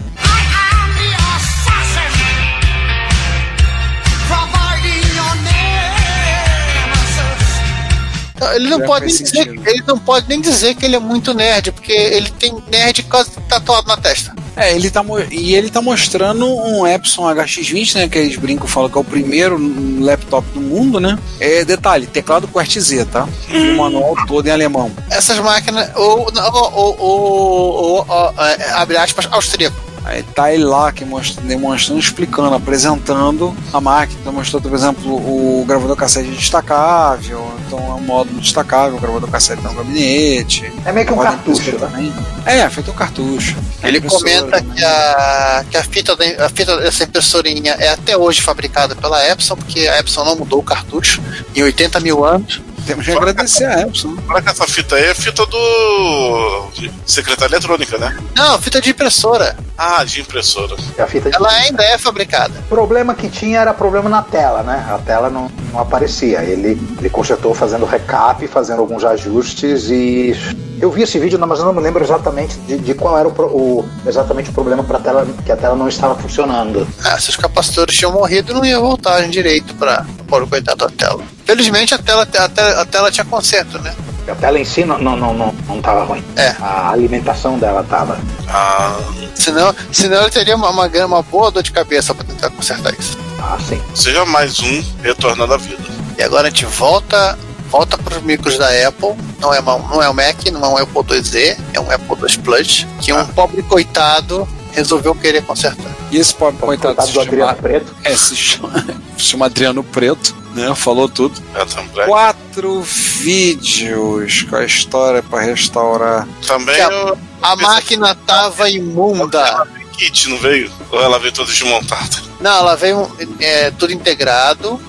Ele 8.53 8.69
não, 8.69 8.81
pode 8.81 9.05
nem 9.05 9.15
dizer, 9.15 9.47
ele 9.47 9.83
não 9.87 9.97
pode 9.97 10.29
nem 10.29 10.41
dizer 10.41 10.75
que 10.75 10.85
ele 10.85 10.95
é 10.95 10.99
muito 10.99 11.33
nerd, 11.33 11.71
porque 11.71 11.91
ele 11.91 12.29
tem 12.31 12.55
nerd 12.71 13.03
quase 13.03 13.31
tatuado 13.49 13.87
na 13.87 13.97
testa. 13.97 14.33
É, 14.55 14.73
ele 14.73 14.89
tá, 14.89 15.03
e 15.31 15.53
ele 15.53 15.69
tá 15.69 15.81
mostrando 15.81 16.47
um 16.47 16.87
Epson 16.87 17.23
HX20, 17.23 17.95
né? 17.95 18.07
Que 18.07 18.19
eles 18.19 18.37
brincam, 18.37 18.67
falam 18.67 18.89
que 18.89 18.97
é 18.97 19.01
o 19.01 19.03
primeiro 19.03 19.57
laptop 19.99 20.47
do 20.53 20.61
mundo, 20.61 20.99
né? 20.99 21.19
É, 21.39 21.65
detalhe, 21.65 22.07
teclado 22.07 22.47
QWERTY 22.47 22.79
Z, 22.79 23.05
tá? 23.05 23.27
E 23.49 23.71
o 23.71 23.77
manual 23.77 24.15
todo 24.27 24.47
em 24.47 24.51
alemão. 24.51 24.91
Essas 25.09 25.39
máquinas, 25.39 25.89
ou, 25.95 26.31
ou, 26.33 26.73
ou, 26.73 26.99
ou, 26.99 28.05
ou, 28.07 28.33
é, 28.45 28.71
abre 28.71 28.95
aspas, 28.97 29.27
austríaco. 29.29 29.84
Aí 30.05 30.21
tá 30.21 30.53
ele 30.53 30.63
lá 30.63 30.91
que 30.91 31.03
mostra, 31.03 31.41
demonstrando, 31.43 31.99
explicando, 31.99 32.53
apresentando 32.53 33.55
a 33.73 33.81
máquina. 33.81 34.19
Então 34.21 34.31
mostrou, 34.31 34.61
por 34.61 34.71
exemplo, 34.73 35.11
o 35.15 35.65
gravador 35.65 35.95
cassete 35.95 36.29
destacável, 36.29 37.51
então 37.65 37.79
é 37.79 37.93
um 37.95 38.01
módulo 38.01 38.39
destacável, 38.39 38.97
o 38.97 39.01
gravador 39.01 39.29
cassete 39.29 39.63
no 39.63 39.73
gabinete. 39.73 40.71
É 40.85 40.91
meio 40.91 41.07
que 41.07 41.13
um 41.13 41.17
cartucho, 41.17 41.71
né? 41.71 41.77
também. 41.79 42.13
É, 42.45 42.69
feito 42.69 42.91
um 42.91 42.93
cartucho. 42.93 43.55
Ele 43.83 43.97
Impressora 43.97 44.21
comenta 44.23 44.57
também. 44.61 44.75
que 44.75 44.83
a, 44.83 45.65
que 45.71 45.77
a 45.77 45.83
fita, 45.83 46.15
da- 46.15 46.45
a 46.45 46.49
fita 46.49 46.77
dessa 46.77 47.03
impressorinha 47.03 47.73
é 47.79 47.89
até 47.89 48.15
hoje 48.15 48.41
fabricada 48.41 48.95
pela 48.95 49.27
Epson, 49.27 49.55
porque 49.55 49.87
a 49.87 49.99
Epson 49.99 50.23
não 50.23 50.35
mudou 50.35 50.59
o 50.59 50.63
cartucho 50.63 51.21
em 51.55 51.63
80 51.63 51.99
mil 51.99 52.23
anos. 52.23 52.61
Temos 52.85 53.03
que 53.03 53.11
agradecer 53.11 53.65
a 53.65 53.81
Epson. 53.81 54.15
Será 54.27 54.41
que 54.43 54.49
essa 54.49 54.67
fita 54.67 54.95
aí 54.95 55.05
é 55.05 55.15
fita 55.15 55.43
do. 55.47 56.67
de 56.75 56.91
secretária 57.07 57.55
eletrônica, 57.55 57.97
né? 57.97 58.15
Não, 58.35 58.59
fita 58.61 58.79
de 58.79 58.91
impressora. 58.91 59.57
Ah, 59.77 60.03
de 60.03 60.21
impressora. 60.21 60.75
É 60.97 61.01
a 61.03 61.07
fita 61.07 61.29
de... 61.29 61.35
Ela 61.35 61.49
ainda 61.49 61.83
é 61.83 61.97
fabricada. 61.97 62.53
O 62.59 62.69
problema 62.69 63.13
que 63.13 63.27
tinha 63.29 63.59
era 63.59 63.73
problema 63.73 64.09
na 64.09 64.21
tela, 64.21 64.63
né? 64.63 64.85
A 64.89 64.97
tela 64.99 65.29
não, 65.29 65.51
não 65.73 65.79
aparecia. 65.81 66.43
Ele, 66.43 66.79
ele 66.97 67.09
consertou 67.09 67.53
fazendo 67.53 67.85
recap, 67.85 68.47
fazendo 68.47 68.79
alguns 68.79 69.03
ajustes 69.03 69.89
e. 69.89 70.33
Eu 70.81 70.91
vi 70.91 71.03
esse 71.03 71.17
vídeo, 71.17 71.39
mas 71.39 71.59
eu 71.59 71.65
não 71.65 71.73
me 71.73 71.79
lembro 71.81 72.03
exatamente 72.03 72.57
de, 72.59 72.77
de 72.77 72.93
qual 72.93 73.17
era 73.17 73.27
o, 73.29 73.31
o- 73.31 73.89
exatamente 74.05 74.49
o 74.49 74.53
problema 74.53 74.83
para 74.83 74.99
tela, 74.99 75.25
que 75.45 75.51
a 75.51 75.55
tela 75.55 75.73
não 75.75 75.87
estava 75.87 76.15
funcionando. 76.15 76.85
Ah, 77.03 77.17
se 77.19 77.29
os 77.29 77.37
capacitores 77.37 77.95
tinham 77.95 78.11
morrido, 78.11 78.53
não 78.53 78.65
ia 78.65 78.77
voltar 78.79 79.25
direito 79.29 79.73
para 79.75 80.05
o 80.29 80.47
coitado 80.47 80.85
da 80.85 80.89
tela. 80.89 81.23
Felizmente 81.45 81.93
a 81.93 81.97
tela, 81.97 82.23
a 82.23 82.25
tela, 82.49 82.81
a 82.81 82.85
tela 82.85 83.09
tinha 83.11 83.23
conserto, 83.25 83.79
né? 83.81 83.95
A 84.27 84.35
tela 84.35 84.59
em 84.59 84.65
si 84.65 84.83
não, 84.83 84.97
não, 84.97 85.15
não, 85.15 85.33
não, 85.33 85.55
não 85.67 85.81
tava 85.81 86.03
ruim. 86.03 86.23
É. 86.35 86.55
A 86.59 86.89
alimentação 86.91 87.57
dela 87.59 87.83
tava. 87.83 88.19
Ah, 88.49 88.97
Senão, 89.35 89.75
senão 89.91 90.21
ele 90.21 90.31
teria 90.31 90.55
uma, 90.55 90.69
uma, 90.69 90.87
uma 91.05 91.21
boa 91.21 91.51
dor 91.51 91.61
de 91.61 91.71
cabeça 91.71 92.13
para 92.15 92.23
tentar 92.25 92.49
consertar 92.49 92.93
isso. 92.97 93.17
Ah, 93.39 93.57
sim. 93.67 93.79
seja 93.93 94.25
mais 94.25 94.59
um 94.59 94.83
retornando 95.03 95.53
à 95.53 95.57
vida. 95.57 95.83
E 96.17 96.23
agora 96.23 96.47
a 96.47 96.49
gente 96.49 96.65
volta 96.65 97.37
volta 97.69 97.97
para 97.97 98.17
os 98.17 98.23
micros 98.23 98.57
da 98.57 98.67
Apple. 98.87 99.13
Não 99.39 99.53
é, 99.53 99.59
uma, 99.59 99.77
não 99.77 100.01
é 100.01 100.09
um 100.09 100.13
Mac, 100.13 100.45
não 100.51 100.63
é 100.63 100.69
um 100.69 100.77
Apple 100.83 101.03
2Z, 101.03 101.57
é 101.73 101.79
um 101.79 101.91
Apple 101.91 102.15
2 102.15 102.37
Plus, 102.37 102.87
que 103.01 103.11
um 103.11 103.25
pobre 103.27 103.61
coitado 103.63 104.47
resolveu 104.71 105.13
querer 105.13 105.41
consertar. 105.43 105.91
E 106.11 106.17
esse 106.17 106.33
pobre 106.33 106.59
coitado 106.59 106.95
Coitado 106.95 107.07
se 107.07 107.13
do 107.13 107.21
Adriano 107.21 107.49
chama, 107.49 107.61
Preto. 107.61 107.95
é, 108.03 108.15
se 108.15 108.35
chama, 108.35 108.85
se 109.17 109.23
chama 109.23 109.45
Adriano 109.45 109.83
Preto, 109.83 110.35
né? 110.55 110.73
Falou 110.73 111.07
tudo. 111.09 111.39
É, 111.53 111.63
também. 111.65 112.05
Quatro 112.07 112.81
vídeos 112.81 114.43
com 114.43 114.55
a 114.55 114.65
história 114.65 115.21
pra 115.21 115.41
restaurar. 115.41 116.27
Também 116.47 116.75
Que 116.75 116.81
a- 116.81 116.89
eu- 116.91 117.17
A 117.41 117.55
máquina 117.55 118.15
tava 118.15 118.69
imunda. 118.69 119.39
ela 119.39 119.65
veio 119.65 119.87
kit, 119.89 120.29
não 120.29 120.37
veio? 120.39 120.71
Ou 120.91 121.01
ela 121.01 121.19
veio 121.19 121.31
toda 121.33 121.51
desmontada? 121.51 122.23
Não, 122.39 122.51
ela 122.57 122.75
veio 122.75 123.11
é, 123.39 123.69
tudo 123.71 123.93
integrado. 123.93 124.79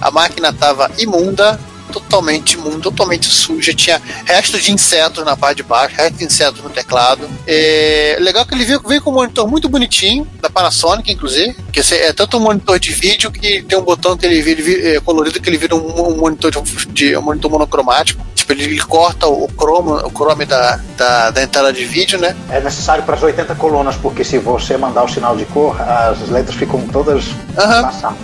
A 0.00 0.10
máquina 0.10 0.52
tava 0.52 0.90
imunda, 0.98 1.58
totalmente 1.94 2.54
imunda, 2.54 2.80
totalmente 2.80 3.26
suja. 3.26 3.72
Tinha 3.72 4.00
restos 4.24 4.62
de 4.62 4.72
insetos 4.72 5.24
na 5.24 5.36
parte 5.36 5.58
de 5.58 5.62
baixo, 5.62 5.94
restos 5.96 6.18
de 6.18 6.24
insetos 6.24 6.62
no 6.62 6.70
teclado. 6.70 7.28
É, 7.46 8.16
legal 8.20 8.44
que 8.44 8.54
ele 8.54 8.64
veio, 8.64 8.80
veio 8.86 9.00
com 9.00 9.10
um 9.10 9.14
monitor 9.14 9.46
muito 9.48 9.68
bonitinho, 9.68 10.26
da 10.40 10.50
Panasonic, 10.50 11.10
inclusive. 11.12 11.56
Que 11.72 11.80
é 11.94 12.12
tanto 12.12 12.36
um 12.36 12.40
monitor 12.40 12.78
de 12.78 12.92
vídeo 12.92 13.30
que 13.30 13.62
tem 13.62 13.78
um 13.78 13.82
botão 13.82 14.16
que 14.16 14.26
ele 14.26 14.42
vira, 14.42 14.96
é, 14.96 15.00
colorido 15.00 15.40
que 15.40 15.48
ele 15.48 15.56
vira 15.58 15.74
um, 15.76 16.08
um 16.12 16.16
monitor 16.16 16.50
de, 16.50 16.86
de- 16.88 17.16
um 17.16 17.22
monitor 17.22 17.50
monocromático. 17.50 18.24
Tipo, 18.34 18.52
ele, 18.52 18.64
ele 18.64 18.80
corta 18.80 19.26
o, 19.26 19.46
cromo, 19.48 19.94
o 20.04 20.10
chrome 20.10 20.44
da, 20.44 20.78
da, 20.96 21.30
da 21.30 21.42
entrada 21.42 21.72
de 21.72 21.84
vídeo, 21.84 22.18
né? 22.18 22.36
É 22.50 22.60
necessário 22.60 23.04
para 23.04 23.14
as 23.14 23.22
80 23.22 23.54
colunas, 23.54 23.96
porque 23.96 24.24
se 24.24 24.38
você 24.38 24.76
mandar 24.76 25.04
o 25.04 25.08
sinal 25.08 25.36
de 25.36 25.44
cor, 25.46 25.80
as 25.80 26.28
letras 26.28 26.54
ficam 26.56 26.80
todas 26.88 27.24
Aham. 27.56 27.82
passadas. 27.82 28.18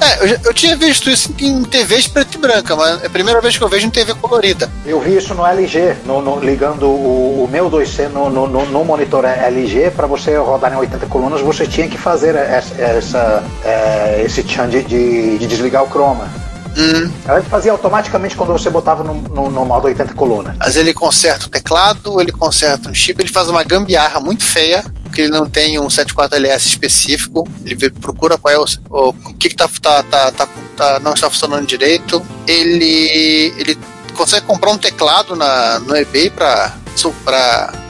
É, 0.00 0.24
eu, 0.32 0.38
eu 0.44 0.54
tinha 0.54 0.76
visto 0.76 1.10
isso 1.10 1.34
em 1.38 1.62
TVs 1.64 2.06
preto 2.08 2.36
e 2.36 2.38
branca, 2.38 2.74
mas 2.74 3.02
é 3.02 3.06
a 3.06 3.10
primeira 3.10 3.40
vez 3.40 3.56
que 3.58 3.62
eu 3.64 3.68
vejo 3.68 3.86
em 3.86 3.90
TV 3.90 4.14
colorida. 4.14 4.70
Eu 4.86 5.00
vi 5.00 5.16
isso 5.16 5.34
no 5.34 5.46
LG, 5.46 5.96
no, 6.06 6.22
no- 6.22 6.40
ligando 6.40 6.86
o, 6.86 7.44
o 7.44 7.48
meu 7.50 7.70
2C 7.70 8.08
no, 8.08 8.30
no, 8.30 8.46
no- 8.46 8.84
monitor 8.84 9.24
LG, 9.24 9.90
para 9.90 10.06
você 10.06 10.36
rodar 10.36 10.72
em 10.72 10.76
80 10.76 11.06
colunas, 11.06 11.40
você 11.42 11.66
tinha 11.66 11.86
que 11.88 11.98
fazer 11.98 12.34
essa, 12.34 12.74
essa, 12.80 13.44
é, 13.64 14.22
esse 14.24 14.42
chan 14.48 14.68
de, 14.68 14.82
de, 14.82 15.38
de 15.38 15.46
desligar 15.46 15.84
o 15.84 15.88
chroma. 15.88 16.28
Hum. 16.76 17.10
Ela 17.26 17.42
fazia 17.42 17.72
automaticamente 17.72 18.36
quando 18.36 18.52
você 18.52 18.70
botava 18.70 19.02
no, 19.02 19.14
no, 19.14 19.50
no 19.50 19.64
modo 19.64 19.86
80 19.86 20.14
colunas. 20.14 20.54
Mas 20.58 20.76
ele 20.76 20.94
conserta 20.94 21.46
o 21.46 21.48
teclado, 21.50 22.20
ele 22.20 22.30
conserta 22.32 22.88
um 22.88 22.94
chip, 22.94 23.20
ele 23.20 23.28
faz 23.30 23.48
uma 23.48 23.62
gambiarra 23.64 24.20
muito 24.20 24.44
feia, 24.44 24.84
porque 25.10 25.22
ele 25.22 25.30
não 25.30 25.50
tem 25.50 25.78
um 25.78 25.88
74LS 25.88 26.66
específico. 26.66 27.46
Ele 27.66 27.90
procura 27.90 28.38
qual 28.38 28.54
é 28.54 28.58
o, 28.58 28.64
o, 28.88 29.08
o 29.10 29.34
que, 29.34 29.48
que 29.48 29.56
tá, 29.56 29.68
tá, 29.82 30.02
tá, 30.04 30.30
tá- 30.30 30.48
tá- 30.76 31.00
não 31.00 31.12
está 31.14 31.28
funcionando 31.28 31.66
direito. 31.66 32.24
Ele, 32.46 33.52
ele 33.58 33.76
consegue 34.14 34.46
comprar 34.46 34.70
um 34.70 34.78
teclado 34.78 35.34
na, 35.34 35.80
no 35.80 35.96
eBay 35.96 36.30
para 36.30 36.72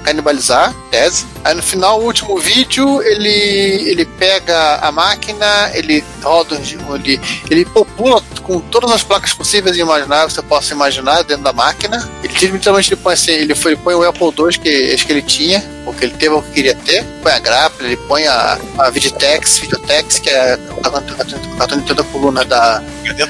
canibalizar, 0.00 0.74
tese. 0.90 1.26
Aí 1.44 1.54
no 1.54 1.62
final, 1.62 2.00
o 2.00 2.04
último 2.04 2.38
vídeo, 2.38 3.02
ele, 3.02 3.28
ele 3.90 4.04
pega 4.04 4.76
a 4.76 4.92
máquina, 4.92 5.70
ele 5.74 6.04
roda, 6.22 6.56
um- 6.56 6.94
ele, 6.96 7.20
ele 7.50 7.64
popula 7.64 8.22
com 8.42 8.60
todas 8.60 8.90
as 8.90 9.02
placas 9.02 9.32
possíveis 9.32 9.76
e 9.76 9.80
imagináveis 9.80 10.32
que 10.32 10.40
você 10.40 10.42
possa 10.46 10.74
imaginar 10.74 11.22
dentro 11.22 11.44
da 11.44 11.52
máquina. 11.52 12.08
Ele 12.22 12.46
literalmente 12.52 12.92
ele 12.92 13.00
põe, 13.00 13.14
assim, 13.14 13.32
ele, 13.32 13.54
foi, 13.54 13.72
ele 13.72 13.80
põe 13.82 13.94
o 13.94 14.02
Apple 14.06 14.26
II 14.26 14.58
que, 14.58 14.92
acho 14.94 15.06
que 15.06 15.12
ele 15.12 15.22
tinha, 15.22 15.62
porque 15.84 16.04
ele 16.04 16.14
teve 16.14 16.34
o 16.34 16.42
que 16.42 16.50
queria 16.50 16.74
ter, 16.74 17.04
põe 17.22 17.32
a 17.32 17.38
grapple, 17.38 17.86
ele 17.86 17.96
põe 17.96 18.26
a, 18.26 18.58
a 18.78 18.90
Videotex, 18.90 19.58
Videotex, 19.58 20.18
que 20.18 20.30
é 20.30 20.58
o 20.76 21.56
cartão, 21.56 21.78
de 21.78 21.84
toda 21.84 22.02
a 22.02 22.04
coluna 22.04 22.44
da, 22.44 22.78
de 23.04 23.22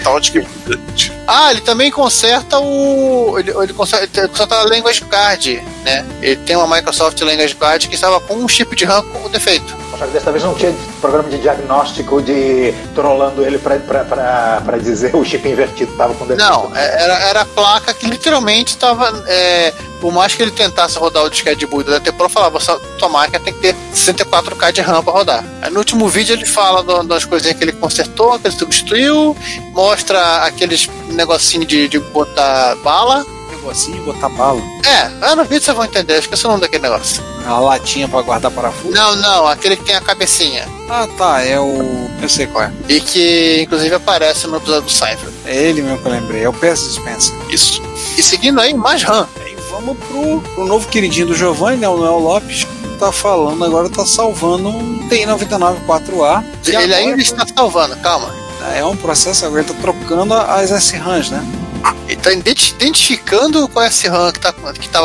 ah, 1.26 1.50
ele 1.50 1.60
também 1.60 1.90
conserta 1.90 2.58
o. 2.58 3.36
Ele, 3.38 3.50
ele 3.50 3.72
conserta, 3.72 4.20
ele 4.20 4.28
conserta 4.28 4.54
a 4.56 4.64
Language 4.64 5.02
Card, 5.02 5.62
né? 5.84 6.04
Ele 6.20 6.36
tem 6.36 6.56
uma 6.64 6.76
Microsoft 6.76 7.20
Language 7.20 7.54
Card 7.56 7.88
que 7.88 7.94
estava 7.94 8.20
com 8.20 8.34
um 8.34 8.48
chip 8.48 8.74
de 8.76 8.84
RAM 8.84 9.02
com 9.02 9.28
defeito. 9.28 9.76
Só 9.98 10.06
que 10.06 10.12
dessa 10.12 10.32
vez 10.32 10.42
não 10.44 10.54
tinha 10.54 10.74
programa 11.00 11.28
de 11.28 11.38
diagnóstico 11.38 12.22
de 12.22 12.72
trollando 12.94 13.44
ele 13.44 13.58
para 13.58 14.78
dizer 14.78 15.14
o 15.14 15.24
chip 15.24 15.46
invertido 15.48 15.92
estava 15.92 16.14
com 16.14 16.26
defeito. 16.26 16.48
Não, 16.48 16.74
é- 16.74 17.02
era, 17.02 17.14
era 17.28 17.40
a 17.42 17.44
placa 17.44 17.92
que 17.92 18.06
literalmente 18.06 18.70
estava. 18.74 19.22
É, 19.26 19.72
por 20.00 20.10
mais 20.12 20.34
que 20.34 20.40
ele 20.42 20.50
tentasse 20.50 20.98
rodar 20.98 21.24
o 21.24 21.28
disquete 21.30 21.58
de 21.58 21.66
boot 21.66 21.84
da 21.84 21.98
DT 21.98 22.12
Pro, 22.12 22.28
falava: 22.30 22.58
tua 22.98 23.08
máquina 23.10 23.38
tem 23.40 23.52
que 23.52 23.60
ter 23.60 23.76
64K 23.94 24.72
de 24.72 24.80
RAM 24.80 25.02
para 25.02 25.12
rodar. 25.12 25.44
Aí 25.60 25.70
no 25.70 25.78
último 25.80 26.08
vídeo 26.08 26.32
ele 26.32 26.46
fala 26.46 26.82
do- 26.82 27.02
das 27.02 27.26
coisinhas 27.26 27.56
que 27.58 27.64
ele 27.64 27.72
consertou, 27.72 28.38
que 28.38 28.46
ele 28.48 28.56
substituiu, 28.56 29.36
mostra 29.72 30.44
aqueles 30.44 30.88
negocinho 31.10 31.66
de, 31.66 31.88
de 31.88 31.98
botar 31.98 32.76
bala. 32.76 33.24
Negocinho, 33.60 34.02
botar 34.04 34.28
bala. 34.30 34.60
É, 34.86 35.10
ah, 35.20 35.36
no 35.36 35.44
vídeo 35.44 35.62
vocês 35.62 35.76
vão 35.76 35.84
entender, 35.84 36.18
esqueci 36.18 36.46
o 36.46 36.48
nome 36.48 36.62
daquele 36.62 36.82
negócio. 36.82 37.22
A 37.46 37.58
latinha 37.58 38.08
pra 38.08 38.22
guardar 38.22 38.50
parafuso. 38.50 38.94
Não, 38.94 39.16
não, 39.16 39.46
aquele 39.46 39.76
que 39.76 39.84
tem 39.84 39.94
a 39.94 40.00
cabecinha. 40.00 40.66
Ah, 40.88 41.06
tá, 41.18 41.42
é 41.42 41.58
o. 41.60 42.08
Eu 42.22 42.28
sei 42.28 42.46
qual 42.46 42.64
é. 42.64 42.72
E 42.88 43.00
que 43.00 43.60
inclusive 43.62 43.94
aparece 43.94 44.46
no 44.46 44.56
episódio 44.56 44.82
do 44.82 44.90
Seinfeld. 44.90 45.34
É 45.44 45.54
ele 45.54 45.82
mesmo 45.82 45.98
que 45.98 46.08
eu 46.08 46.12
lembrei, 46.12 46.44
é 46.44 46.48
o 46.48 46.52
PS 46.52 46.84
Dispenser. 46.88 47.34
Isso. 47.50 47.82
E 48.16 48.22
seguindo 48.22 48.60
aí, 48.60 48.72
mais 48.74 49.02
RAM. 49.02 49.28
Aí 49.44 49.56
vamos 49.70 49.96
pro, 49.98 50.40
pro 50.54 50.66
novo 50.66 50.88
queridinho 50.88 51.26
do 51.26 51.34
Giovanni, 51.34 51.78
né? 51.78 51.88
O 51.88 51.96
Noel 51.96 52.18
Lopes. 52.18 52.66
Tá 52.98 53.10
falando 53.10 53.64
agora, 53.64 53.88
tá 53.88 54.04
salvando 54.04 54.68
um 54.68 55.08
TI-99 55.08 55.86
4A. 55.86 56.44
que 56.62 56.70
Ele 56.70 56.76
agora 56.76 56.96
ainda 56.96 57.22
está 57.22 57.46
salvando, 57.46 57.96
calma. 57.96 58.34
É 58.74 58.84
um 58.84 58.94
processo, 58.94 59.46
agora 59.46 59.62
ele 59.62 59.72
tá 59.72 59.80
trocando 59.80 60.34
as 60.34 60.70
S-RAMs, 60.70 61.30
né? 61.30 61.42
Ele 62.06 62.16
tá 62.16 62.32
identi- 62.32 62.74
identificando 62.74 63.66
qual 63.68 63.84
é 63.84 63.88
esse 63.88 64.08
RAM 64.08 64.32
que, 64.32 64.40
tá, 64.40 64.52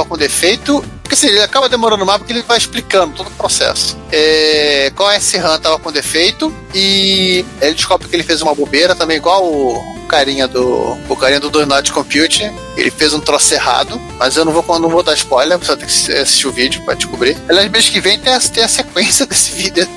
com 0.06 0.18
defeito. 0.18 0.84
Porque 1.02 1.14
assim, 1.14 1.28
ele 1.28 1.42
acaba 1.42 1.70
demorando 1.70 2.04
mais 2.06 2.18
porque 2.18 2.34
ele 2.34 2.42
vai 2.42 2.58
explicando 2.58 3.16
todo 3.16 3.28
o 3.28 3.32
processo. 3.32 3.96
É, 4.12 4.92
qual 4.96 5.12
é 5.12 5.18
esse 5.18 5.38
RAM 5.38 5.60
tava 5.60 5.78
com 5.78 5.92
defeito 5.92 6.52
e 6.74 7.46
ele 7.62 7.76
descobre 7.76 8.08
que 8.08 8.16
ele 8.16 8.24
fez 8.24 8.42
uma 8.42 8.56
bobeira 8.56 8.96
também, 8.96 9.18
igual 9.18 9.46
o 9.46 9.96
carinha 10.08 10.48
do 10.48 10.98
o 11.08 11.16
carinha 11.16 11.40
do 11.40 11.50
Donut 11.52 11.92
Compute. 11.92 12.52
Ele 12.76 12.90
fez 12.92 13.14
um 13.14 13.20
troço 13.20 13.54
errado, 13.54 14.02
mas 14.18 14.36
eu 14.36 14.44
não 14.44 14.52
vou, 14.52 14.80
não 14.80 14.90
vou 14.90 15.04
dar 15.04 15.14
spoiler, 15.14 15.58
você 15.60 15.78
ter 15.78 15.86
que 15.86 16.12
assistir 16.18 16.48
o 16.48 16.52
vídeo 16.52 16.84
pra 16.84 16.96
descobrir. 16.96 17.38
Aliás, 17.48 17.70
mês 17.70 17.88
que 17.88 18.00
vem 18.02 18.20
tem 18.20 18.34
a, 18.34 18.40
tem 18.40 18.64
a 18.64 18.68
sequência 18.68 19.26
desse 19.28 19.52
vídeo, 19.52 19.88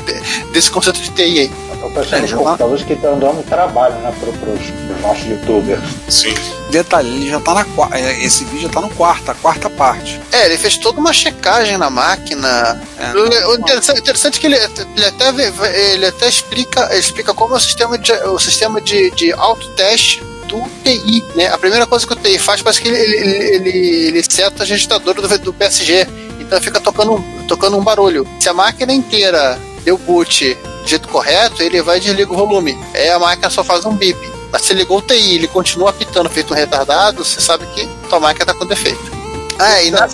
desse 0.52 0.70
conceito 0.70 1.00
de 1.00 1.10
TI 1.10 1.22
aí. 1.22 1.50
Então, 1.78 1.92
pensando 1.92 2.22
nos 2.22 2.32
computadores 2.32 2.82
que 2.84 2.92
estão 2.92 3.18
dando 3.18 3.44
trabalho, 3.44 3.94
né, 3.96 4.12
pro, 4.18 4.32
pros, 4.32 4.58
pros 4.58 5.00
nossos 5.00 5.24
youtubers. 5.24 5.80
Sim. 6.08 6.34
Detalhe, 6.70 7.08
ele 7.08 7.30
já 7.30 7.40
tá 7.40 7.54
na 7.54 7.66
é, 7.96 8.24
Esse 8.24 8.44
vídeo 8.44 8.62
já 8.62 8.68
tá 8.68 8.80
no 8.80 8.90
quarto, 8.90 9.30
a 9.30 9.34
quarta 9.34 9.70
parte. 9.70 10.20
É, 10.32 10.46
ele 10.46 10.58
fez 10.58 10.76
toda 10.76 10.98
uma 11.00 11.12
checagem 11.12 11.78
na 11.78 11.88
máquina. 11.88 12.80
É. 12.98 13.16
O, 13.16 13.50
o 13.50 13.54
interessante, 13.54 14.00
interessante 14.00 14.38
é 14.38 14.40
que 14.40 14.46
ele, 14.46 14.56
ele 14.56 15.06
até, 15.06 15.92
ele 15.92 16.06
até 16.06 16.28
explica, 16.28 16.88
ele 16.90 17.00
explica 17.00 17.32
como 17.32 17.54
é 17.54 17.56
o 17.56 17.60
sistema 17.60 17.96
de, 17.96 18.12
o 18.12 18.38
sistema 18.38 18.80
de, 18.80 19.10
de 19.12 19.32
autoteste 19.32 20.22
do 20.48 20.62
TI. 20.82 21.24
Né? 21.36 21.46
A 21.46 21.58
primeira 21.58 21.86
coisa 21.86 22.04
que 22.04 22.12
o 22.12 22.16
TI 22.16 22.38
faz 22.38 22.60
parece 22.60 22.82
que 22.82 22.88
ele, 22.88 22.98
ele, 22.98 23.16
ele, 23.16 23.68
ele, 23.68 23.78
ele 24.08 24.22
seta 24.28 24.64
a 24.64 24.66
registradora 24.66 25.22
do, 25.22 25.38
do 25.38 25.52
PSG. 25.52 26.06
Então 26.40 26.60
fica 26.60 26.80
tocando, 26.80 27.24
tocando 27.46 27.78
um 27.78 27.84
barulho. 27.84 28.26
Se 28.40 28.48
a 28.48 28.54
máquina 28.54 28.92
inteira 28.92 29.58
deu 29.84 29.96
boot 29.96 30.56
do 30.88 30.90
jeito 30.90 31.08
correto, 31.08 31.62
ele 31.62 31.82
vai 31.82 31.98
e 31.98 32.00
desliga 32.00 32.32
o 32.32 32.36
volume. 32.36 32.76
Aí 32.94 33.10
a 33.10 33.18
máquina 33.18 33.50
só 33.50 33.62
faz 33.62 33.84
um 33.84 33.94
bip. 33.94 34.18
Mas 34.50 34.62
se 34.62 34.72
ligou 34.72 34.98
o 34.98 35.02
TI 35.02 35.34
ele 35.34 35.46
continua 35.46 35.90
apitando 35.90 36.30
feito 36.30 36.54
um 36.54 36.56
retardado, 36.56 37.22
você 37.22 37.40
sabe 37.40 37.66
que 37.74 37.86
tua 38.08 38.18
máquina 38.18 38.46
tá 38.46 38.54
com 38.54 38.64
defeito. 38.64 39.18
Ah, 39.58 39.82
e 39.82 39.90
na, 39.90 40.08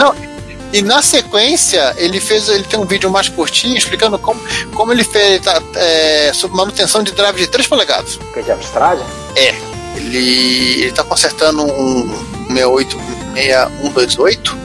não, 0.00 0.14
e 0.72 0.82
na 0.82 1.00
sequência, 1.00 1.94
ele 1.96 2.20
fez. 2.20 2.48
Ele 2.48 2.64
tem 2.64 2.80
um 2.80 2.84
vídeo 2.84 3.08
mais 3.10 3.28
curtinho 3.28 3.76
explicando 3.76 4.18
como, 4.18 4.40
como 4.74 4.92
ele 4.92 5.04
fez 5.04 5.40
tá, 5.42 5.62
é, 5.76 6.32
sobre 6.34 6.56
manutenção 6.56 7.02
de 7.02 7.12
drive 7.12 7.36
de 7.36 7.46
3 7.46 7.68
polegadas. 7.68 8.18
Que 8.32 8.40
é 8.40 8.42
de 8.42 8.50
Amstrad? 8.50 9.00
É. 9.36 9.54
Ele, 9.96 10.82
ele 10.82 10.92
tá 10.92 11.04
consertando 11.04 11.62
um 11.62 12.08
68 12.48 12.98
6128. 13.34 14.58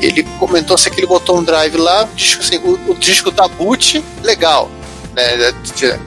Ele 0.00 0.22
comentou 0.38 0.76
se 0.76 0.90
que 0.90 0.98
ele 1.00 1.06
botou 1.06 1.38
um 1.38 1.44
drive 1.44 1.76
lá, 1.76 2.04
o 2.04 2.14
disco, 2.14 2.42
assim, 2.42 2.58
o, 2.58 2.90
o 2.90 2.94
disco 2.94 3.30
da 3.30 3.46
boot, 3.46 4.02
legal. 4.22 4.70
Né? 5.16 5.98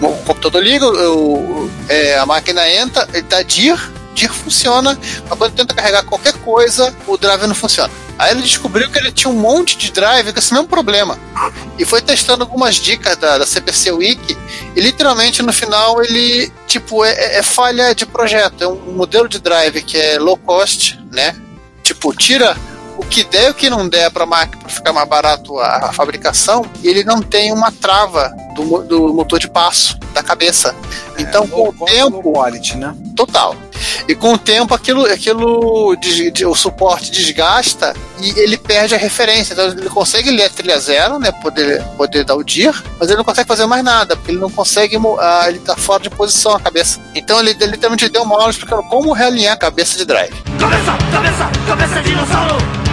O 0.00 0.08
computador 0.24 0.62
liga, 0.62 0.86
o, 0.86 1.70
é, 1.88 2.18
a 2.18 2.26
máquina 2.26 2.66
entra, 2.68 3.06
ele 3.12 3.22
dá 3.22 3.42
DIR, 3.42 3.78
DIR 4.14 4.32
funciona, 4.32 4.98
mas 5.28 5.38
quando 5.38 5.52
tenta 5.54 5.74
carregar 5.74 6.02
qualquer 6.04 6.32
coisa, 6.38 6.94
o 7.06 7.16
drive 7.18 7.46
não 7.46 7.54
funciona. 7.54 7.92
Aí 8.18 8.30
ele 8.30 8.42
descobriu 8.42 8.88
que 8.90 8.98
ele 8.98 9.10
tinha 9.10 9.28
um 9.30 9.34
monte 9.38 9.76
de 9.76 9.90
drive 9.90 10.32
com 10.32 10.38
esse 10.38 10.52
mesmo 10.54 10.68
problema. 10.68 11.18
E 11.78 11.84
foi 11.84 12.00
testando 12.00 12.44
algumas 12.44 12.76
dicas 12.76 13.16
da, 13.16 13.38
da 13.38 13.46
CPC 13.46 13.90
Wiki. 13.90 14.38
E 14.76 14.80
literalmente 14.80 15.42
no 15.42 15.52
final 15.52 16.02
ele, 16.02 16.50
tipo, 16.66 17.04
é, 17.04 17.10
é- 17.12 17.38
é 17.38 17.42
falha 17.42 17.92
de 17.92 18.06
projeto. 18.06 18.62
É 18.62 18.68
um 18.68 18.92
modelo 18.94 19.28
de 19.28 19.40
drive 19.40 19.82
que 19.82 19.98
é 19.98 20.18
low 20.18 20.36
cost, 20.36 20.96
né? 21.10 21.34
Tipo, 21.82 22.14
tira 22.14 22.56
o 22.96 23.04
que 23.04 23.24
der 23.24 23.48
e 23.48 23.50
o 23.50 23.54
que 23.54 23.68
não 23.70 23.88
der 23.88 24.10
para 24.10 24.24
máquina 24.26 24.62
pra 24.62 24.68
ficar 24.70 24.92
mais 24.92 25.08
barato 25.08 25.58
a, 25.58 25.86
a 25.88 25.92
fabricação, 25.92 26.64
e 26.82 26.88
ele 26.88 27.04
não 27.04 27.20
tem 27.20 27.52
uma 27.52 27.70
trava 27.72 28.32
do, 28.54 28.82
do 28.82 29.14
motor 29.14 29.38
de 29.38 29.48
passo 29.48 29.98
da 30.12 30.22
cabeça. 30.22 30.74
Então, 31.18 31.46
com 31.46 31.68
o 31.68 31.72
tempo, 31.86 32.22
quality, 32.32 32.76
né? 32.76 32.94
total. 33.16 33.54
E 34.08 34.14
com 34.14 34.32
o 34.32 34.38
tempo 34.38 34.74
aquilo, 34.74 35.04
aquilo 35.06 35.94
des- 35.96 36.32
de- 36.32 36.46
o 36.46 36.54
suporte 36.54 37.10
desgasta 37.10 37.94
e 38.20 38.30
ele 38.38 38.56
perde 38.56 38.94
a 38.94 38.98
referência. 38.98 39.52
Então 39.52 39.66
ele 39.66 39.88
consegue 39.88 40.30
ler 40.30 40.44
a 40.44 40.50
trilha 40.50 40.78
zero, 40.80 41.18
né? 41.18 41.30
Poder, 41.32 41.82
poder 41.96 42.24
dar 42.24 42.34
o 42.34 42.42
DIR, 42.42 42.72
mas 42.98 43.08
ele 43.08 43.18
não 43.18 43.24
consegue 43.24 43.46
fazer 43.48 43.66
mais 43.66 43.84
nada, 43.84 44.16
porque 44.16 44.30
ele 44.32 44.40
não 44.40 44.50
consegue. 44.50 44.96
ah, 45.20 45.44
ele 45.48 45.58
tá 45.60 45.76
fora 45.76 46.02
de 46.02 46.10
posição 46.10 46.52
a 46.56 46.60
cabeça. 46.60 47.00
Então 47.14 47.38
ele, 47.40 47.50
ele 47.50 47.66
literalmente 47.72 48.08
deu 48.08 48.22
uma 48.22 48.36
aula 48.36 48.50
explicando 48.50 48.82
como 48.84 49.12
realinhar 49.12 49.54
a 49.54 49.56
cabeça 49.58 49.96
de 49.96 50.04
drive. 50.04 50.34
Cabeça, 50.58 50.92
cabeça, 51.12 51.50
cabeça 51.66 52.02
de 52.02 52.08
dinossauro! 52.10 52.83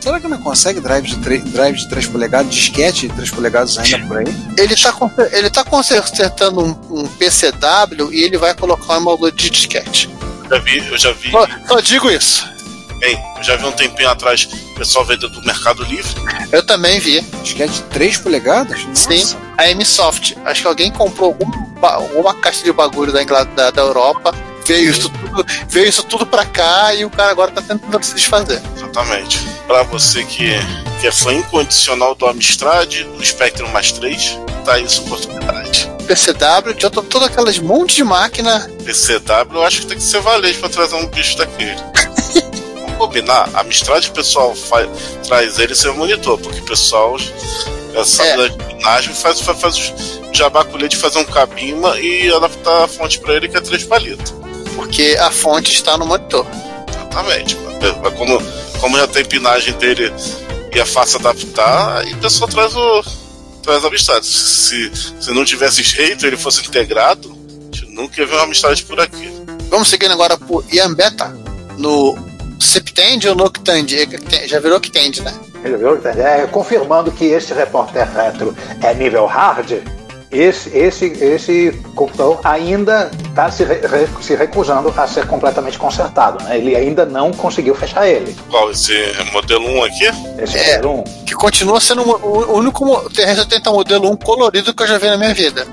Será 0.00 0.20
que 0.20 0.28
não 0.28 0.38
consegue 0.38 0.80
drive 0.80 1.06
de, 1.06 1.16
3, 1.18 1.44
drive 1.44 1.76
de 1.76 1.88
3 1.88 2.06
polegadas, 2.06 2.52
disquete 2.54 3.08
de 3.08 3.14
3 3.14 3.30
polegadas 3.30 3.76
ainda 3.78 4.06
por 4.06 4.18
aí? 4.18 4.24
Ele 4.56 4.76
tá, 4.76 4.92
conser- 4.92 5.30
ele 5.34 5.50
tá 5.50 5.64
consertando 5.64 6.60
um, 6.60 7.00
um 7.02 7.08
PCW 7.08 8.12
e 8.12 8.22
ele 8.22 8.38
vai 8.38 8.54
colocar 8.54 8.84
uma 8.94 8.96
emulador 8.98 9.32
de 9.32 9.50
disquete. 9.50 10.08
Já 10.50 10.58
vi, 10.58 10.78
eu 10.78 10.96
já 10.98 11.12
vi. 11.12 11.30
Só, 11.30 11.46
só 11.66 11.80
digo 11.80 12.10
isso. 12.10 12.46
Bem, 13.00 13.16
eu 13.36 13.42
já 13.42 13.56
vi 13.56 13.64
um 13.66 13.72
tempinho 13.72 14.08
atrás 14.08 14.48
o 14.72 14.74
pessoal 14.74 15.04
vendendo 15.04 15.28
do 15.30 15.42
Mercado 15.44 15.84
Livre. 15.84 16.12
Eu 16.50 16.64
também 16.64 16.98
vi. 17.00 17.20
Disquete 17.42 17.74
de 17.74 17.82
3 17.82 18.16
polegadas? 18.18 18.82
Nossa. 18.84 19.10
Sim, 19.10 19.36
a 19.56 19.68
M-Soft. 19.70 20.34
Acho 20.44 20.62
que 20.62 20.66
alguém 20.68 20.90
comprou 20.90 21.28
algum, 21.38 21.50
ba- 21.80 21.94
alguma 21.94 22.34
caixa 22.34 22.64
de 22.64 22.72
bagulho 22.72 23.12
da, 23.12 23.22
da, 23.44 23.70
da 23.70 23.82
Europa. 23.82 24.34
Veio 24.66 24.90
isso, 24.90 25.08
tudo, 25.08 25.46
veio 25.68 25.88
isso 25.88 26.02
tudo 26.02 26.26
pra 26.26 26.44
cá 26.44 26.92
e 26.94 27.02
o 27.04 27.08
cara 27.10 27.30
agora 27.30 27.50
tá 27.50 27.62
tentando 27.62 28.02
se 28.04 28.14
desfazer. 28.14 28.60
Exatamente. 28.98 29.38
Pra 29.66 29.82
você 29.84 30.24
que, 30.24 30.50
que 31.00 31.06
é 31.06 31.12
fã 31.12 31.32
incondicional 31.32 32.14
do 32.14 32.26
Amstrad, 32.26 33.02
do 33.04 33.24
Spectrum 33.24 33.68
mais 33.68 33.92
3, 33.92 34.38
tá 34.64 34.74
aí 34.74 34.84
essa 34.84 35.00
oportunidade. 35.02 35.90
PCW, 36.06 36.74
já 36.78 36.90
tô 36.90 37.02
todas 37.02 37.28
aquelas 37.28 37.58
monte 37.58 37.96
de 37.96 38.04
máquina. 38.04 38.68
PCW, 38.84 39.54
eu 39.58 39.62
acho 39.64 39.80
que 39.82 39.86
tem 39.86 39.96
que 39.98 40.02
ser 40.02 40.20
valente 40.20 40.58
pra 40.58 40.68
trazer 40.68 40.96
um 40.96 41.06
bicho 41.06 41.36
daquele. 41.36 41.76
Vamos 42.74 42.96
combinar, 42.98 43.48
a 43.54 43.60
Amstrad 43.60 44.06
o 44.06 44.12
pessoal 44.12 44.54
faz, 44.54 44.88
traz 45.26 45.58
ele 45.58 45.74
sem 45.74 45.92
monitor, 45.94 46.38
porque 46.38 46.60
o 46.60 46.64
pessoal 46.64 47.16
sabe 48.04 48.28
É. 48.30 48.48
da 48.48 48.70
imagem 48.72 49.14
faz, 49.14 49.40
faz, 49.40 49.60
faz 49.60 49.78
o 49.78 50.32
jabaculê 50.32 50.88
de 50.88 50.96
fazer 50.96 51.18
um 51.18 51.24
cabima 51.24 51.98
e 52.00 52.32
adaptar 52.32 52.84
a 52.84 52.88
fonte 52.88 53.18
pra 53.20 53.34
ele 53.34 53.48
que 53.48 53.56
é 53.56 53.60
3 53.60 53.84
palitos. 53.84 54.34
Porque 54.74 55.16
a 55.20 55.30
fonte 55.30 55.72
está 55.72 55.96
no 55.98 56.06
monitor. 56.06 56.46
Exatamente. 56.88 57.56
Mas 58.02 58.14
Como, 58.14 58.40
como 58.80 58.96
já 58.96 59.06
tem 59.06 59.24
pinagem 59.24 59.74
dele 59.74 60.12
e 60.74 60.78
é 60.78 60.84
fácil 60.84 61.18
adaptar, 61.20 61.98
aí 61.98 62.12
o 62.12 62.18
pessoal 62.18 62.48
traz 62.48 62.74
o. 62.74 63.04
traz 63.62 63.84
a 63.84 63.88
amistade. 63.88 64.26
Se, 64.26 64.90
se 65.20 65.32
não 65.32 65.44
tivesse 65.44 65.82
jeito, 65.82 66.26
ele 66.26 66.36
fosse 66.36 66.66
integrado, 66.66 67.30
a 67.30 67.76
gente 67.76 67.92
nunca 67.92 68.20
ia 68.20 68.26
ver 68.26 68.34
uma 68.34 68.44
amistade 68.44 68.84
por 68.84 69.00
aqui. 69.00 69.32
Vamos 69.70 69.88
seguindo 69.88 70.12
agora 70.12 70.36
por 70.36 70.64
Ian 70.72 70.94
Beta 70.94 71.34
no 71.76 72.16
Septend 72.60 73.28
ou 73.28 73.34
Noctand? 73.34 73.86
Já 74.46 74.60
virou 74.60 74.78
Octand, 74.78 75.22
né? 75.22 75.34
Ele 75.64 75.76
viu? 75.76 76.00
É, 76.06 76.46
confirmando 76.46 77.10
que 77.10 77.24
este 77.24 77.52
repórter 77.52 78.08
retro 78.10 78.56
é 78.82 78.94
nível 78.94 79.26
hard, 79.26 79.82
esse, 80.30 80.76
esse, 80.76 81.06
esse 81.06 81.72
computador 81.94 82.40
ainda 82.44 83.10
está 83.28 83.50
se, 83.50 83.64
re- 83.64 83.80
se 84.20 84.34
recusando 84.34 84.92
a 84.96 85.06
ser 85.06 85.26
completamente 85.26 85.78
consertado. 85.78 86.42
Né? 86.44 86.58
Ele 86.58 86.76
ainda 86.76 87.04
não 87.06 87.32
conseguiu 87.32 87.74
fechar 87.74 88.06
ele. 88.08 88.36
Qual? 88.50 88.70
Esse 88.70 88.92
modelo 89.32 89.66
1 89.66 89.84
aqui? 89.84 90.04
Esse 90.38 90.58
É. 90.58 90.74
é. 90.76 90.86
um. 90.86 91.02
Que 91.26 91.34
continua 91.34 91.80
sendo 91.80 92.02
o 92.02 92.56
único 92.58 92.84
mo- 92.84 93.08
TR-70 93.10 93.72
modelo 93.72 94.10
1 94.12 94.16
colorido 94.16 94.74
que 94.74 94.82
eu 94.82 94.86
já 94.86 94.98
vi 94.98 95.06
na 95.08 95.16
minha 95.16 95.34
vida. 95.34 95.66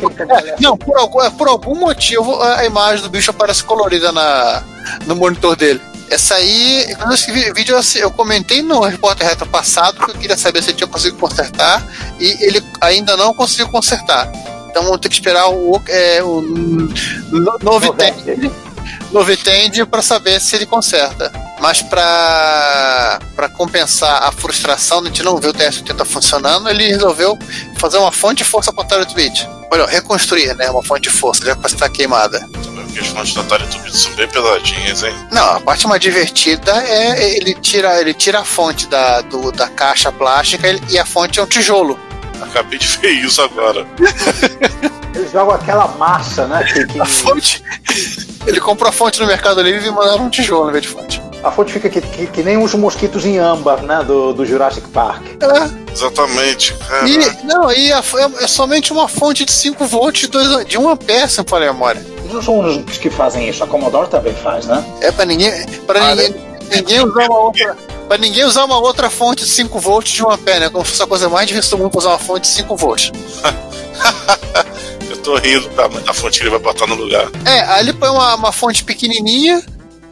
Porque, 0.00 0.22
ele 0.22 0.32
é, 0.32 0.40
tem- 0.42 0.54
não, 0.60 0.76
por 0.76 0.96
algum, 0.98 1.22
é, 1.22 1.30
por 1.30 1.48
algum 1.48 1.74
motivo 1.74 2.34
a 2.42 2.56
a 2.60 2.64
imagem 2.66 3.02
do 3.02 3.08
bicho 3.10 3.30
aparece 3.30 3.62
colorida 3.64 4.10
na, 4.12 4.62
no 5.06 5.14
monitor 5.16 5.54
dele. 5.56 5.80
Essa 6.08 6.36
aí, 6.36 6.94
quando 6.96 7.10
eu 7.10 7.14
escrevi 7.14 7.52
vídeo, 7.52 7.76
eu, 7.96 8.10
comentei 8.10 8.62
no 8.62 8.80
repórter 8.80 9.26
retro 9.26 9.46
passado 9.46 10.04
que 10.04 10.10
eu 10.12 10.14
queria 10.14 10.36
saber 10.36 10.62
se 10.62 10.70
ele 10.70 10.76
tinha 10.78 10.86
conseguido 10.86 11.18
consertar 11.18 11.84
e 12.20 12.26
ele 12.44 12.62
ainda 12.80 13.16
não 13.16 13.34
conseguiu 13.34 13.68
consertar. 13.68 14.30
Então 14.70 14.84
vamos 14.84 15.00
ter 15.00 15.08
que 15.08 15.14
esperar 15.16 15.48
o, 15.48 15.82
é, 15.88 16.22
o 16.22 16.40
no- 16.42 17.58
Novitend 17.62 18.52
Novitend 19.10 19.84
para 19.86 20.02
saber 20.02 20.40
se 20.40 20.54
ele 20.56 20.66
conserta. 20.66 21.32
Mas 21.60 21.80
para 21.80 23.18
compensar 23.56 24.22
a 24.22 24.30
frustração 24.30 25.02
de 25.02 25.22
não 25.22 25.38
ver 25.38 25.48
o 25.48 25.54
TS-80 25.54 26.04
funcionando, 26.04 26.68
ele 26.68 26.88
resolveu 26.88 27.38
fazer 27.78 27.96
uma 27.98 28.12
fonte 28.12 28.38
de 28.38 28.44
força 28.44 28.72
para 28.72 28.84
o 28.84 28.86
Tarot 28.86 29.14
Bit. 29.14 29.48
Olha, 29.70 29.86
reconstruir, 29.86 30.54
né? 30.54 30.70
Uma 30.70 30.82
fonte 30.82 31.02
de 31.02 31.10
força, 31.10 31.44
já 31.44 31.56
que 31.56 31.66
está 31.66 31.88
queimada. 31.88 32.46
Porque 32.96 33.00
as 33.00 33.08
fontes 33.08 33.34
da 33.34 33.42
Atari 33.42 33.66
Tubido 33.66 33.94
são 33.94 34.10
bem 34.14 34.26
pesadinhas, 34.26 35.02
hein? 35.02 35.14
Não, 35.30 35.56
a 35.56 35.60
parte 35.60 35.86
mais 35.86 36.00
divertida 36.00 36.72
é 36.82 37.36
ele 37.36 37.54
tira, 37.54 38.00
ele 38.00 38.14
tira 38.14 38.40
a 38.40 38.44
fonte 38.44 38.86
da, 38.86 39.20
do- 39.20 39.52
da 39.52 39.68
caixa 39.68 40.10
plástica 40.10 40.66
e- 40.88 40.98
a 40.98 41.04
fonte 41.04 41.38
é 41.38 41.42
um 41.42 41.46
tijolo. 41.46 41.98
Acabei 42.40 42.78
de 42.78 42.86
ver 42.86 43.10
isso 43.10 43.42
agora. 43.42 43.86
Eles 45.14 45.30
jogam 45.32 45.54
aquela 45.54 45.88
massa, 45.88 46.46
né? 46.46 46.64
Que, 46.64 46.86
que 46.86 46.98
A 47.00 47.04
fonte. 47.04 47.62
Ele 48.46 48.60
comprou 48.60 48.88
a 48.88 48.92
fonte 48.92 49.20
no 49.20 49.26
Mercado 49.26 49.60
Livre 49.60 49.88
e 49.88 49.90
mandaram 49.90 50.24
um 50.24 50.30
tijolo 50.30 50.70
em 50.70 50.72
vez 50.72 50.84
de 50.84 50.88
fonte. 50.90 51.20
a 51.44 51.50
fonte 51.50 51.72
fica 51.72 51.88
que, 51.90 52.00
que, 52.00 52.26
que 52.28 52.42
nem 52.42 52.56
os 52.56 52.72
mosquitos 52.74 53.24
em 53.26 53.38
âmbar, 53.38 53.82
né? 53.82 54.02
Do, 54.04 54.32
do 54.32 54.44
Jurassic 54.46 54.88
Park. 54.88 55.22
É, 55.42 55.92
Exatamente. 55.92 56.72
Cara. 56.74 57.06
E, 57.08 57.44
não, 57.44 57.70
e 57.72 57.92
a- 57.92 57.98
é, 58.40 58.44
é 58.44 58.46
somente 58.46 58.90
uma 58.92 59.06
fonte 59.08 59.44
de 59.44 59.52
5 59.52 59.84
volts 59.86 60.22
de, 60.22 60.28
dois- 60.28 60.64
de 60.66 60.78
1 60.78 60.88
ampere, 60.88 61.28
se 61.28 61.38
não 61.38 61.44
falei 61.46 61.68
a 61.68 61.72
memória. 61.74 62.15
Eles 62.28 62.44
são 62.44 62.58
os 62.60 62.98
que 62.98 63.08
fazem 63.08 63.48
isso. 63.48 63.62
A 63.62 63.66
Commodore 63.66 64.08
também 64.08 64.34
faz, 64.34 64.66
né? 64.66 64.84
É 65.00 65.12
pra 65.12 65.24
ninguém. 65.24 65.50
Pra 65.86 66.14
ninguém, 66.14 66.34
ninguém 66.70 67.04
usar 67.04 67.26
uma 67.26 67.38
outra. 67.38 67.76
Pra 68.08 68.18
ninguém 68.18 68.44
usar 68.44 68.64
uma 68.64 68.78
outra 68.78 69.10
fonte 69.10 69.44
de 69.44 69.50
5 69.50 69.78
volts 69.78 70.12
de 70.12 70.22
uma 70.22 70.36
pé, 70.38 70.60
né? 70.60 70.68
Como 70.68 70.84
se 70.84 70.92
fosse 70.92 71.02
a 71.02 71.06
coisa 71.06 71.28
mais 71.28 71.46
difícil 71.46 71.76
do 71.76 71.82
mundo 71.82 71.90
pra 71.90 71.98
usar 71.98 72.10
uma 72.10 72.18
fonte 72.18 72.42
de 72.42 72.48
5 72.48 72.76
volts. 72.76 73.12
Eu 75.08 75.16
tô 75.18 75.36
rindo 75.36 75.68
da, 75.70 75.88
da 75.88 76.12
fonte 76.12 76.38
que 76.38 76.44
ele 76.44 76.50
vai 76.50 76.58
botar 76.58 76.86
no 76.86 76.94
lugar. 76.94 77.28
É, 77.44 77.60
aí 77.60 77.80
ele 77.80 77.92
põe 77.92 78.08
uma, 78.08 78.34
uma 78.34 78.52
fonte 78.52 78.84
pequenininha. 78.84 79.62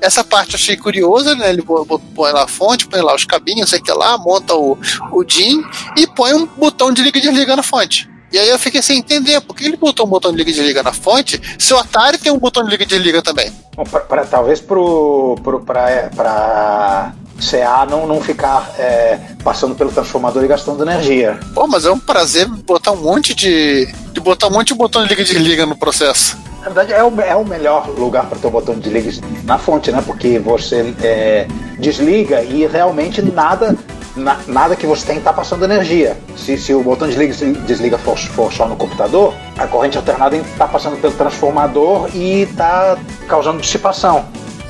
Essa 0.01 0.23
parte 0.23 0.53
eu 0.53 0.57
achei 0.57 0.77
curiosa, 0.77 1.35
né? 1.35 1.49
Ele 1.49 1.63
põe 1.63 2.33
lá 2.33 2.45
a 2.45 2.49
fonte, 2.49 2.87
põe 2.87 3.01
lá 3.01 3.15
os 3.15 3.25
cabinhos, 3.25 3.71
sei 3.71 3.81
que 3.81 3.91
lá, 3.91 4.19
monta 4.19 4.55
o, 4.55 4.77
o 5.11 5.25
DIN 5.25 5.65
e 5.97 6.07
põe 6.07 6.35
um 6.35 6.47
botão 6.47 6.93
de 6.93 7.03
liga 7.03 7.19
e 7.19 7.23
desliga 7.23 7.57
na 7.57 7.63
fonte. 7.63 8.09
E 8.35 8.39
aí 8.41 8.49
eu 8.49 8.59
fiquei 8.59 8.83
sem 8.83 8.99
entender, 8.99 9.41
por 9.43 9.55
que 9.55 9.65
ele 9.65 9.77
botou 9.77 10.05
um 10.05 10.09
botão 10.09 10.33
de 10.33 10.39
liga 10.39 10.51
e 10.51 10.53
desliga 10.55 10.83
na 10.83 10.93
fonte 10.93 11.41
se 11.57 11.73
o 11.73 11.79
Atari 11.79 12.19
tem 12.19 12.33
um 12.33 12.37
botão 12.41 12.65
de 12.65 12.71
liga 12.71 12.83
e 12.83 12.87
desliga 12.87 13.23
também? 13.23 13.49
Bom, 13.77 13.85
pra- 13.85 14.01
pra- 14.01 14.25
talvez 14.25 14.61
pro, 14.61 15.39
pro, 15.45 15.61
pra, 15.61 16.11
pra 16.17 17.13
CA 17.41 17.87
não, 17.89 18.09
não 18.09 18.21
ficar 18.21 18.75
é, 18.77 19.21
passando 19.45 19.77
pelo 19.77 19.93
transformador 19.93 20.43
e 20.43 20.49
gastando 20.49 20.83
energia. 20.83 21.39
Pô, 21.55 21.69
mas 21.69 21.85
é 21.85 21.93
um 21.93 21.99
prazer 22.01 22.49
botar 22.49 22.91
um 22.91 22.97
monte 22.97 23.35
de. 23.35 23.87
de 24.13 24.21
botar 24.21 24.49
um 24.49 24.51
monte 24.51 24.69
de 24.69 24.75
botão 24.75 25.05
de 25.05 25.11
liga 25.11 25.23
e 25.23 25.25
desliga 25.25 25.65
no 25.65 25.77
processo. 25.77 26.37
Na 26.65 26.71
verdade, 26.71 26.95
é 26.95 27.05
o, 27.05 27.21
é 27.21 27.37
o 27.37 27.45
melhor 27.45 27.89
lugar 27.91 28.25
para 28.25 28.39
ter 28.39 28.47
o 28.47 28.51
botão 28.51 28.75
de 28.79 28.89
liga 28.89 29.11
na 29.45 29.59
fonte, 29.59 29.93
né? 29.93 30.03
Porque 30.05 30.39
você 30.39 30.95
é, 31.03 31.47
desliga 31.79 32.43
e 32.43 32.67
realmente 32.67 33.21
nada, 33.21 33.77
na- 34.17 34.39
nada 34.47 34.75
que 34.75 34.87
você 34.87 35.07
tem 35.07 35.19
está 35.19 35.31
passando 35.31 35.63
energia. 35.67 36.17
Se, 36.39 36.57
se 36.57 36.73
o 36.73 36.83
botão 36.83 37.07
de 37.07 37.17
liga 37.17 37.35
e 37.45 37.53
desliga 37.67 37.99
for, 37.99 38.17
for 38.17 38.51
só 38.51 38.67
no 38.67 38.77
computador, 38.77 39.35
a 39.59 39.67
corrente 39.67 39.99
alternada 39.99 40.37
está 40.39 40.67
passando 40.67 40.99
pelo 40.99 41.13
transformador 41.13 42.09
e 42.15 42.43
está 42.45 42.97
causando 43.29 43.61
dissipação. 43.61 44.25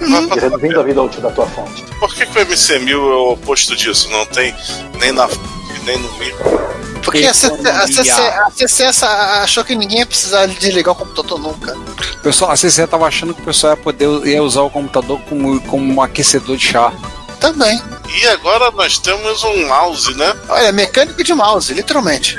E 0.07 0.35
reduzindo 0.41 0.81
a 0.81 0.83
vida 0.83 1.03
útil 1.03 1.21
da 1.21 1.31
tua 1.31 1.47
fonte. 1.47 1.85
Por 1.99 2.15
que, 2.15 2.27
que 2.27 2.39
o 2.39 2.47
MC1000 2.47 2.91
é 2.91 2.97
o 2.97 3.33
oposto 3.33 3.77
disso? 3.77 4.09
Não 4.11 4.27
tem 4.27 4.55
nem 4.99 5.13
na 5.13 5.29
fonte, 5.29 5.81
nem 5.85 5.99
no 5.99 6.13
micro. 6.19 6.65
Porque 7.05 7.27
a, 7.27 7.35
CC, 7.35 7.69
a, 7.69 7.87
CC, 7.87 8.11
a 8.11 8.51
CCS 8.51 9.03
achou 9.03 9.63
que 9.63 9.77
ninguém 9.77 9.99
ia 9.99 10.07
precisar 10.07 10.47
desligar 10.47 10.95
o 10.95 10.97
computador 10.97 11.39
nunca. 11.39 11.77
Pessoal, 12.23 12.51
a 12.51 12.57
CC 12.57 12.87
tava 12.87 13.07
achando 13.07 13.35
que 13.35 13.43
o 13.43 13.45
pessoal 13.45 13.75
ia 13.75 13.77
poder 13.77 14.09
ia 14.27 14.43
usar 14.43 14.63
o 14.63 14.71
computador 14.71 15.21
como, 15.29 15.61
como 15.63 15.93
um 15.93 16.01
aquecedor 16.01 16.57
de 16.57 16.67
chá. 16.67 16.93
Também. 17.39 17.79
E 18.09 18.27
agora 18.29 18.71
nós 18.71 18.99
temos 18.99 19.45
um 19.45 19.69
mouse, 19.69 20.15
né? 20.15 20.35
Olha, 20.49 20.73
mecânico 20.73 21.23
de 21.23 21.35
mouse, 21.35 21.75
literalmente. 21.75 22.39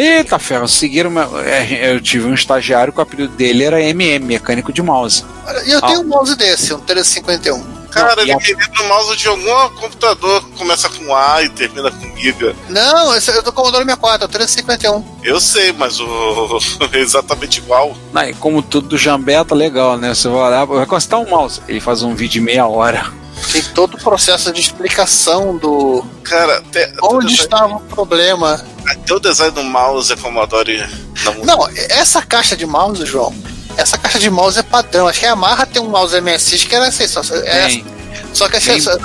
Eita 0.00 0.38
ferro, 0.38 0.66
seguiram. 0.68 1.10
meu- 1.10 1.38
é, 1.40 1.92
Eu 1.94 2.00
tive 2.00 2.26
um 2.26 2.34
estagiário 2.34 2.92
que 2.92 2.98
o 2.98 3.02
apelido 3.02 3.34
dele 3.34 3.64
era 3.64 3.80
MM, 3.82 4.24
mecânico 4.24 4.72
de 4.72 4.82
mouse. 4.82 5.24
E 5.66 5.70
eu 5.72 5.80
tenho 5.82 6.00
um 6.00 6.04
mouse 6.04 6.36
desse, 6.36 6.72
um 6.74 6.78
1351. 6.78 7.74
Cara, 7.90 8.16
Não, 8.16 8.22
ele 8.24 8.32
a- 8.32 8.38
queria 8.38 8.66
no 8.76 8.84
mouse 8.88 9.16
de 9.16 9.28
algum 9.28 9.68
computador 9.76 10.42
que 10.44 10.50
começa 10.58 10.88
com 10.88 11.14
A 11.14 11.44
e 11.44 11.48
termina 11.48 11.92
com 11.92 12.16
Giga. 12.16 12.52
Não, 12.68 13.14
esse 13.14 13.30
é 13.30 13.40
do 13.40 13.52
Commodore 13.52 13.84
64, 13.84 14.24
é 14.24 14.26
o 14.26 14.28
1351. 14.28 15.04
Eu 15.22 15.40
sei, 15.40 15.72
mas 15.72 16.00
o 16.00 16.58
é 16.92 16.98
exatamente 16.98 17.58
igual. 17.58 17.96
Não, 18.12 18.22
e 18.24 18.34
como 18.34 18.62
tudo 18.62 18.88
do 18.88 18.98
Jambé 18.98 19.44
tá 19.44 19.54
legal, 19.54 19.96
né? 19.96 20.12
Você 20.12 20.26
vai 20.28 20.38
olhar, 20.40 20.64
vai 20.64 20.86
constar 20.86 21.20
um 21.20 21.28
mouse. 21.30 21.60
Ele 21.68 21.78
faz 21.80 22.02
um 22.02 22.16
vídeo 22.16 22.32
de 22.32 22.40
meia 22.40 22.66
hora. 22.66 23.12
Tem 23.52 23.62
todo 23.74 23.94
o 23.94 23.98
processo 23.98 24.52
de 24.52 24.60
explicação 24.60 25.56
do. 25.56 26.04
Cara, 26.24 26.58
até, 26.58 26.92
Onde 27.02 27.34
até, 27.34 27.44
estava 27.44 27.76
o 27.76 27.80
problema. 27.80 28.64
até 28.86 29.14
o 29.14 29.20
design 29.20 29.52
do 29.54 29.62
mouse 29.62 30.12
é 30.12 30.16
Commodore. 30.16 30.84
Não, 31.24 31.34
Não, 31.44 31.68
essa 31.88 32.20
caixa 32.22 32.56
de 32.56 32.66
mouse, 32.66 33.04
João, 33.06 33.34
essa 33.76 33.96
caixa 33.98 34.18
de 34.18 34.28
mouse 34.30 34.58
é 34.58 34.62
padrão. 34.62 35.06
Acho 35.06 35.20
que 35.20 35.26
a 35.26 35.30
Yamaha 35.30 35.66
tem 35.66 35.80
um 35.80 35.88
mouse 35.88 36.16
MSX 36.20 36.64
que 36.64 36.74
era 36.74 36.88
assim, 36.88 37.06
só, 37.06 37.20
é, 37.44 37.66
Tem. 37.66 37.84
só 38.32 38.48
que 38.48 38.56
essa- 38.56 38.98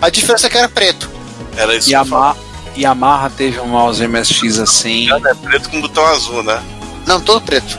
a 0.00 0.08
diferença 0.10 0.46
é 0.46 0.50
que 0.50 0.58
era 0.58 0.68
preto. 0.68 1.08
era 1.56 1.74
isso 1.74 1.88
eu 1.88 1.92
Yamaha, 1.92 2.36
Yamaha 2.76 3.30
teve 3.30 3.58
um 3.60 3.66
mouse 3.68 4.02
MSX 4.06 4.58
assim. 4.58 5.08
É 5.12 5.34
preto 5.34 5.68
com 5.70 5.80
botão 5.80 6.06
azul, 6.06 6.42
né? 6.42 6.62
Não, 7.06 7.20
todo 7.20 7.40
preto. 7.44 7.78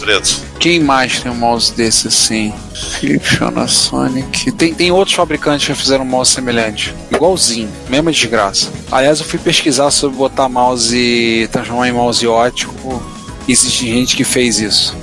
Preto. 0.00 0.40
Quem 0.58 0.80
mais 0.80 1.20
tem 1.20 1.30
um 1.30 1.36
mouse 1.36 1.72
desse 1.72 2.08
assim? 2.08 2.52
Philips, 2.74 3.38
Panasonic. 3.38 4.50
Tem, 4.52 4.74
tem 4.74 4.90
outros 4.90 5.14
fabricantes 5.14 5.66
que 5.66 5.74
fizeram 5.74 6.04
um 6.04 6.08
mouse 6.08 6.32
semelhante. 6.32 6.92
Igualzinho, 7.12 7.70
mesma 7.88 8.10
desgraça. 8.10 8.72
Aliás, 8.90 9.20
eu 9.20 9.24
fui 9.24 9.38
pesquisar 9.38 9.90
sobre 9.92 10.16
botar 10.16 10.48
mouse, 10.48 11.48
transformar 11.52 11.88
em 11.88 11.92
mouse 11.92 12.26
ótico. 12.26 13.00
Existe 13.46 13.86
gente 13.86 14.16
que 14.16 14.24
fez 14.24 14.58
isso. 14.58 14.96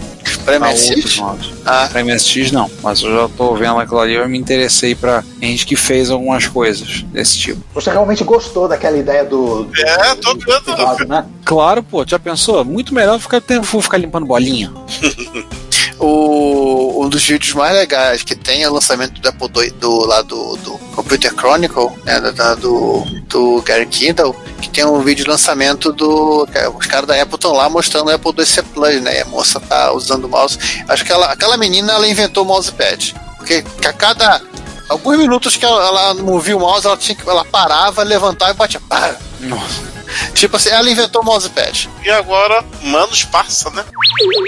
Pra 0.45 0.59
MSX? 0.59 1.21
Ah, 1.65 1.89
Pra 1.91 2.03
MSX 2.03 2.51
não, 2.51 2.69
mas 2.83 3.01
eu 3.01 3.11
já 3.11 3.29
tô 3.35 3.55
vendo 3.55 3.79
aquilo 3.79 3.99
ali, 3.99 4.13
eu 4.13 4.29
me 4.29 4.37
interessei 4.37 4.93
pra 4.93 5.23
gente 5.41 5.65
que 5.65 5.75
fez 5.75 6.11
algumas 6.11 6.47
coisas 6.47 7.01
desse 7.11 7.37
tipo. 7.37 7.61
Você 7.73 7.89
realmente 7.91 8.23
gostou 8.23 8.67
daquela 8.67 8.97
ideia 8.97 9.25
do. 9.25 9.63
do 9.65 9.71
É, 9.81 10.15
tô 10.15 10.35
vendo. 10.35 11.07
né? 11.07 11.25
Claro, 11.43 11.81
pô, 11.81 12.05
já 12.05 12.19
pensou? 12.19 12.63
Muito 12.63 12.93
melhor 12.93 13.19
ficar, 13.19 13.41
ficar 13.41 13.97
limpando 13.97 14.25
bolinha. 14.27 14.71
o, 15.99 17.03
um 17.05 17.09
dos 17.09 17.23
vídeos 17.25 17.53
mais 17.53 17.73
legais 17.73 18.23
que 18.23 18.35
tem 18.35 18.63
é 18.63 18.69
o 18.69 18.73
lançamento 18.73 19.19
do 19.21 19.27
Apple 19.29 19.49
II, 19.63 19.71
do, 19.71 20.05
lá 20.05 20.21
do, 20.21 20.55
do 20.57 20.71
Computer 20.95 21.33
Chronicle, 21.33 21.89
né, 22.03 22.19
da- 22.19 22.55
do, 22.55 23.03
do 23.27 23.61
Gary 23.61 23.85
Kindle, 23.85 24.35
que 24.61 24.69
tem 24.69 24.85
um 24.85 25.01
vídeo 25.01 25.23
de 25.25 25.29
lançamento 25.29 25.91
do. 25.91 26.47
Os 26.77 26.85
caras 26.87 27.07
da 27.07 27.21
Apple 27.21 27.35
estão 27.35 27.53
lá 27.53 27.69
mostrando 27.69 28.07
o 28.07 28.13
Apple 28.13 28.33
IIc 28.37 28.61
Plus, 28.73 29.01
né? 29.01 29.19
E 29.19 29.21
a 29.21 29.25
moça 29.25 29.59
tá 29.59 29.91
usando 29.91 30.25
o 30.25 30.29
mouse. 30.29 30.57
Acho 30.87 31.03
que 31.05 31.11
ela, 31.11 31.27
aquela 31.31 31.57
menina 31.57 31.93
ela 31.93 32.07
inventou 32.07 32.43
o 32.43 32.47
mousepad. 32.47 33.13
Porque 33.37 33.63
a 33.85 33.93
cada. 33.93 34.41
Alguns 34.87 35.17
minutos 35.17 35.55
que 35.57 35.65
ela, 35.65 35.83
ela 35.83 36.13
movia 36.13 36.55
o 36.55 36.59
mouse, 36.59 36.85
ela, 36.85 36.95
tinha 36.95 37.17
ela 37.25 37.43
parava, 37.43 38.03
levantava 38.03 38.51
e 38.51 38.53
batia. 38.53 38.79
Pá! 38.87 39.15
Nossa. 39.39 39.94
Tipo 40.33 40.57
assim, 40.57 40.69
ela 40.69 40.89
inventou 40.89 41.21
o 41.21 41.25
mousepad. 41.25 41.89
E 42.03 42.09
agora, 42.09 42.63
Manos 42.83 43.23
passa, 43.23 43.69
né? 43.71 43.83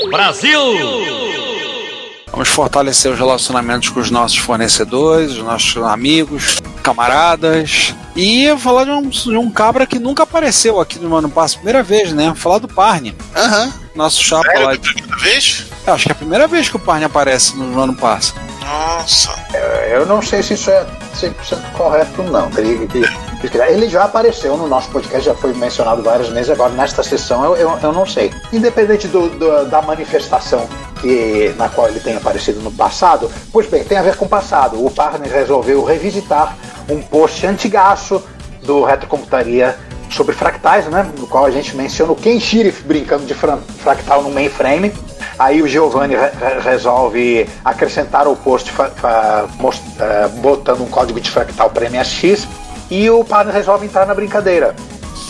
Brasil! 0.10 0.60
Vamos 2.32 2.50
fortalecer 2.50 3.12
os 3.12 3.18
relacionamentos 3.18 3.90
com 3.90 4.00
os 4.00 4.12
nossos 4.12 4.38
fornecedores, 4.38 5.32
os 5.32 5.44
nossos 5.44 5.82
amigos, 5.84 6.58
camaradas. 6.84 7.96
E 8.16 8.44
eu 8.46 8.58
vou 8.58 8.64
falar 8.74 8.84
de 8.86 8.92
um, 8.92 9.10
de 9.10 9.38
um 9.38 9.50
cabra 9.50 9.86
que 9.86 9.98
nunca 9.98 10.24
apareceu 10.24 10.80
aqui 10.80 11.00
no 11.00 11.10
Mano 11.10 11.30
Passo, 11.30 11.56
primeira 11.56 11.82
vez, 11.82 12.12
né? 12.14 12.34
Falar 12.36 12.60
do 12.60 12.68
Parne. 12.68 13.16
Aham. 13.36 13.74
Nosso 13.96 14.22
chapa 14.24 14.44
Sério, 14.44 14.66
lá. 14.66 14.74
da 14.74 14.80
primeira 14.80 15.18
vez? 15.18 15.66
Eu 15.86 15.94
acho 15.94 16.04
que 16.06 16.12
é 16.12 16.14
a 16.14 16.16
primeira 16.16 16.48
vez 16.48 16.70
que 16.70 16.76
o 16.76 16.80
Parne 16.80 17.06
aparece 17.06 17.56
no 17.56 17.66
Mano 17.66 17.96
Passo. 17.96 18.36
Nossa. 18.62 19.34
Eu 19.90 20.06
não 20.06 20.22
sei 20.22 20.44
se 20.44 20.54
isso 20.54 20.70
é 20.70 20.86
100% 21.16 21.72
correto, 21.72 22.24
não. 22.24 22.50
Teria 22.52 22.86
que. 22.88 23.02
Ele 23.70 23.88
já 23.88 24.04
apareceu 24.06 24.58
no 24.58 24.68
nosso 24.68 24.90
podcast, 24.90 25.24
já 25.26 25.36
foi 25.36 25.54
mencionado 25.54 26.02
várias 26.02 26.28
vezes. 26.30 26.50
Agora, 26.50 26.72
nesta 26.74 27.04
sessão, 27.04 27.44
eu, 27.46 27.56
eu, 27.56 27.80
eu 27.84 27.94
não 27.94 28.06
sei. 28.06 28.32
Independente 28.52 29.08
do, 29.08 29.30
do- 29.30 29.66
da 29.66 29.82
manifestação 29.82 30.68
que, 31.02 31.54
na 31.58 31.70
qual 31.70 31.88
ele 31.88 32.00
tem 32.00 32.16
aparecido 32.18 32.60
no 32.62 32.72
passado, 32.72 33.30
pois 33.54 33.68
bem, 33.68 33.84
tem 33.84 33.98
a 33.98 34.02
ver 34.02 34.16
com 34.16 34.26
o 34.26 34.30
passado. 34.30 34.84
O 34.84 34.90
Parner 34.90 35.32
resolveu 35.32 35.84
revisitar 35.84 36.58
um 36.90 37.00
post 37.02 37.46
antigaço 37.46 38.24
do 38.64 38.84
Retrocomputaria 38.84 39.78
sobre 40.10 40.34
fractais, 40.34 40.88
né? 40.88 41.08
No 41.20 41.28
qual 41.28 41.46
a 41.46 41.52
gente 41.52 41.76
menciona 41.76 42.12
o 42.14 42.16
Ken 42.16 42.40
brincando 42.86 43.26
de 43.26 43.34
fractal 43.36 44.24
no 44.24 44.32
mainframe. 44.32 44.92
Aí 45.38 45.62
o 45.62 45.68
Giovanni 45.68 46.16
re- 46.16 46.32
re- 46.32 46.60
resolve 46.62 47.48
acrescentar 47.64 48.26
ao 48.26 48.36
post 48.36 48.72
eh, 50.00 50.28
botando 50.40 50.82
um 50.82 50.88
código 50.88 51.20
de 51.22 51.30
fractal 51.30 51.70
para 51.70 51.88
MSX 51.90 52.48
e 52.90 53.10
o 53.10 53.24
padre 53.24 53.54
resolve 53.54 53.86
entrar 53.86 54.06
na 54.06 54.14
brincadeira. 54.14 54.76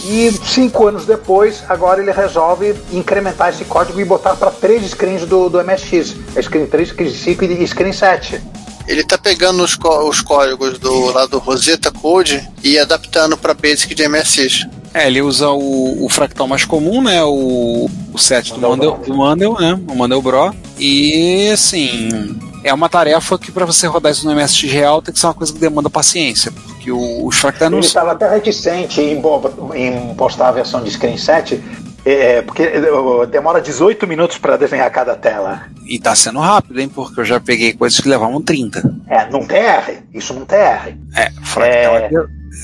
E 0.06 0.32
cinco 0.46 0.88
anos 0.88 1.06
depois, 1.06 1.64
agora 1.68 2.02
ele 2.02 2.12
resolve 2.12 2.76
incrementar 2.94 3.50
esse 3.50 3.66
código 3.66 4.00
e 4.00 4.06
botar 4.06 4.36
para 4.36 4.52
três 4.52 4.90
screens 4.90 5.26
do, 5.26 5.50
do 5.50 5.64
MSX: 5.64 6.16
a 6.36 6.42
screen 6.42 6.68
3, 6.68 6.90
screen 6.90 7.14
5 7.14 7.44
e 7.46 7.68
screen 7.68 7.94
7. 7.94 8.42
Ele 8.88 9.04
tá 9.04 9.18
pegando 9.18 9.62
os, 9.64 9.78
os 10.08 10.22
códigos 10.22 10.80
do 10.80 11.12
lá 11.12 11.26
do 11.26 11.40
Rosetta 11.40 11.92
Code 11.92 12.48
e 12.64 12.80
adaptando 12.80 13.36
para 13.36 13.54
Basic 13.54 13.94
de 13.94 14.08
MSX. 14.08 14.66
É, 14.94 15.08
ele 15.08 15.22
usa 15.22 15.50
o, 15.50 16.06
o 16.06 16.10
fractal 16.10 16.48
mais 16.48 16.64
comum, 16.64 17.04
né? 17.04 17.22
O, 17.24 17.90
o 18.14 18.18
set 18.18 18.54
do 18.54 18.62
Mandel, 18.62 18.98
do 19.06 19.14
Mandel, 19.14 19.54
né? 19.60 19.80
O 19.90 19.96
Mandelbrot. 19.96 20.58
E 20.80 21.50
assim, 21.52 22.40
é 22.68 22.74
uma 22.74 22.90
tarefa 22.90 23.38
que 23.38 23.52
para 23.52 23.66
você 23.66 23.88
rodar 23.88 24.12
isso 24.12 24.26
no 24.26 24.36
MSX 24.36 24.72
real 24.72 25.02
tem 25.02 25.14
que 25.14 25.20
ser 25.20 25.28
uma 25.28 25.34
coisa 25.34 25.54
que 25.54 25.60
demanda 25.60 25.90
paciência, 25.90 26.52
porque 26.52 26.92
o, 26.92 27.26
os 27.26 27.38
fractais 27.38 27.72
não 27.72 27.80
Ele 27.80 27.88
estava 27.88 28.12
até 28.12 28.30
reticente 28.30 29.02
em, 29.02 29.22
em 29.76 30.16
postar 30.16 30.50
a 30.50 30.52
versão 30.52 30.84
de 30.84 30.92
screen 30.92 31.18
7, 31.18 31.62
é, 32.06 32.42
porque 32.42 32.72
demora 33.30 33.62
18 33.62 34.08
minutos 34.08 34.38
para 34.38 34.56
desenhar 34.56 34.90
cada 34.92 35.16
tela. 35.16 35.64
E 35.86 36.00
tá 36.00 36.16
sendo 36.16 36.40
rápido, 36.40 36.80
hein? 36.80 36.90
Porque 36.90 37.20
eu 37.20 37.26
já 37.26 37.40
peguei 37.40 37.74
coisas 37.74 38.00
que 38.00 38.08
levavam 38.08 38.42
30. 38.42 38.82
É, 39.10 39.30
não 39.30 39.46
TR, 39.46 40.04
isso 40.14 40.34
não 40.34 40.46
TR. 40.46 40.96
É, 41.16 41.32
fractal 41.44 41.98
É. 41.98 42.04
é, 42.06 42.10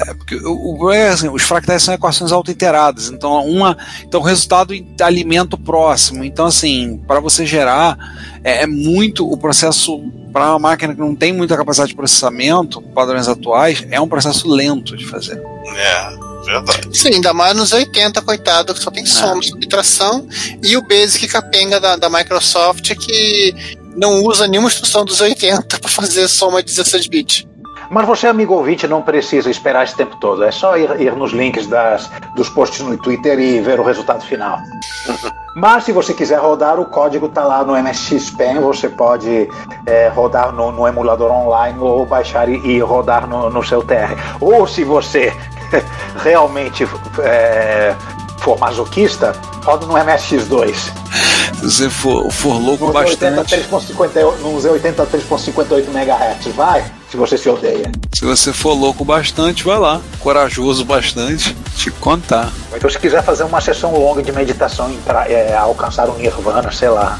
É, 0.01 0.13
porque 0.13 0.35
o, 0.35 0.79
o 0.79 0.91
é 0.91 1.09
assim, 1.09 1.29
os 1.29 1.43
fractais 1.43 1.83
são 1.83 1.93
equações 1.93 2.31
auto-iteradas, 2.31 3.09
então 3.09 3.45
uma, 3.45 3.77
então 4.01 4.21
o 4.21 4.23
resultado 4.23 4.73
alimenta 5.01 5.55
o 5.55 5.59
próximo. 5.59 6.23
Então 6.23 6.45
assim, 6.45 7.01
para 7.05 7.19
você 7.19 7.45
gerar 7.45 7.97
é, 8.43 8.63
é, 8.63 8.67
muito 8.67 9.29
o 9.31 9.37
processo 9.37 9.99
para 10.31 10.49
uma 10.49 10.59
máquina 10.59 10.93
que 10.93 10.99
não 10.99 11.15
tem 11.15 11.31
muita 11.31 11.55
capacidade 11.55 11.89
de 11.89 11.95
processamento, 11.95 12.81
padrões 12.81 13.27
atuais, 13.27 13.85
é 13.89 13.99
um 14.01 14.07
processo 14.07 14.47
lento 14.49 14.97
de 14.97 15.05
fazer. 15.05 15.41
É. 15.75 16.33
Verdade. 16.43 16.89
Sim, 16.91 17.13
ainda 17.13 17.33
mais 17.33 17.55
nos 17.55 17.71
80, 17.71 18.21
coitado, 18.21 18.73
que 18.73 18.83
só 18.83 18.91
tem 18.91 19.05
soma, 19.05 19.41
subtração, 19.41 20.27
e 20.61 20.75
o 20.75 20.81
Basic 20.81 21.25
capenga 21.27 21.79
da, 21.79 21.95
da 21.95 22.09
Microsoft 22.09 22.93
que 22.95 23.55
não 23.95 24.23
usa 24.23 24.45
nenhuma 24.47 24.67
instrução 24.67 25.05
dos 25.05 25.21
80 25.21 25.79
para 25.79 25.89
fazer 25.89 26.27
soma 26.27 26.61
de 26.61 26.69
16 26.73 27.07
bits. 27.07 27.47
Mas 27.93 28.07
você, 28.07 28.25
amigo 28.25 28.55
ouvinte, 28.55 28.87
não 28.87 29.03
precisa 29.03 29.51
esperar 29.51 29.83
esse 29.83 29.95
tempo 29.95 30.15
todo. 30.15 30.43
É 30.43 30.49
só 30.49 30.75
ir, 30.75 30.99
ir 30.99 31.15
nos 31.15 31.31
links 31.31 31.67
das, 31.67 32.09
dos 32.35 32.49
posts 32.49 32.79
no 32.79 32.97
Twitter 32.97 33.39
e 33.39 33.61
ver 33.61 33.79
o 33.79 33.83
resultado 33.83 34.25
final. 34.25 34.57
Mas 35.55 35.83
se 35.83 35.91
você 35.91 36.11
quiser 36.11 36.39
rodar, 36.39 36.79
o 36.79 36.85
código 36.85 37.27
está 37.27 37.43
lá 37.43 37.63
no 37.63 37.77
MSX 37.77 38.31
Pen. 38.31 38.59
Você 38.61 38.89
pode 38.89 39.47
é, 39.85 40.07
rodar 40.07 40.51
no, 40.51 40.71
no, 40.71 40.87
emulador 40.87 41.29
online 41.31 41.77
ou 41.79 42.03
baixar 42.03 42.49
e, 42.49 42.55
e 42.65 42.79
rodar 42.79 43.27
no, 43.27 43.51
no, 43.51 43.63
seu 43.63 43.83
TR. 43.83 44.17
Ou 44.41 44.65
se 44.65 44.83
você 44.83 45.31
realmente 46.23 46.87
é, 47.19 47.93
for 48.39 48.57
masoquista, 48.57 49.33
roda 49.63 49.85
no 49.85 49.93
MSX2. 49.93 50.73
Se 50.73 51.61
você 51.61 51.89
for, 51.91 52.31
for 52.31 52.55
louco 52.59 52.85
nos 52.85 52.93
bastante. 52.93 53.55
83.50, 53.55 54.39
nos 54.39 54.65
83.58 54.65 55.87
MHz, 55.89 56.47
vai, 56.55 56.83
se 57.13 57.17
você 57.17 57.37
se 57.37 57.47
odeia. 57.47 57.91
Se 58.11 58.25
você 58.25 58.51
for 58.51 58.73
louco 58.73 59.05
bastante, 59.05 59.63
vai 59.63 59.77
lá. 59.77 60.01
Corajoso 60.19 60.83
bastante, 60.83 61.55
te 61.77 61.91
contar. 61.91 62.51
Então, 62.75 62.89
se 62.89 62.97
quiser 62.97 63.23
fazer 63.23 63.43
uma 63.43 63.61
sessão 63.61 63.95
longa 63.95 64.23
de 64.23 64.31
meditação 64.31 64.91
para 65.05 65.29
é, 65.29 65.55
alcançar 65.55 66.09
o 66.09 66.17
Nirvana, 66.17 66.71
sei 66.71 66.89
lá. 66.89 67.19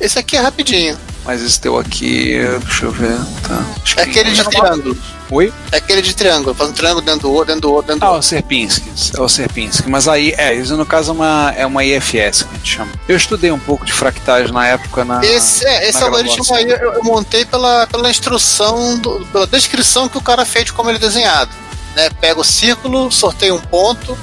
Esse 0.00 0.20
aqui 0.20 0.36
é 0.36 0.40
rapidinho. 0.40 0.96
Mas 1.24 1.42
esse 1.42 1.60
teu 1.60 1.76
aqui, 1.76 2.38
deixa 2.64 2.84
eu 2.84 2.92
ver. 2.92 3.18
Tá. 3.48 3.64
Acho 3.82 3.98
é 3.98 4.02
aquele 4.04 4.30
de 4.30 4.44
triângulo. 4.44 4.96
Oi? 5.32 5.50
É 5.72 5.78
aquele 5.78 6.02
de 6.02 6.14
triângulo, 6.14 6.54
faz 6.54 6.68
um 6.68 6.74
triângulo 6.74 7.00
dentro 7.00 7.22
do 7.22 7.32
outro, 7.32 7.46
dentro 7.46 7.60
do 7.62 7.72
outro, 7.72 7.86
dentro 7.86 8.00
do 8.00 8.04
ah, 8.04 8.10
outro. 8.10 8.16
Ah, 8.16 8.20
o 8.20 8.22
Serpinski. 8.22 8.92
É 9.16 9.20
o 9.20 9.28
Serpinski. 9.30 9.88
Mas 9.88 10.06
aí, 10.06 10.34
é, 10.36 10.52
isso 10.52 10.76
no 10.76 10.84
caso 10.84 11.10
é 11.10 11.14
uma, 11.14 11.54
é 11.56 11.64
uma 11.64 11.82
IFS 11.82 12.42
que 12.42 12.48
a 12.50 12.58
gente 12.58 12.70
chama. 12.70 12.92
Eu 13.08 13.16
estudei 13.16 13.50
um 13.50 13.58
pouco 13.58 13.82
de 13.86 13.94
fractais 13.94 14.50
na 14.50 14.66
época 14.66 15.06
na. 15.06 15.24
Esse, 15.24 15.66
é, 15.66 15.88
esse 15.88 16.04
algoritmo 16.04 16.54
aí 16.54 16.70
eu, 16.70 16.92
eu, 16.92 17.02
montei 17.02 17.46
pela, 17.46 17.86
pela 17.86 18.10
instrução, 18.10 18.98
do, 18.98 19.26
pela 19.32 19.46
descrição 19.46 20.06
que 20.06 20.18
o 20.18 20.20
cara 20.20 20.44
fez 20.44 20.66
de 20.66 20.74
como 20.74 20.90
ele 20.90 20.98
é 20.98 21.00
desenhado. 21.00 21.50
Né? 21.96 22.10
Pega 22.20 22.38
o 22.38 22.44
círculo, 22.44 23.10
sorteia 23.10 23.54
um 23.54 23.60
ponto, 23.60 24.18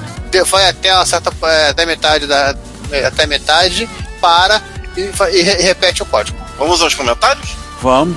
vai 0.45 0.69
até 0.69 0.93
uma 0.93 1.07
certa. 1.07 1.33
É, 1.47 1.69
até 1.69 1.87
metade 1.87 2.27
da. 2.27 2.55
Até 3.07 3.25
metade, 3.25 3.89
para 4.21 4.61
e, 4.95 5.01
e, 5.01 5.39
e 5.39 5.63
repete 5.63 6.03
o 6.03 6.05
código. 6.05 6.37
Vamos 6.59 6.81
aos 6.83 6.93
comentários? 6.93 7.55
Vamos. 7.81 8.15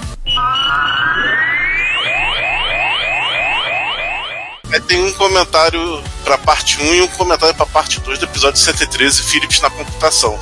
Tem 4.81 5.05
um 5.05 5.13
comentário 5.13 6.03
para 6.33 6.39
parte 6.39 6.81
1 6.81 6.95
e 6.95 7.03
um 7.03 7.09
comentário 7.09 7.55
para 7.55 7.67
parte 7.67 8.01
2 8.01 8.19
do 8.19 8.25
episódio 8.25 8.59
113, 8.59 9.23
Philips 9.23 9.61
na 9.61 9.69
computação. 9.69 10.39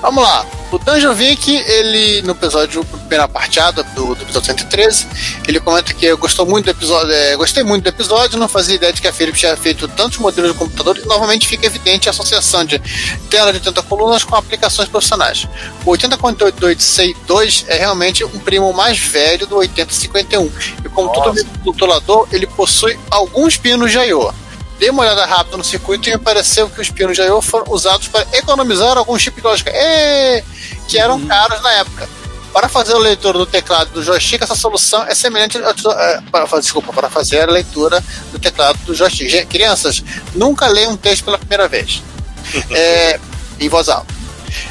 Vamos 0.00 0.22
lá. 0.22 0.46
O 0.70 0.78
Dungeon 0.78 1.14
Vic, 1.14 1.54
ele, 1.54 2.22
no 2.22 2.32
episódio, 2.32 2.82
primeira 2.84 3.28
parteada 3.28 3.82
do, 3.82 4.14
do 4.14 4.22
episódio 4.22 4.46
113, 4.46 5.06
ele 5.46 5.60
comenta 5.60 5.92
que 5.92 6.12
gostou 6.16 6.46
muito 6.46 6.64
do 6.64 6.70
episódio, 6.70 7.12
é, 7.12 7.36
gostei 7.36 7.62
muito 7.62 7.84
do 7.84 7.88
episódio, 7.88 8.38
não 8.38 8.48
fazia 8.48 8.74
ideia 8.74 8.92
de 8.92 9.00
que 9.00 9.06
a 9.06 9.12
Philips 9.12 9.38
tinha 9.38 9.56
feito 9.56 9.86
tantos 9.86 10.18
modelos 10.18 10.52
de 10.52 10.58
computador 10.58 10.96
e 10.96 11.06
novamente 11.06 11.46
fica 11.46 11.66
evidente 11.66 12.08
a 12.08 12.10
associação 12.10 12.64
de 12.64 12.78
tela 13.28 13.52
de 13.52 13.58
80 13.58 13.82
colunas 13.82 14.24
com 14.24 14.34
aplicações 14.34 14.88
profissionais. 14.88 15.46
O 15.84 15.90
8048C2 15.92 17.66
é 17.68 17.76
realmente 17.76 18.24
um 18.24 18.38
primo 18.40 18.72
mais 18.72 18.98
velho 18.98 19.46
do 19.46 19.56
8051 19.56 20.50
e 20.84 20.88
como 20.88 21.08
Nossa. 21.08 21.22
todo 21.22 21.46
controlador, 21.62 22.26
ele 22.32 22.46
possui 22.46 22.98
alguns 23.10 23.56
pinos 23.56 23.92
de 23.92 23.98
I.O 23.98 24.43
dei 24.78 24.90
uma 24.90 25.02
olhada 25.02 25.24
rápida 25.24 25.56
no 25.56 25.64
circuito 25.64 26.08
e 26.08 26.12
me 26.12 26.18
pareceu 26.18 26.68
que 26.68 26.80
os 26.80 26.90
pinos 26.90 27.16
de 27.16 27.22
I.O. 27.22 27.40
foram 27.40 27.72
usados 27.72 28.08
para 28.08 28.26
economizar 28.32 28.96
alguns 28.96 29.22
chips 29.22 29.42
de 29.42 29.46
lógica 29.46 29.70
e... 29.74 30.42
que 30.88 30.98
eram 30.98 31.16
uhum. 31.16 31.26
caros 31.26 31.62
na 31.62 31.72
época. 31.72 32.08
Para 32.52 32.68
fazer 32.68 32.92
a 32.94 32.98
leitura 32.98 33.36
do 33.36 33.46
teclado 33.46 33.90
do 33.90 34.02
joystick, 34.02 34.40
essa 34.40 34.54
solução 34.54 35.02
é 35.04 35.14
semelhante 35.14 35.58
a, 35.58 35.70
é, 35.70 36.20
para, 36.30 36.60
desculpa, 36.60 36.92
para 36.92 37.10
fazer 37.10 37.40
a 37.40 37.50
leitura 37.50 38.02
do 38.30 38.38
teclado 38.38 38.78
do 38.84 38.94
joystick. 38.94 39.46
Crianças, 39.48 40.04
nunca 40.34 40.68
leiam 40.68 40.92
um 40.92 40.96
texto 40.96 41.24
pela 41.24 41.38
primeira 41.38 41.66
vez. 41.66 42.00
é, 42.70 43.18
em 43.58 43.68
voz 43.68 43.88
alta. 43.88 44.14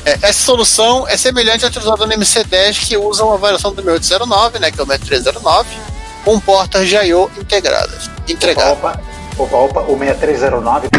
É, 0.06 0.18
essa 0.22 0.46
solução 0.46 1.08
é 1.08 1.18
semelhante 1.18 1.66
à 1.66 1.68
utilizada 1.68 2.06
no 2.06 2.14
MC10, 2.14 2.88
que 2.88 2.98
usa 2.98 3.24
uma 3.24 3.38
variação 3.38 3.74
do 3.74 3.82
6809, 3.82 4.60
né, 4.60 4.72
que 4.72 4.80
é 4.80 4.84
o 4.84 4.86
6309, 4.86 5.70
com 6.24 6.40
portas 6.40 6.88
de 6.88 6.96
I.O. 6.96 7.30
integradas. 7.38 8.10
Entregadas. 8.28 8.74
Opa, 8.74 8.92
opa, 8.92 9.13
opa, 9.38 9.82
o 9.82 9.98
6309 9.98 10.90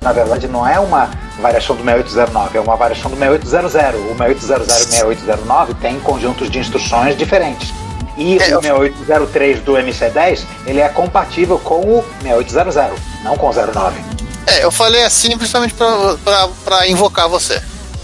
na 0.00 0.12
verdade 0.12 0.46
não 0.46 0.66
é 0.66 0.78
uma 0.78 1.10
variação 1.40 1.74
do 1.74 1.82
6809, 1.82 2.58
é 2.58 2.60
uma 2.60 2.76
variação 2.76 3.10
do 3.10 3.16
6800. 3.16 4.00
O 4.00 4.16
6800 4.16 4.98
e 4.98 5.02
o 5.02 5.08
6809 5.08 5.74
têm 5.74 5.98
conjuntos 6.00 6.48
de 6.48 6.58
instruções 6.58 7.16
diferentes. 7.16 7.74
E 8.16 8.38
é, 8.38 8.56
o 8.56 8.62
6803 8.62 9.60
do 9.60 9.72
MC10, 9.72 10.44
ele 10.64 10.80
é 10.80 10.88
compatível 10.88 11.58
com 11.58 11.80
o 11.80 12.04
6800, 12.22 13.00
não 13.24 13.36
com 13.36 13.48
o 13.48 13.52
09. 13.52 14.00
É, 14.46 14.64
eu 14.64 14.70
falei 14.70 15.02
assim 15.02 15.36
principalmente 15.36 15.74
para 15.74 16.88
invocar 16.88 17.28
você. 17.28 17.60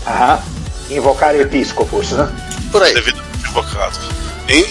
Aham. 0.06 0.40
Invocar 0.90 1.34
episcopos, 1.36 2.10
né? 2.10 2.28
Por 2.70 2.82
aí. 2.82 2.92
Devido 2.92 3.22
invocado. 3.48 3.98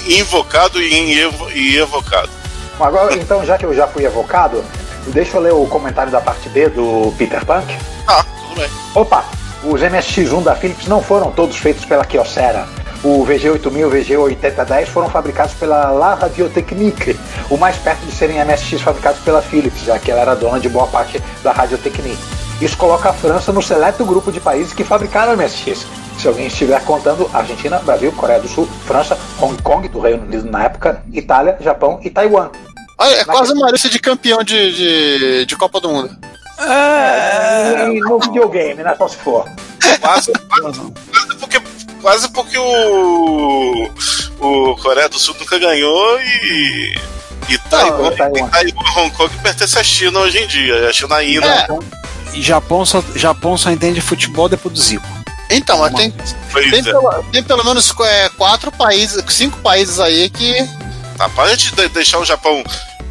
Invocado 0.08 0.82
e 0.82 1.78
evocado. 1.78 2.41
Agora, 2.80 3.15
então, 3.15 3.45
já 3.45 3.57
que 3.57 3.65
eu 3.65 3.74
já 3.74 3.88
fui 3.88 4.05
evocado, 4.05 4.63
deixa 5.07 5.38
eu 5.38 5.41
ler 5.41 5.53
o 5.53 5.65
comentário 5.67 6.11
da 6.11 6.22
parte 6.22 6.49
B 6.49 6.69
do 6.69 7.13
Peter 7.17 7.45
Punk. 7.45 7.78
Ah, 8.07 8.24
tudo 8.24 8.59
bem. 8.59 8.69
Opa! 8.95 9.24
Os 9.63 9.82
MSX1 9.82 10.43
da 10.43 10.55
Philips 10.55 10.88
não 10.88 11.03
foram 11.03 11.32
todos 11.32 11.55
feitos 11.57 11.86
pela 11.86 12.03
Kyocera. 12.03 12.67
O 13.03 13.26
VG8000 13.26 13.78
e 13.78 13.86
o 13.86 13.91
VG8010 13.91 14.86
foram 14.88 15.09
fabricados 15.09 15.53
pela 15.55 15.89
La 15.89 16.15
Radiotechnique, 16.15 17.19
o 17.49 17.57
mais 17.57 17.76
perto 17.78 18.05
de 18.05 18.11
serem 18.11 18.43
MSX 18.43 18.82
fabricados 18.82 19.19
pela 19.22 19.41
Philips, 19.41 19.84
já 19.84 19.97
que 19.97 20.11
ela 20.11 20.22
era 20.22 20.36
dona 20.36 20.59
de 20.59 20.69
boa 20.69 20.88
parte 20.88 21.22
da 21.43 21.51
Radiotechnique. 21.51 22.22
Isso 22.61 22.78
coloca 22.78 23.09
a 23.09 23.13
França 23.13 23.51
no 23.51 23.61
seleto 23.61 24.05
grupo 24.05 24.32
de 24.32 24.39
países 24.39 24.72
que 24.72 24.84
fabricaram 24.84 25.36
MSX. 25.36 25.88
Se 26.18 26.28
alguém 26.28 26.47
estiver 26.47 26.84
contando 26.86 27.30
Argentina, 27.34 27.80
Brasil, 27.80 28.12
Coreia 28.12 28.39
do 28.39 28.47
Sul, 28.47 28.68
França, 28.86 29.18
Hong 29.39 29.59
Kong, 29.62 29.88
do 29.88 29.99
Reino 29.99 30.24
Unido 30.24 30.49
na 30.49 30.66
época, 30.66 31.03
Itália, 31.12 31.57
Japão 31.59 31.99
e 32.03 32.09
Taiwan. 32.09 32.49
Olha, 32.97 33.16
é 33.16 33.26
quase 33.26 33.53
uma 33.53 33.72
lista 33.72 33.89
de 33.89 33.97
campeão 33.97 34.43
de, 34.43 34.76
de, 34.76 35.45
de 35.45 35.55
Copa 35.55 35.80
do 35.80 35.89
Mundo. 35.89 36.16
É, 36.59 37.88
no 37.88 38.20
videogame, 38.20 38.84
né? 38.84 38.93
Só 38.95 39.07
se 39.07 39.18
for. 39.18 39.49
Quase, 39.99 40.32
quase, 40.32 40.82
porque, 41.39 41.62
quase 42.01 42.30
porque 42.30 42.57
o, 42.57 43.89
o 44.39 44.76
Coreia 44.78 45.09
do 45.09 45.18
Sul 45.18 45.36
nunca 45.39 45.57
ganhou 45.57 46.22
e. 46.22 46.95
E 47.49 47.57
Taiwan, 47.70 48.12
Taiwan. 48.16 48.49
e 48.64 48.99
Hong 48.99 49.09
Kong 49.18 49.36
pertence 49.41 49.78
à 49.78 49.84
China 49.84 50.20
hoje 50.20 50.38
em 50.38 50.47
dia. 50.47 50.88
A 50.88 50.93
China 50.93 51.16
ainda. 51.16 51.47
É. 51.47 51.68
E 52.34 52.41
Japão 52.41 52.86
só, 52.86 53.03
Japão 53.16 53.57
só 53.57 53.72
entende 53.72 53.99
futebol 53.99 54.47
depois 54.47 54.74
do 54.74 54.80
Zico. 54.80 55.20
Então, 55.52 55.80
mas 55.80 55.93
tem, 55.93 56.12
tem, 56.12 56.80
é. 56.80 56.84
pelo, 56.84 57.24
tem 57.32 57.43
pelo 57.43 57.64
menos 57.64 57.93
é, 57.99 58.30
quatro 58.30 58.72
países, 58.72 59.24
cinco 59.30 59.60
países 59.60 59.99
aí 59.99 60.30
que. 60.30 60.56
Tá, 61.18 61.28
para 61.30 61.49
gente 61.49 61.76
deixar 61.89 62.20
o 62.20 62.26
Japão 62.26 62.64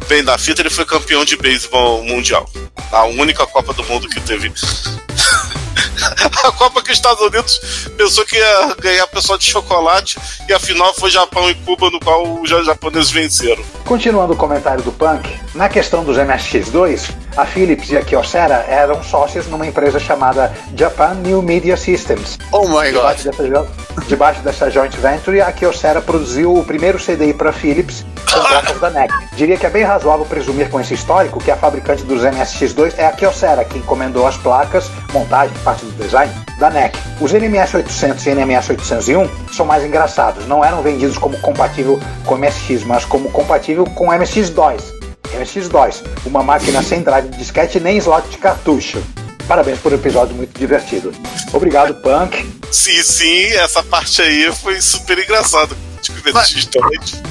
bem 0.07 0.23
da 0.23 0.37
fita, 0.37 0.61
ele 0.61 0.69
foi 0.69 0.85
campeão 0.85 1.23
de 1.23 1.37
beisebol 1.37 2.03
mundial. 2.03 2.49
A 2.91 3.05
única 3.05 3.45
Copa 3.45 3.73
do 3.73 3.83
Mundo 3.85 4.09
que 4.09 4.19
teve. 4.19 4.51
a 6.43 6.51
Copa 6.51 6.81
que 6.81 6.91
os 6.91 6.97
Estados 6.97 7.21
Unidos 7.21 7.87
pensou 7.95 8.25
que 8.25 8.35
ia 8.35 8.75
ganhar 8.79 9.07
pessoal 9.07 9.37
de 9.37 9.45
chocolate 9.45 10.17
e 10.49 10.53
a 10.53 10.59
final 10.59 10.93
foi 10.95 11.11
Japão 11.11 11.49
e 11.49 11.55
Cuba, 11.55 11.89
no 11.89 11.99
qual 11.99 12.41
os 12.41 12.49
japoneses 12.49 13.11
venceram. 13.11 13.63
Continuando 13.85 14.33
o 14.33 14.35
comentário 14.35 14.83
do 14.83 14.91
Punk, 14.91 15.29
na 15.53 15.69
questão 15.69 16.03
dos 16.03 16.17
MSX2, 16.17 17.11
a 17.35 17.45
Philips 17.45 17.89
e 17.89 17.97
a 17.97 18.01
Kyocera 18.01 18.65
eram 18.67 19.01
sócios 19.03 19.47
numa 19.47 19.65
empresa 19.65 19.99
chamada 19.99 20.51
Japan 20.75 21.15
New 21.15 21.41
Media 21.41 21.77
Systems. 21.77 22.37
Oh 22.51 22.67
my 22.67 22.91
god! 22.91 23.15
Debaixo 23.17 23.23
dessa, 23.23 23.67
debaixo 24.07 24.41
dessa 24.41 24.69
joint 24.69 24.95
venture, 24.97 25.41
a 25.41 25.51
Kyocera 25.51 26.01
produziu 26.01 26.55
o 26.55 26.63
primeiro 26.63 26.97
CDI 26.97 27.33
para 27.33 27.51
Philips 27.51 28.05
com 28.31 28.39
placas 28.39 28.79
da 28.79 28.89
NEC. 28.89 29.13
Diria 29.35 29.57
que 29.57 29.65
é 29.65 29.69
bem 29.69 29.83
razoável 29.83 30.25
presumir 30.25 30.69
com 30.69 30.79
esse 30.79 30.93
histórico 30.93 31.39
que 31.39 31.51
a 31.51 31.57
fabricante 31.57 32.03
dos 32.03 32.21
MSX2 32.21 32.93
é 32.97 33.05
a 33.05 33.11
Kyocera, 33.11 33.65
que 33.65 33.77
encomendou 33.77 34.25
as 34.25 34.37
placas, 34.37 34.89
montagem, 35.13 35.55
parte 35.63 35.85
do 35.85 35.91
design, 35.91 36.31
da 36.57 36.69
NEC. 36.69 36.97
Os 37.19 37.33
NMS 37.33 37.75
800 37.75 38.25
e 38.25 38.29
NMS 38.31 38.69
801 38.71 39.29
são 39.53 39.65
mais 39.65 39.83
engraçados, 39.83 40.47
não 40.47 40.63
eram 40.63 40.81
vendidos 40.81 41.17
como 41.17 41.37
compatível 41.39 41.99
com 42.25 42.37
MSX, 42.37 42.83
mas 42.85 43.05
como 43.05 43.29
compatível 43.31 43.85
com 43.85 44.07
MSX2. 44.07 45.00
MSX2, 45.37 46.01
uma 46.25 46.43
máquina 46.43 46.81
sem 46.83 47.01
drive 47.01 47.29
de 47.29 47.37
disquete 47.37 47.79
nem 47.79 47.97
slot 47.97 48.27
de 48.29 48.37
cartucho. 48.37 49.01
Parabéns 49.47 49.79
por 49.79 49.91
um 49.91 49.95
episódio 49.95 50.35
muito 50.35 50.57
divertido. 50.57 51.11
Obrigado, 51.51 51.95
Punk. 51.95 52.49
Sim, 52.71 53.01
sim, 53.03 53.47
essa 53.53 53.83
parte 53.83 54.21
aí 54.21 54.51
foi 54.53 54.79
super 54.81 55.17
engraçada. 55.19 55.75
Tipo, 56.01 56.19
MSX2. 56.31 57.21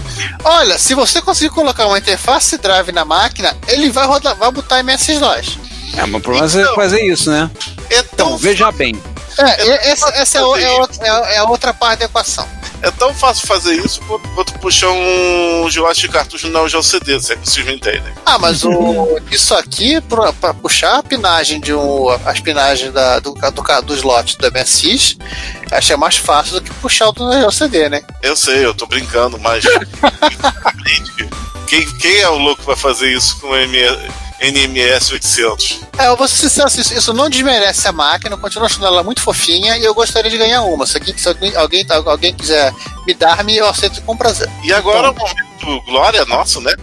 Olha, 0.45 0.79
se 0.79 0.95
você 0.95 1.21
conseguir 1.23 1.51
colocar 1.51 1.87
uma 1.87 1.99
interface 1.99 2.57
drive 2.59 2.93
na 2.93 3.05
máquina, 3.05 3.57
ele 3.69 3.91
vai 3.91 4.07
rodar, 4.07 4.37
vai 4.37 4.51
botar 4.53 4.83
MSX2. 4.85 5.59
É, 5.97 6.07
mas 6.07 6.15
o 6.15 6.21
problema 6.21 6.47
é 6.47 6.49
você 6.49 6.75
fazer 6.75 7.01
isso, 7.03 7.31
né? 7.31 7.51
Então, 7.91 8.37
veja 8.37 8.71
bem. 8.71 9.01
É, 9.39 9.91
essa, 9.91 10.09
essa 10.11 10.39
é, 10.39 10.43
o- 10.43 10.57
é 10.57 10.71
outra- 10.73 11.07
é- 11.07 11.35
é 11.35 11.39
a 11.39 11.45
outra 11.45 11.73
parte 11.75 12.01
da 12.01 12.05
equação. 12.05 12.47
É 12.83 12.91
tão 12.91 13.15
fácil 13.15 13.47
fazer 13.47 13.75
isso 13.75 14.01
quanto, 14.35 14.59
puxar 14.59 14.91
um 14.91 15.69
joystick 15.71 16.09
de 16.11 16.13
cartucho 16.13 16.49
no 16.49 16.67
Neo 16.67 16.83
CD, 16.83 17.21
se 17.21 17.33
é 17.33 17.37
que 17.37 17.49
vocês 17.49 17.65
me 17.67 17.75
entendem. 17.75 18.13
Ah, 18.25 18.39
mas 18.39 18.65
o, 18.65 19.21
isso 19.31 19.55
aqui, 19.55 20.01
pra, 20.03 20.33
pra 20.33 20.55
puxar 20.55 20.99
a 20.99 21.03
pinagem 21.03 21.61
de 21.61 21.75
um. 21.75 22.09
As 22.25 22.41
pinagens 22.41 22.93
da, 22.93 23.19
do, 23.19 23.35
do, 23.35 23.83
do 23.83 23.95
slot 23.95 24.39
do 24.39 24.51
MSX, 24.51 25.17
achei 25.71 25.97
mais 25.97 26.17
fácil 26.17 26.55
do 26.55 26.63
que 26.63 26.73
puxar 26.75 27.09
o 27.09 27.13
do 27.13 27.31
LCD, 27.31 27.89
né? 27.89 28.03
Eu 28.23 28.35
sei, 28.35 28.65
eu 28.65 28.75
tô 28.75 28.87
brincando, 28.87 29.39
mas. 29.39 29.65
quem, 31.67 31.87
quem 31.99 32.17
é 32.19 32.29
o 32.29 32.39
louco 32.39 32.61
que 32.61 32.67
vai 32.67 32.77
fazer 32.77 33.13
isso 33.13 33.39
com 33.41 33.49
o 33.49 33.57
M- 33.57 33.79
NMS 34.41 35.13
800? 35.13 35.81
É, 35.99 36.07
eu 36.07 36.17
vou 36.17 36.27
ser 36.27 36.37
sincero, 36.37 36.67
assim, 36.67 36.81
isso, 36.81 36.95
isso 36.95 37.13
não 37.13 37.29
desmerece 37.29 37.87
a 37.87 37.93
máquina, 37.93 38.35
eu 38.35 38.39
continuo 38.39 38.67
achando 38.67 38.87
ela 38.87 39.03
muito 39.03 39.21
fofinha 39.21 39.77
e 39.77 39.85
eu 39.85 39.95
gostaria 39.95 40.31
de 40.31 40.39
ganhar 40.39 40.63
uma. 40.63 40.87
Se, 40.87 40.97
aqui, 40.97 41.19
se 41.21 41.29
alguém, 41.29 41.55
alguém, 41.55 41.87
alguém 42.07 42.35
quiser 42.35 42.73
me 43.07 43.15
dar-me, 43.15 43.57
eu 43.57 43.69
aceito 43.69 44.01
com 44.03 44.17
prazer. 44.17 44.49
E 44.65 44.73
agora 44.73 45.11
o 45.11 45.15
momento 45.15 45.85
glória 45.87 46.25
nosso, 46.25 46.61
né? 46.61 46.75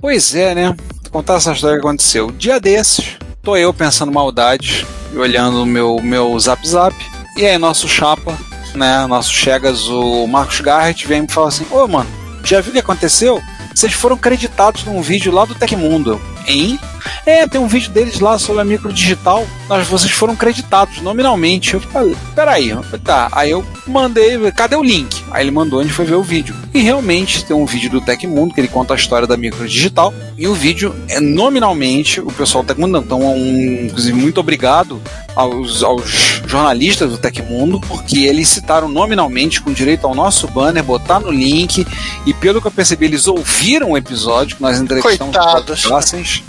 Pois 0.00 0.34
é, 0.34 0.54
né? 0.54 0.76
Vou 1.02 1.10
contar 1.10 1.36
essa 1.36 1.52
história 1.52 1.80
que 1.80 1.86
aconteceu. 1.86 2.30
Dia 2.30 2.60
desses, 2.60 3.16
tô 3.42 3.56
eu 3.56 3.72
pensando 3.72 4.12
maldades, 4.12 4.84
e 5.12 5.16
olhando 5.16 5.62
o 5.62 5.66
meu, 5.66 5.98
meu 6.02 6.38
zap 6.38 6.68
zap, 6.68 6.94
e 7.36 7.46
aí 7.46 7.56
nosso 7.56 7.88
chapa, 7.88 8.36
né, 8.76 9.06
nosso 9.06 9.32
Chegas, 9.32 9.88
o 9.88 10.26
Marcos 10.26 10.60
Garrett, 10.60 11.06
vem 11.06 11.22
me 11.22 11.28
falar 11.28 11.48
assim, 11.48 11.66
ô 11.70 11.86
mano, 11.86 12.08
já 12.44 12.60
viu 12.60 12.70
o 12.70 12.72
que 12.72 12.80
aconteceu? 12.80 13.42
Vocês 13.74 13.92
foram 13.92 14.16
creditados 14.16 14.84
num 14.84 15.00
vídeo 15.02 15.32
lá 15.32 15.44
do 15.44 15.54
Tecmundo. 15.54 16.20
Hein? 16.46 16.78
É, 17.26 17.46
tem 17.46 17.60
um 17.60 17.66
vídeo 17.66 17.90
deles 17.90 18.20
lá 18.20 18.38
sobre 18.38 18.62
a 18.62 18.64
microdigital. 18.64 19.46
Nós, 19.68 19.86
vocês 19.88 20.12
foram 20.12 20.36
creditados 20.36 21.00
nominalmente. 21.00 21.74
Eu 21.74 21.80
falei, 21.80 22.16
peraí, 22.34 22.76
tá. 23.02 23.28
Aí 23.32 23.50
eu 23.50 23.64
mandei, 23.86 24.38
cadê 24.52 24.76
o 24.76 24.82
link? 24.82 25.22
Aí 25.30 25.44
ele 25.44 25.50
mandou, 25.50 25.80
a 25.80 25.82
gente 25.82 25.94
foi 25.94 26.04
ver 26.04 26.14
o 26.14 26.22
vídeo. 26.22 26.54
E 26.72 26.80
realmente 26.80 27.44
tem 27.44 27.56
um 27.56 27.66
vídeo 27.66 27.90
do 27.90 28.00
Tecmundo 28.00 28.52
que 28.52 28.60
ele 28.60 28.68
conta 28.68 28.94
a 28.94 28.96
história 28.96 29.26
da 29.26 29.36
microdigital. 29.36 30.12
E 30.36 30.46
o 30.48 30.54
vídeo 30.54 30.94
é 31.08 31.20
nominalmente, 31.20 32.20
o 32.20 32.26
pessoal 32.26 32.64
do 32.64 32.66
Tecmundo, 32.66 32.98
então, 32.98 33.20
um, 33.20 33.86
inclusive, 33.86 34.18
muito 34.18 34.40
obrigado 34.40 35.00
aos, 35.36 35.82
aos 35.82 36.42
jornalistas 36.46 37.10
do 37.10 37.18
Tecmundo, 37.18 37.80
porque 37.80 38.20
eles 38.20 38.48
citaram 38.48 38.88
nominalmente, 38.88 39.60
com 39.60 39.72
direito 39.72 40.06
ao 40.06 40.14
nosso 40.14 40.48
banner, 40.48 40.82
botar 40.82 41.20
no 41.20 41.30
link. 41.30 41.86
E 42.26 42.34
pelo 42.34 42.60
que 42.60 42.66
eu 42.66 42.72
percebi, 42.72 43.06
eles 43.06 43.26
ouviram 43.26 43.92
o 43.92 43.96
episódio 43.96 44.56
que 44.56 44.62
nós 44.62 44.80
entrevistamos 44.80 45.36
Coitados. 45.36 45.84
os. 45.84 46.42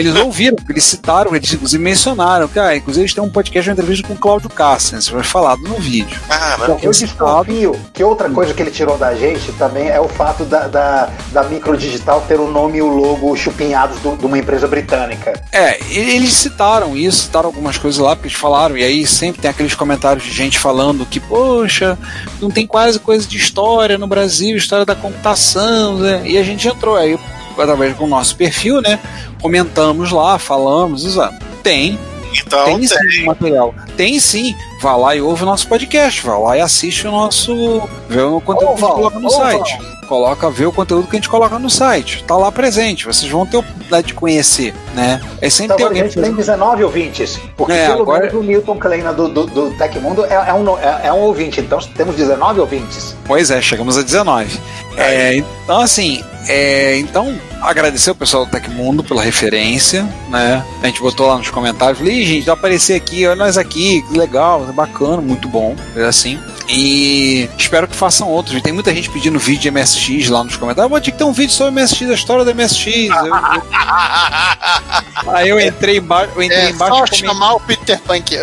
Eles 0.00 0.14
ouviram, 0.16 0.56
eles 0.68 0.84
citaram, 0.84 1.34
eles 1.34 1.52
inclusive 1.52 1.82
mencionaram, 1.82 2.48
que 2.48 2.58
ah, 2.58 2.74
inclusive 2.76 3.02
eles 3.04 3.14
têm 3.14 3.22
um 3.22 3.30
podcast, 3.30 3.68
uma 3.68 3.74
entrevista 3.74 4.06
com 4.06 4.14
o 4.14 4.16
Cláudio 4.16 4.48
Cassens, 4.50 5.08
foi 5.08 5.22
falado 5.22 5.60
no 5.62 5.76
vídeo. 5.76 6.18
Bom, 6.66 6.78
eu 6.82 6.90
desconfio 6.90 7.80
que 7.92 8.02
outra 8.02 8.28
coisa 8.30 8.52
que 8.54 8.62
ele 8.62 8.70
tirou 8.70 8.96
da 8.98 9.14
gente 9.14 9.52
também 9.52 9.88
é 9.88 10.00
o 10.00 10.08
fato 10.08 10.44
da, 10.44 10.66
da, 10.68 11.08
da 11.32 11.44
microdigital 11.44 12.22
ter 12.26 12.40
o 12.40 12.50
nome 12.50 12.78
e 12.78 12.82
o 12.82 12.88
logo 12.88 13.34
chupinhados 13.36 13.98
do- 14.00 14.16
de 14.16 14.26
uma 14.26 14.38
empresa 14.38 14.66
britânica. 14.66 15.40
É, 15.52 15.78
eles 15.90 16.32
citaram 16.32 16.96
isso, 16.96 17.24
citaram 17.24 17.46
algumas 17.46 17.76
coisas 17.78 18.00
lá, 18.00 18.16
porque 18.16 18.28
eles 18.28 18.38
falaram, 18.38 18.76
e 18.76 18.82
aí 18.84 19.06
sempre 19.06 19.40
tem 19.40 19.50
aqueles 19.50 19.74
comentários 19.74 20.24
de 20.24 20.30
gente 20.32 20.58
falando 20.58 21.04
que, 21.06 21.20
poxa, 21.20 21.98
não 22.40 22.50
tem 22.50 22.66
quase 22.66 22.98
coisa 22.98 23.26
de 23.26 23.36
história 23.36 23.98
no 23.98 24.06
Brasil, 24.06 24.56
história 24.56 24.84
da 24.84 24.94
computação, 24.94 25.98
né? 25.98 26.22
E 26.24 26.38
a 26.38 26.42
gente 26.42 26.66
entrou 26.66 26.96
aí, 26.96 27.18
através 27.62 27.96
do 27.96 28.06
nosso 28.06 28.36
perfil, 28.36 28.80
né? 28.80 28.98
Comentamos 29.40 30.10
lá, 30.12 30.38
falamos, 30.38 31.04
exato. 31.04 31.34
Tem. 31.62 31.98
Então, 32.32 32.64
tem 32.64 32.86
sim 32.86 33.24
material. 33.24 33.74
Tem 33.96 34.20
sim. 34.20 34.54
Vá 34.80 34.94
lá 34.96 35.16
e 35.16 35.20
ouve 35.20 35.42
o 35.42 35.46
nosso 35.46 35.66
podcast. 35.66 36.24
Vá 36.24 36.38
lá 36.38 36.56
e 36.56 36.60
assiste 36.60 37.06
o 37.06 37.10
nosso. 37.10 37.82
Vê 38.08 38.20
o 38.22 38.40
conteúdo 38.40 38.76
que 38.76 38.84
a 38.84 38.86
gente 38.86 38.94
coloca 38.94 39.18
no 39.18 39.30
site. 39.30 39.78
Coloca, 40.08 40.50
vê 40.50 40.66
o 40.66 40.72
conteúdo 40.72 41.06
que 41.08 41.16
a 41.16 41.18
gente 41.18 41.28
coloca 41.28 41.58
no 41.58 41.68
site. 41.70 42.22
Tá 42.24 42.36
lá 42.36 42.50
presente. 42.52 43.04
Vocês 43.06 43.30
vão 43.30 43.44
ter 43.46 43.56
a 43.56 43.60
oportunidade 43.60 44.06
de 44.08 44.14
conhecer, 44.14 44.72
né? 44.94 45.20
É 45.40 45.50
sempre 45.50 45.74
Então 45.74 45.76
tem 45.76 45.86
agora 45.86 45.86
a 45.86 45.86
alguém 45.86 46.02
gente 46.04 46.20
tem 46.22 46.34
19 46.34 46.84
ouvintes. 46.84 47.40
Porque 47.56 47.72
É, 47.72 47.86
pelo 47.88 48.02
agora- 48.02 48.20
menos 48.26 48.34
o 48.34 48.42
Milton 48.42 48.76
Kleina 48.78 49.12
do, 49.12 49.28
do, 49.28 49.46
do 49.46 49.70
Tecmundo 49.72 50.24
é, 50.24 50.34
é 50.34 50.54
um, 50.54 50.78
é, 50.78 51.00
é 51.04 51.12
um 51.12 51.18
ouvinte. 51.20 51.60
Então 51.60 51.78
temos 51.96 52.14
19 52.16 52.60
ouvintes. 52.60 53.14
Pois 53.24 53.50
é, 53.50 53.60
chegamos 53.60 53.98
a 53.98 54.02
19. 54.02 54.58
É, 54.96 55.36
então, 55.36 55.80
assim, 55.80 56.24
é, 56.50 56.98
então, 56.98 57.38
agradecer 57.62 58.10
o 58.10 58.14
pessoal 58.14 58.44
do 58.44 58.50
Tecmundo 58.50 59.02
pela 59.04 59.22
referência, 59.22 60.02
né? 60.28 60.62
A 60.82 60.86
gente 60.86 61.00
botou 61.00 61.26
lá 61.26 61.38
nos 61.38 61.48
comentários, 61.50 61.98
falei, 61.98 62.14
"Ih, 62.22 62.26
gente, 62.26 62.44
vai 62.46 62.54
aparecer 62.54 62.94
aqui, 62.94 63.26
olha 63.26 63.36
nós 63.36 63.56
aqui, 63.56 64.02
que 64.02 64.18
legal, 64.18 64.60
bacana, 64.72 65.18
muito 65.22 65.48
bom, 65.48 65.74
é 65.96 66.04
assim. 66.04 66.38
E 66.68 67.48
espero 67.58 67.88
que 67.88 67.96
façam 67.96 68.28
outros. 68.28 68.60
Tem 68.62 68.72
muita 68.72 68.94
gente 68.94 69.10
pedindo 69.10 69.38
vídeo 69.40 69.62
de 69.62 69.70
MSX 69.70 70.28
lá 70.28 70.44
nos 70.44 70.56
comentários. 70.56 70.90
Vou 70.90 71.00
ter 71.00 71.10
que 71.10 71.18
ter 71.18 71.24
um 71.24 71.32
vídeo 71.32 71.52
sobre 71.52 71.72
MSX, 71.82 72.10
a 72.10 72.14
história 72.14 72.44
do 72.44 72.50
MSX. 72.54 73.08
Eu- 73.08 73.26
eu- 73.26 73.34
Aí 75.34 75.48
eu 75.48 75.58
entrei 75.60 75.96
embaixo, 75.98 76.32
eu 76.36 76.42
entrei 76.42 76.60
É 76.66 76.70
embaixo 76.70 76.96
só 76.96 77.06
chamar 77.06 77.54
o 77.54 77.60
Peter 77.60 77.98
Punk. 78.00 78.36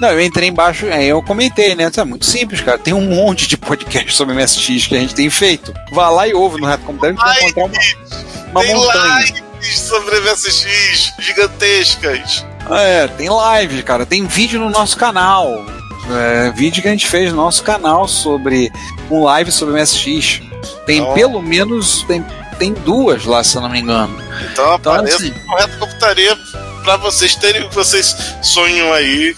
Não, 0.00 0.10
eu 0.10 0.20
entrei 0.20 0.48
embaixo, 0.48 0.86
aí 0.86 1.08
eu 1.08 1.22
comentei, 1.22 1.74
né? 1.74 1.88
Isso 1.90 2.00
é 2.00 2.04
muito 2.04 2.24
simples, 2.26 2.60
cara. 2.60 2.78
Tem 2.78 2.94
um 2.94 3.00
monte 3.02 3.46
de 3.46 3.56
podcast 3.56 4.14
sobre 4.14 4.34
MSX 4.34 4.86
que 4.86 4.96
a 4.96 5.00
gente 5.00 5.14
tem 5.14 5.28
feito. 5.30 5.72
Vá 5.92 6.08
lá 6.08 6.26
e 6.28 6.34
ouve 6.34 6.60
no 6.60 6.66
Reto 6.66 6.84
Computador, 6.84 7.16
a 7.20 7.32
gente 7.34 7.40
vai 7.40 7.48
encontrar 7.50 7.82
uma, 7.82 8.50
uma 8.52 8.60
tem 8.62 8.74
montanha. 8.74 9.18
lives 9.60 9.78
sobre 9.80 10.20
MSX 10.20 11.12
gigantescas. 11.18 12.44
É, 12.70 13.08
tem 13.08 13.28
live, 13.28 13.82
cara. 13.82 14.04
Tem 14.06 14.26
vídeo 14.26 14.60
no 14.60 14.70
nosso 14.70 14.96
canal. 14.96 15.64
É, 16.10 16.50
vídeo 16.52 16.80
que 16.82 16.88
a 16.88 16.90
gente 16.90 17.06
fez 17.06 17.30
no 17.30 17.36
nosso 17.36 17.62
canal 17.62 18.06
sobre 18.08 18.70
um 19.10 19.22
live 19.24 19.50
sobre 19.50 19.74
MSX. 19.74 20.40
Tem 20.86 20.98
Então- 20.98 21.14
pelo 21.14 21.42
menos 21.42 22.02
tem, 22.04 22.24
tem 22.58 22.72
duas 22.72 23.24
lá, 23.24 23.42
se 23.44 23.56
eu 23.56 23.62
não 23.62 23.68
me 23.68 23.80
engano. 23.80 24.16
Então 24.52 24.72
apareça 24.72 25.16
assim- 25.16 25.34
no 25.46 25.56
Reto 25.56 25.78
Computaria 25.78 26.38
pra 26.82 26.96
vocês 26.96 27.34
terem 27.34 27.62
o 27.64 27.68
que 27.68 27.74
vocês 27.74 28.16
sonham 28.42 28.92
aí. 28.92 29.34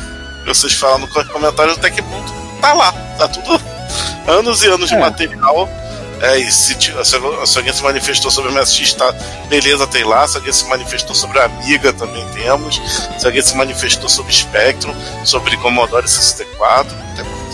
Vocês 0.47 0.73
falam 0.75 0.99
no 0.99 1.09
comentário 1.09 1.75
do 1.75 1.81
Tecmundo. 1.81 2.33
Tá 2.61 2.73
lá, 2.73 2.93
tá 3.19 3.29
tudo. 3.29 3.61
Anos 4.27 4.63
e 4.63 4.69
anos 4.69 4.89
de 4.89 4.95
É. 4.95 4.99
material. 4.99 5.69
É, 6.23 6.37
e 6.39 6.53
se, 6.53 6.77
se, 6.79 7.17
alguém 7.57 7.73
se 7.73 7.83
manifestou 7.83 8.31
sobre 8.31 8.51
o 8.51 8.55
MSX, 8.55 8.93
tá, 8.93 9.11
beleza, 9.49 9.87
tem 9.87 10.05
lá. 10.05 10.29
Se 10.29 10.37
alguém 10.37 10.53
se 10.53 10.67
manifestou 10.67 11.15
sobre 11.17 11.39
a 11.39 11.45
Amiga, 11.47 11.95
também 11.95 12.27
temos. 12.35 12.81
Se 13.19 13.25
alguém 13.25 13.41
se 13.41 13.57
manifestou 13.57 14.07
sobre 14.07 14.31
Spectrum, 14.31 14.95
sobre 15.25 15.57
Commodore 15.57 16.07
64, 16.07 16.95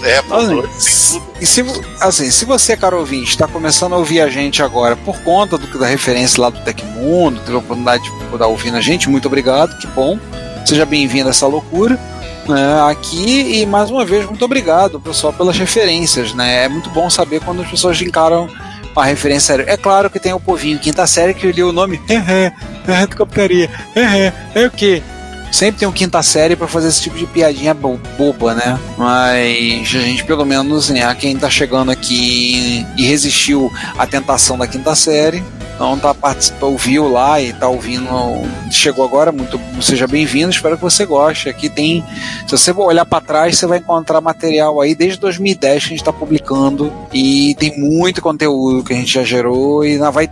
é, 0.02 0.18
Apple 0.18 0.64
Assim. 0.76 1.22
E 1.40 1.46
se, 1.46 1.64
assim, 2.00 2.30
se 2.30 2.44
você, 2.44 2.76
caro 2.76 2.98
ouvinte, 2.98 3.30
está 3.30 3.46
começando 3.46 3.92
a 3.94 3.98
ouvir 3.98 4.20
a 4.20 4.28
gente 4.28 4.60
agora 4.60 4.96
por 4.96 5.16
conta 5.20 5.56
do, 5.56 5.78
da 5.78 5.86
referência 5.86 6.42
lá 6.42 6.50
do 6.50 6.58
Tecmundo, 6.62 7.38
teve 7.40 7.54
a 7.54 7.58
oportunidade 7.58 8.02
de 8.02 8.10
poder 8.28 8.44
ouvindo 8.46 8.76
a 8.76 8.80
gente, 8.80 9.08
muito 9.08 9.26
obrigado, 9.26 9.78
que 9.78 9.86
bom. 9.86 10.18
Seja 10.64 10.84
bem-vindo 10.84 11.28
a 11.28 11.30
essa 11.30 11.46
loucura. 11.46 11.96
Né, 12.48 12.80
aqui 12.88 13.60
e 13.60 13.66
mais 13.66 13.90
uma 13.90 14.04
vez, 14.04 14.26
muito 14.26 14.44
obrigado, 14.44 15.00
pessoal, 15.00 15.32
pelas 15.32 15.56
referências. 15.56 16.34
Né? 16.34 16.64
É 16.64 16.68
muito 16.68 16.90
bom 16.90 17.08
saber 17.10 17.40
quando 17.40 17.62
as 17.62 17.70
pessoas 17.70 18.00
encaram 18.00 18.48
a 18.94 19.04
referência. 19.04 19.64
É 19.66 19.76
claro 19.76 20.08
que 20.08 20.18
tem 20.18 20.32
o 20.32 20.40
povinho 20.40 20.78
quinta 20.78 21.06
série 21.06 21.34
que 21.34 21.50
lê 21.50 21.62
o 21.62 21.72
nome 21.72 22.00
é, 22.08 22.14
é, 22.14 22.52
é, 22.88 24.00
é, 24.00 24.26
é, 24.26 24.32
é 24.62 24.66
o 24.66 24.70
quê? 24.70 25.02
Sempre 25.52 25.80
tem 25.80 25.88
um 25.88 25.92
quinta 25.92 26.22
série 26.22 26.54
pra 26.56 26.66
fazer 26.68 26.88
esse 26.88 27.00
tipo 27.02 27.16
de 27.16 27.26
piadinha 27.26 27.72
bo- 27.72 27.98
boba, 28.18 28.54
né? 28.54 28.78
Mas 28.98 29.88
a 29.94 29.98
gente, 30.00 30.24
pelo 30.24 30.44
menos, 30.44 30.90
né, 30.90 31.14
quem 31.14 31.36
tá 31.36 31.48
chegando 31.48 31.90
aqui 31.90 32.84
e 32.96 33.02
resistiu 33.06 33.72
à 33.96 34.06
tentação 34.06 34.58
da 34.58 34.66
quinta 34.66 34.94
série, 34.94 35.42
então 35.74 35.98
tá 35.98 36.12
participando, 36.14 36.72
ouviu 36.72 37.08
lá 37.08 37.40
e 37.40 37.52
tá 37.52 37.68
ouvindo, 37.68 38.08
chegou 38.70 39.04
agora, 39.04 39.30
muito 39.30 39.60
seja 39.80 40.06
bem-vindo, 40.06 40.50
espero 40.50 40.76
que 40.76 40.82
você 40.82 41.04
goste. 41.06 41.48
Aqui 41.50 41.68
tem, 41.68 42.02
se 42.46 42.50
você 42.50 42.72
olhar 42.72 43.04
para 43.04 43.20
trás, 43.24 43.58
você 43.58 43.66
vai 43.66 43.78
encontrar 43.78 44.20
material 44.22 44.80
aí 44.80 44.94
desde 44.94 45.18
2010 45.20 45.82
que 45.82 45.86
a 45.86 45.96
gente 45.96 46.04
tá 46.04 46.12
publicando 46.12 46.92
e 47.12 47.54
tem 47.58 47.78
muito 47.78 48.20
conteúdo 48.22 48.82
que 48.84 48.92
a 48.92 48.96
gente 48.96 49.12
já 49.12 49.22
gerou 49.22 49.84
e 49.84 49.98
vai, 49.98 50.30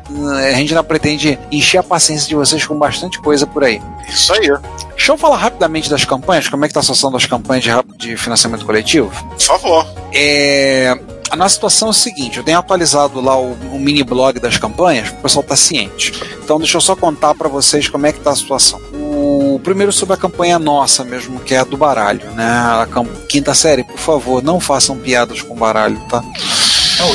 a 0.48 0.52
gente 0.52 0.74
não 0.74 0.82
pretende 0.84 1.38
encher 1.52 1.78
a 1.78 1.82
paciência 1.82 2.26
de 2.28 2.34
vocês 2.34 2.66
com 2.66 2.78
bastante 2.78 3.20
coisa 3.20 3.46
por 3.46 3.64
aí. 3.64 3.80
Isso 4.08 4.32
aí. 4.32 4.50
Deixa 4.96 5.12
eu 5.12 5.16
falar 5.18 5.36
rapidamente 5.36 5.90
das 5.90 6.04
campanhas, 6.04 6.48
como 6.48 6.64
é 6.64 6.68
que 6.68 6.74
tá 6.74 6.80
a 6.80 6.82
situação 6.82 7.10
das 7.10 7.26
campanhas 7.26 7.64
de, 7.64 7.70
de 7.98 8.16
financiamento 8.16 8.64
coletivo? 8.64 9.10
Por 9.30 9.40
favor. 9.40 9.86
É, 10.12 10.96
a 11.30 11.36
nossa 11.36 11.54
situação 11.54 11.88
é 11.88 11.90
o 11.90 11.94
seguinte: 11.94 12.38
eu 12.38 12.44
tenho 12.44 12.58
atualizado 12.58 13.20
lá 13.20 13.36
o, 13.36 13.52
o 13.72 13.78
mini 13.78 14.04
blog 14.04 14.38
das 14.38 14.56
campanhas, 14.56 15.10
o 15.10 15.16
pessoal 15.16 15.42
tá 15.42 15.56
ciente. 15.56 16.12
Então, 16.42 16.58
deixa 16.58 16.76
eu 16.76 16.80
só 16.80 16.94
contar 16.94 17.34
para 17.34 17.48
vocês 17.48 17.88
como 17.88 18.06
é 18.06 18.12
que 18.12 18.20
tá 18.20 18.30
a 18.30 18.36
situação. 18.36 18.80
O 18.92 19.60
primeiro 19.62 19.92
sobre 19.92 20.14
a 20.14 20.16
campanha 20.16 20.58
nossa 20.58 21.04
mesmo, 21.04 21.40
que 21.40 21.54
é 21.54 21.58
a 21.58 21.64
do 21.64 21.76
baralho, 21.76 22.30
né? 22.32 22.46
A 22.46 22.86
quinta 23.28 23.52
série, 23.52 23.82
por 23.82 23.98
favor, 23.98 24.42
não 24.42 24.60
façam 24.60 24.96
piadas 24.96 25.42
com 25.42 25.56
baralho, 25.56 25.98
tá? 26.08 26.22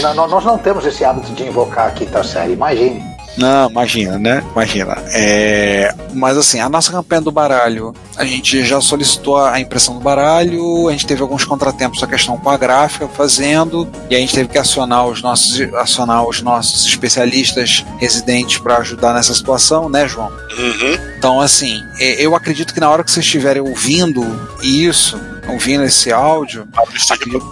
Não, 0.01 0.13
não, 0.13 0.27
nós 0.27 0.43
não 0.43 0.57
temos 0.57 0.85
esse 0.85 1.05
hábito 1.05 1.31
de 1.33 1.43
invocar 1.43 1.87
a 1.87 1.91
quinta 1.91 2.23
série, 2.23 2.53
imagine. 2.53 3.08
Não, 3.39 3.69
imagina, 3.69 4.19
né? 4.19 4.43
Imagina. 4.51 4.97
É, 5.13 5.95
mas 6.13 6.37
assim, 6.37 6.59
a 6.59 6.67
nossa 6.67 6.91
campanha 6.91 7.21
do 7.21 7.31
baralho, 7.31 7.93
a 8.17 8.25
gente 8.25 8.65
já 8.65 8.81
solicitou 8.81 9.37
a 9.37 9.59
impressão 9.59 9.95
do 9.95 10.01
baralho, 10.01 10.89
a 10.89 10.91
gente 10.91 11.07
teve 11.07 11.21
alguns 11.21 11.45
contratempos 11.45 12.03
a 12.03 12.07
questão 12.07 12.37
com 12.37 12.49
a 12.49 12.57
gráfica 12.57 13.07
fazendo, 13.07 13.89
e 14.09 14.15
a 14.15 14.19
gente 14.19 14.33
teve 14.33 14.49
que 14.49 14.57
acionar 14.57 15.07
os 15.07 15.21
nossos, 15.21 15.61
acionar 15.75 16.27
os 16.27 16.41
nossos 16.41 16.85
especialistas 16.85 17.85
residentes 17.97 18.57
para 18.57 18.77
ajudar 18.77 19.13
nessa 19.13 19.33
situação, 19.33 19.89
né, 19.89 20.05
João? 20.07 20.27
Uhum. 20.27 20.97
Então, 21.17 21.39
assim, 21.39 21.81
é, 21.99 22.23
eu 22.23 22.35
acredito 22.35 22.73
que 22.73 22.79
na 22.79 22.89
hora 22.89 23.03
que 23.03 23.11
vocês 23.11 23.25
estiverem 23.25 23.61
ouvindo 23.61 24.21
isso, 24.61 25.17
ouvindo 25.51 25.83
esse 25.83 26.11
áudio, 26.11 26.67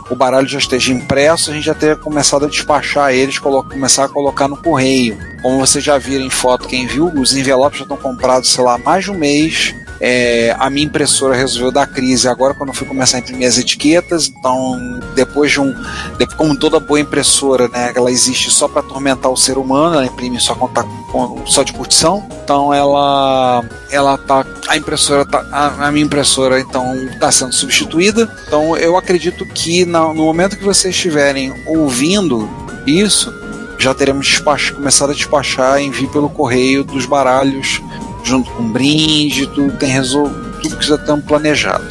o 0.10 0.16
baralho 0.16 0.48
já 0.48 0.58
esteja 0.58 0.94
impresso, 0.94 1.52
a 1.52 1.54
gente 1.54 1.66
já 1.66 1.74
tenha 1.74 1.96
começado 1.96 2.46
a 2.46 2.50
despachar 2.50 3.14
eles, 3.14 3.40
começar 3.40 4.06
a 4.06 4.10
colocar 4.10 4.48
no 4.48 4.58
correio. 4.58 5.18
Como 5.42 5.60
vocês 5.60 5.84
já 5.84 5.98
viram 5.98 6.26
em 6.26 6.30
foto, 6.30 6.68
quem 6.68 6.88
viu, 6.88 7.08
os 7.08 7.36
envelopes 7.36 7.80
já 7.80 7.84
estão 7.84 7.98
comprados, 7.98 8.50
sei 8.52 8.64
lá, 8.64 8.78
mais 8.78 9.06
de 9.06 9.12
um 9.12 9.18
mês. 9.18 9.74
É, 10.00 10.56
a 10.60 10.70
minha 10.70 10.86
impressora 10.86 11.36
resolveu 11.36 11.72
dar 11.72 11.88
crise 11.88 12.28
agora 12.28 12.54
quando 12.54 12.70
eu 12.70 12.76
fui 12.76 12.86
começar 12.88 13.18
a 13.18 13.20
imprimir 13.20 13.48
as 13.48 13.58
etiquetas. 13.58 14.28
Então, 14.28 15.00
depois 15.16 15.52
de 15.52 15.60
um. 15.60 15.74
de- 16.18 16.28
como 16.36 16.56
toda 16.58 16.80
boa 16.80 17.00
impressora, 17.00 17.68
né, 17.68 17.94
ela 17.96 18.12
existe 18.12 18.52
só 18.52 18.68
para 18.68 18.82
atormentar 18.82 19.32
o 19.32 19.38
ser 19.38 19.58
humano, 19.58 19.96
ela 19.96 20.06
imprime 20.06 20.40
só, 20.40 20.54
com, 20.56 20.68
com- 21.12 21.46
só 21.48 21.64
de 21.64 21.74
curtição. 21.74 22.26
Então, 22.44 22.74
ela. 22.74 23.64
Ela 23.90 24.18
tá. 24.18 24.46
A 24.68 24.78
impressora 24.78 25.26
tá. 25.26 25.46
A, 25.52 25.88
a 25.88 25.92
minha 25.92 26.06
impressora, 26.06 26.60
então, 26.60 26.96
está 27.08 27.32
sendo 27.32 27.54
substituída. 27.54 28.30
Então, 28.48 28.78
eu 28.78 28.96
acredito 28.98 29.46
que 29.46 29.86
na- 29.86 30.14
no 30.14 30.24
momento 30.26 30.58
que 30.58 30.64
vocês 30.64 30.94
estiverem 30.94 31.54
ouvindo 31.66 32.48
isso, 32.86 33.34
já 33.80 33.94
teremos 33.94 34.28
despach- 34.28 34.74
começado 34.74 35.12
a 35.12 35.14
despachar 35.14 35.80
envio 35.82 36.10
pelo 36.10 36.30
correio 36.30 36.84
dos 36.84 37.06
baralhos 37.06 37.82
junto 38.28 38.52
com 38.52 38.70
brinde, 38.70 39.48
tudo 39.48 39.76
tem 39.78 39.90
resol... 39.90 40.30
tudo 40.62 40.78
que 40.78 40.86
já 40.86 40.96
estamos 40.96 41.26
planejado. 41.26 41.86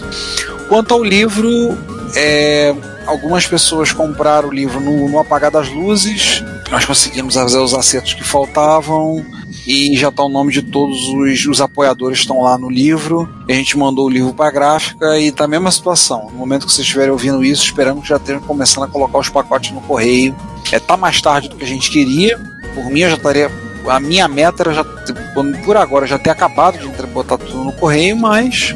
Quanto 0.69 0.93
ao 0.93 1.03
livro, 1.03 1.77
é, 2.15 2.75
algumas 3.07 3.47
pessoas 3.47 3.93
compraram 3.93 4.49
o 4.49 4.53
livro 4.53 4.81
no, 4.81 5.09
no 5.09 5.19
apagar 5.19 5.51
das 5.51 5.69
luzes, 5.69 6.43
nós 6.71 6.85
conseguimos 6.85 7.35
fazer 7.35 7.59
os 7.59 7.73
acertos 7.73 8.15
que 8.15 8.25
faltavam 8.25 9.25
e 9.67 9.97
já 9.97 10.09
está 10.09 10.23
o 10.23 10.29
nome 10.29 10.53
de 10.53 10.63
todos 10.63 11.09
os, 11.09 11.47
os 11.47 11.61
apoiadores 11.61 12.21
estão 12.21 12.43
lá 12.43 12.59
no 12.59 12.69
livro. 12.69 13.29
A 13.49 13.53
gente 13.53 13.77
mandou 13.77 14.07
o 14.07 14.11
livro 14.11 14.33
para 14.33 14.49
a 14.49 14.51
gráfica 14.51 15.19
e 15.19 15.31
tá 15.31 15.45
a 15.45 15.49
mesma 15.49 15.71
situação. 15.71 16.29
No 16.31 16.39
momento 16.39 16.67
que 16.67 16.73
vocês 16.73 16.87
estiverem 16.87 17.13
ouvindo 17.13 17.45
isso, 17.45 17.65
esperamos 17.65 18.03
que 18.03 18.09
já 18.09 18.17
estejam 18.17 18.43
começando 18.43 18.85
a 18.85 18.89
colocar 18.89 19.19
os 19.19 19.29
pacotes 19.29 19.73
no 19.73 19.81
correio. 19.81 20.35
É, 20.73 20.79
tá 20.79 20.97
mais 20.97 21.21
tarde 21.21 21.49
do 21.49 21.57
que 21.57 21.65
a 21.65 21.69
gente 21.69 21.91
queria. 21.91 22.39
Por 22.75 22.91
mim, 22.91 23.01
eu 23.01 23.11
já 23.11 23.17
estaria. 23.17 23.51
A 23.89 24.01
minha 24.01 24.27
meta 24.27 24.63
era 24.63 24.75
já, 24.75 24.85
por 25.65 25.77
agora 25.77 26.07
já 26.07 26.19
ter 26.19 26.31
acabado 26.31 26.79
de 26.79 27.07
botar 27.07 27.39
tudo 27.39 27.65
no 27.65 27.73
correio, 27.73 28.17
mas 28.17 28.75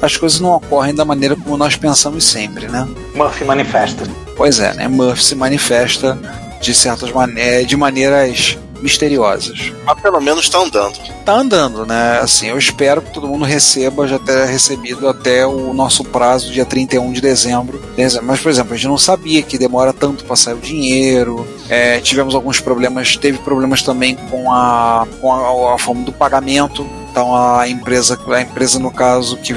as 0.00 0.16
coisas 0.16 0.40
não 0.40 0.50
ocorrem 0.50 0.94
da 0.94 1.04
maneira 1.04 1.36
como 1.36 1.56
nós 1.56 1.76
pensamos 1.76 2.24
sempre, 2.24 2.66
né? 2.68 2.88
Murphy 3.14 3.44
manifesta. 3.44 4.04
Pois 4.36 4.58
é, 4.58 4.72
né? 4.74 4.88
Murphy 4.88 5.22
se 5.22 5.34
manifesta 5.34 6.18
de 6.60 6.74
certas 6.74 7.12
maneiras, 7.12 7.66
de 7.66 7.76
maneiras 7.76 8.58
misteriosas. 8.80 9.72
Mas 9.84 10.00
pelo 10.00 10.20
menos 10.20 10.48
tá 10.48 10.58
andando. 10.58 10.98
Tá 11.24 11.34
andando, 11.34 11.86
né? 11.86 12.20
Assim, 12.20 12.48
eu 12.48 12.58
espero 12.58 13.02
que 13.02 13.12
todo 13.12 13.28
mundo 13.28 13.44
receba, 13.44 14.06
já 14.06 14.18
tenha 14.18 14.44
recebido 14.44 15.08
até 15.08 15.46
o 15.46 15.72
nosso 15.72 16.04
prazo, 16.04 16.52
dia 16.52 16.64
31 16.64 17.12
de 17.12 17.20
dezembro. 17.20 17.80
Mas, 18.22 18.40
por 18.40 18.50
exemplo, 18.50 18.74
a 18.74 18.76
gente 18.76 18.88
não 18.88 18.98
sabia 18.98 19.42
que 19.42 19.58
demora 19.58 19.92
tanto 19.92 20.24
para 20.24 20.36
sair 20.36 20.54
o 20.54 20.58
dinheiro. 20.58 21.46
É, 21.68 22.00
tivemos 22.00 22.34
alguns 22.34 22.60
problemas, 22.60 23.16
teve 23.16 23.38
problemas 23.38 23.82
também 23.82 24.14
com 24.14 24.52
a, 24.52 25.06
com 25.20 25.32
a, 25.32 25.74
a 25.74 25.78
forma 25.78 26.04
do 26.04 26.12
pagamento. 26.12 26.86
Então 27.10 27.34
a 27.34 27.66
empresa, 27.66 28.18
a 28.28 28.42
empresa 28.42 28.78
no 28.78 28.90
caso 28.90 29.38
que 29.38 29.54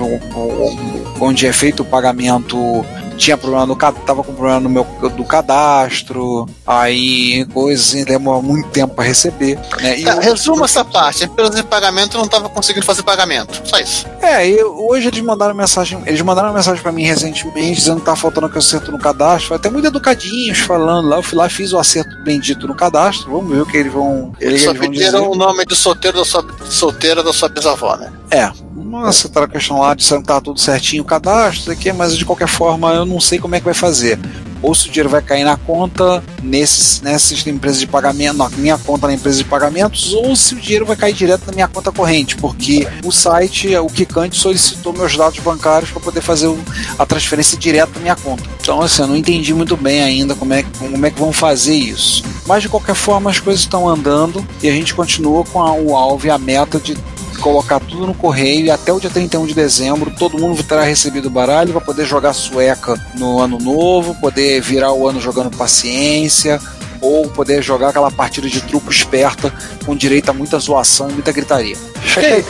onde 1.20 1.46
é 1.46 1.52
feito 1.52 1.84
o 1.84 1.86
pagamento 1.86 2.86
tinha 3.20 3.38
problema 3.38 3.66
no 3.66 3.76
tava 3.76 4.24
com 4.24 4.34
problema 4.34 4.62
no 4.62 4.70
meu 4.70 4.86
do 5.16 5.24
cadastro, 5.26 6.48
aí 6.66 7.46
coisas 7.54 7.88
assim, 7.88 8.04
demora 8.06 8.42
muito 8.42 8.70
tempo 8.70 8.96
para 8.96 9.04
receber, 9.04 9.60
né? 9.82 10.02
Tá, 10.02 10.14
eu- 10.16 10.20
resuma 10.22 10.66
essa 10.66 10.86
parte. 10.86 11.24
A 11.24 11.28
empresa 11.28 11.52
de 11.56 11.64
pagamento 11.64 12.18
não 12.18 12.24
estava 12.26 12.48
conseguindo 12.50 12.86
fazer 12.86 13.04
pagamento. 13.04 13.62
Só 13.68 13.78
isso. 13.78 14.06
É, 14.22 14.48
e 14.50 14.64
hoje 14.64 15.10
eles 15.10 15.20
mandaram 15.22 15.54
mensagem, 15.54 16.02
eles 16.06 16.22
mandaram 16.22 16.54
mensagem 16.54 16.82
pra 16.82 16.92
mim 16.92 17.04
recentemente 17.04 17.76
dizendo 17.76 18.00
que 18.00 18.06
tá 18.06 18.16
faltando 18.16 18.50
que 18.50 18.56
eu 18.56 18.60
acerto 18.60 18.92
no 18.92 18.98
cadastro, 18.98 19.54
até 19.54 19.70
muito 19.70 19.88
educadinhos 19.88 20.60
falando 20.60 21.10
lá, 21.10 21.18
eu 21.18 21.24
fui 21.24 21.38
lá 21.38 21.50
fiz 21.50 21.74
o 21.74 21.78
acerto 21.78 22.10
bendito 22.24 22.68
no 22.68 22.76
cadastro, 22.76 23.30
vamos 23.32 23.52
ver 23.54 23.62
o 23.62 23.66
que 23.66 23.76
eles 23.78 23.92
vão, 23.92 24.34
eles 24.40 24.62
Só 24.64 24.74
vão 24.74 24.90
dizer. 24.90 25.06
pediram 25.12 25.30
o 25.32 25.36
nome 25.36 25.66
de 25.66 25.76
solteiro 25.76 26.18
da 26.18 26.26
sua, 26.26 26.46
solteira 26.70 27.22
da 27.22 27.34
sua 27.34 27.50
bisavó, 27.50 27.96
né? 27.98 28.12
É, 28.32 28.50
nossa, 28.90 29.30
tá 29.30 29.44
a 29.44 29.48
questão 29.48 29.80
lá, 29.80 29.94
disseram 29.94 30.22
que 30.22 30.28
tava 30.28 30.42
tudo 30.42 30.60
certinho 30.60 31.04
o 31.04 31.06
cadastro, 31.06 31.72
aqui, 31.72 31.92
mas 31.94 32.18
de 32.18 32.26
qualquer 32.26 32.48
forma 32.48 32.92
eu 32.94 33.06
não 33.06 33.20
sei 33.20 33.38
como 33.40 33.56
é 33.56 33.60
que 33.60 33.66
vai 33.66 33.74
fazer. 33.74 34.18
Ou 34.62 34.76
se 34.76 34.90
o 34.90 34.92
dinheiro 34.92 35.08
vai 35.08 35.22
cair 35.22 35.46
na 35.46 35.56
conta 35.56 36.22
nesses, 36.44 37.00
nessas 37.00 37.48
empresas 37.48 37.80
de 37.80 37.88
pagamento, 37.88 38.36
na 38.36 38.50
minha 38.50 38.78
conta 38.78 39.08
na 39.08 39.14
empresa 39.14 39.38
de 39.38 39.46
pagamentos, 39.46 40.14
ou 40.14 40.36
se 40.36 40.54
o 40.54 40.60
dinheiro 40.60 40.86
vai 40.86 40.98
cair 40.98 41.14
direto 41.14 41.48
na 41.48 41.54
minha 41.54 41.68
conta 41.68 41.94
corrente, 41.94 42.36
porque 42.36 42.86
o 43.06 43.10
site, 43.12 43.74
o 43.78 43.88
Kikante, 43.88 44.36
solicitou 44.36 44.92
meus 44.92 45.16
dados 45.16 45.40
bancários 45.40 45.92
para 45.92 46.02
poder 46.02 46.20
fazer 46.20 46.54
a 46.98 47.06
transferência 47.06 47.58
direto 47.58 47.92
na 47.96 48.02
minha 48.02 48.16
conta. 48.18 48.44
Então, 48.60 48.82
assim, 48.82 49.02
eu 49.02 49.08
não 49.08 49.16
entendi 49.16 49.54
muito 49.54 49.78
bem 49.78 50.02
ainda 50.04 50.36
como 50.36 50.54
é, 50.54 50.64
como 50.78 51.06
é 51.06 51.10
que 51.10 51.20
vão 51.20 51.32
fazer 51.32 51.76
isso. 51.76 52.22
Mas 52.46 52.62
de 52.64 52.68
qualquer 52.68 52.96
forma, 52.96 53.30
as 53.30 53.40
coisas 53.40 53.62
estão 53.62 53.88
andando 53.88 54.46
e 54.62 54.68
a 54.68 54.72
gente 54.74 54.94
continua 54.94 55.46
com 55.46 55.62
a- 55.62 55.72
o 55.72 55.96
alvo 55.96 56.28
e 56.28 56.30
a 56.30 56.38
meta 56.38 56.80
de 56.80 56.98
colocar 57.40 57.80
tudo 57.80 58.06
no 58.06 58.14
correio 58.14 58.66
e 58.66 58.72
até 58.72 58.92
o 58.94 59.00
dia 59.00 59.10
31 59.10 59.46
de 59.46 59.54
dezembro 59.54 60.12
todo 60.18 60.38
mundo 60.38 60.62
terá 60.64 60.84
recebido 60.84 61.28
o 61.28 61.32
baralho 61.32 61.72
para 61.72 61.82
poder 61.82 62.06
jogar 62.06 62.34
sueca 62.34 62.96
no 63.16 63.40
ano 63.40 63.58
novo, 63.58 64.16
poder 64.16 64.62
virar 64.62 64.94
o 64.94 65.08
ano 65.08 65.20
jogando 65.20 65.56
paciência 65.56 66.60
ou 67.02 67.30
poder 67.30 67.62
jogar 67.62 67.90
aquela 67.90 68.12
partida 68.12 68.48
de 68.50 68.62
truco 68.62 68.92
esperta 68.92 69.54
com 69.86 69.96
direito 69.96 70.30
a 70.30 70.34
muita 70.34 70.60
zoação 70.60 71.10
e 71.10 71.14
muita 71.14 71.32
gritaria. 71.32 71.76
Fechei. 72.02 72.44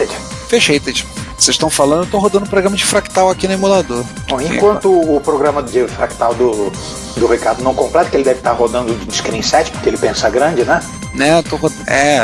Fechei, 0.48 0.80
Ted. 0.80 1.06
Vocês 1.38 1.56
estão 1.56 1.70
falando, 1.70 2.00
eu 2.00 2.06
estou 2.06 2.20
rodando 2.20 2.46
um 2.46 2.50
programa 2.50 2.76
de 2.76 2.84
fractal 2.84 3.30
aqui 3.30 3.48
no 3.48 3.54
emulador. 3.54 4.04
Bom, 4.28 4.42
enquanto 4.42 4.92
o 4.92 5.22
programa 5.22 5.64
de 5.64 5.88
fractal 5.88 6.34
do, 6.36 6.70
do 7.16 7.28
Ricardo 7.28 7.64
não 7.64 7.74
completa, 7.74 8.10
que 8.10 8.18
ele 8.18 8.26
deve 8.26 8.40
estar 8.40 8.52
rodando 8.52 8.94
de 8.94 9.16
screen 9.16 9.42
set, 9.42 9.72
porque 9.72 9.88
ele 9.88 9.98
pensa 9.98 10.30
grande, 10.30 10.66
né? 10.66 10.82
Né, 11.14 11.42
tô, 11.44 11.58
é, 11.88 12.20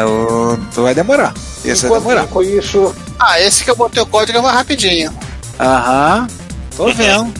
tu 0.73 0.81
vai 0.81 0.93
demorar. 0.93 1.33
Esse 1.71 1.87
vai 1.87 1.99
Enquanto 1.99 2.07
demorar. 2.15 2.27
com 2.27 2.41
isso, 2.43 2.95
Ah, 3.19 3.39
esse 3.39 3.63
que 3.63 3.71
eu 3.71 3.75
botei 3.75 4.01
o 4.01 4.05
código 4.05 4.37
é 4.37 4.41
mais 4.41 4.55
rapidinho. 4.55 5.11
Aham, 5.59 6.27
tô 6.75 6.87
vendo. 6.93 7.33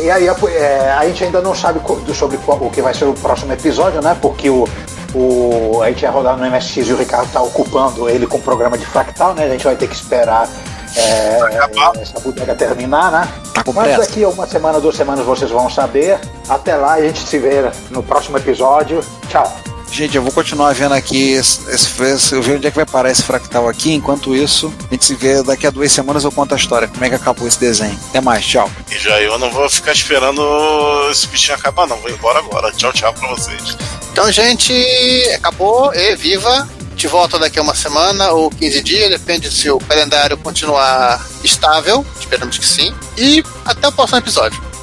E 0.00 0.10
aí 0.10 0.26
é, 0.28 0.94
a 0.96 1.04
gente 1.06 1.24
ainda 1.24 1.40
não 1.40 1.54
sabe 1.54 1.80
sobre 2.14 2.36
qual- 2.38 2.58
o 2.62 2.70
que 2.70 2.80
vai 2.80 2.94
ser 2.94 3.04
o 3.04 3.14
próximo 3.14 3.52
episódio, 3.52 4.00
né? 4.00 4.16
Porque 4.20 4.48
o, 4.48 4.66
o, 5.14 5.80
a 5.82 5.88
gente 5.88 6.02
ia 6.02 6.10
rodar 6.10 6.36
no 6.36 6.44
MSX 6.48 6.88
e 6.88 6.92
o 6.92 6.96
Ricardo 6.96 7.26
está 7.26 7.42
ocupando 7.42 8.08
ele 8.08 8.26
com 8.26 8.36
o 8.38 8.40
programa 8.42 8.78
de 8.78 8.86
fractal, 8.86 9.34
né? 9.34 9.44
A 9.44 9.48
gente 9.48 9.64
vai 9.64 9.74
ter 9.76 9.88
que 9.88 9.94
esperar 9.96 10.48
é, 10.96 11.40
essa 12.00 12.20
bodega 12.20 12.54
terminar, 12.54 13.10
né? 13.10 13.28
Tá 13.52 13.64
com 13.64 13.72
Mas 13.72 13.96
daqui 13.96 14.22
a 14.24 14.28
uma 14.28 14.46
semana, 14.46 14.80
duas 14.80 14.94
semanas 14.96 15.26
vocês 15.26 15.50
vão 15.50 15.68
saber. 15.68 16.18
Até 16.48 16.76
lá, 16.76 16.94
a 16.94 17.02
gente 17.02 17.18
se 17.18 17.38
vê 17.38 17.68
no 17.90 18.02
próximo 18.02 18.36
episódio. 18.38 19.00
Tchau. 19.28 19.52
Gente, 19.90 20.16
eu 20.16 20.22
vou 20.22 20.30
continuar 20.32 20.72
vendo 20.74 20.94
aqui. 20.94 21.32
Esse, 21.32 21.60
esse, 21.70 22.32
eu 22.32 22.42
ver 22.42 22.56
onde 22.56 22.66
é 22.66 22.70
que 22.70 22.76
vai 22.76 22.86
parar 22.86 23.10
esse 23.10 23.22
fractal 23.22 23.68
aqui. 23.68 23.92
Enquanto 23.92 24.34
isso, 24.34 24.72
a 24.88 24.94
gente 24.94 25.04
se 25.04 25.14
vê 25.14 25.42
daqui 25.42 25.66
a 25.66 25.70
duas 25.70 25.90
semanas. 25.90 26.24
Eu 26.24 26.32
conto 26.32 26.54
a 26.54 26.56
história. 26.56 26.88
Como 26.88 27.04
é 27.04 27.08
que 27.08 27.14
acabou 27.14 27.46
esse 27.48 27.58
desenho. 27.58 27.98
Até 28.08 28.20
mais, 28.20 28.44
tchau. 28.44 28.70
E 28.90 28.98
já 28.98 29.20
eu 29.20 29.38
não 29.38 29.50
vou 29.50 29.68
ficar 29.68 29.92
esperando 29.92 30.42
esse 31.10 31.26
bichinho 31.26 31.56
acabar, 31.56 31.86
não. 31.86 31.96
Vou 31.96 32.10
embora 32.10 32.38
agora. 32.38 32.70
Tchau, 32.72 32.92
tchau 32.92 33.12
pra 33.14 33.28
vocês. 33.28 33.76
Então, 34.12 34.30
gente, 34.30 34.72
acabou. 35.34 35.92
E 35.94 36.14
viva! 36.16 36.68
De 36.94 37.06
volta 37.06 37.38
daqui 37.38 37.60
a 37.60 37.62
uma 37.62 37.76
semana 37.76 38.32
ou 38.32 38.50
15 38.50 38.82
dias, 38.82 39.08
depende 39.08 39.48
se 39.52 39.70
o 39.70 39.78
calendário 39.78 40.36
continuar 40.36 41.24
estável. 41.44 42.04
Esperamos 42.18 42.58
que 42.58 42.66
sim. 42.66 42.92
E 43.16 43.44
até 43.64 43.86
o 43.86 43.92
próximo 43.92 44.18
episódio. 44.18 44.67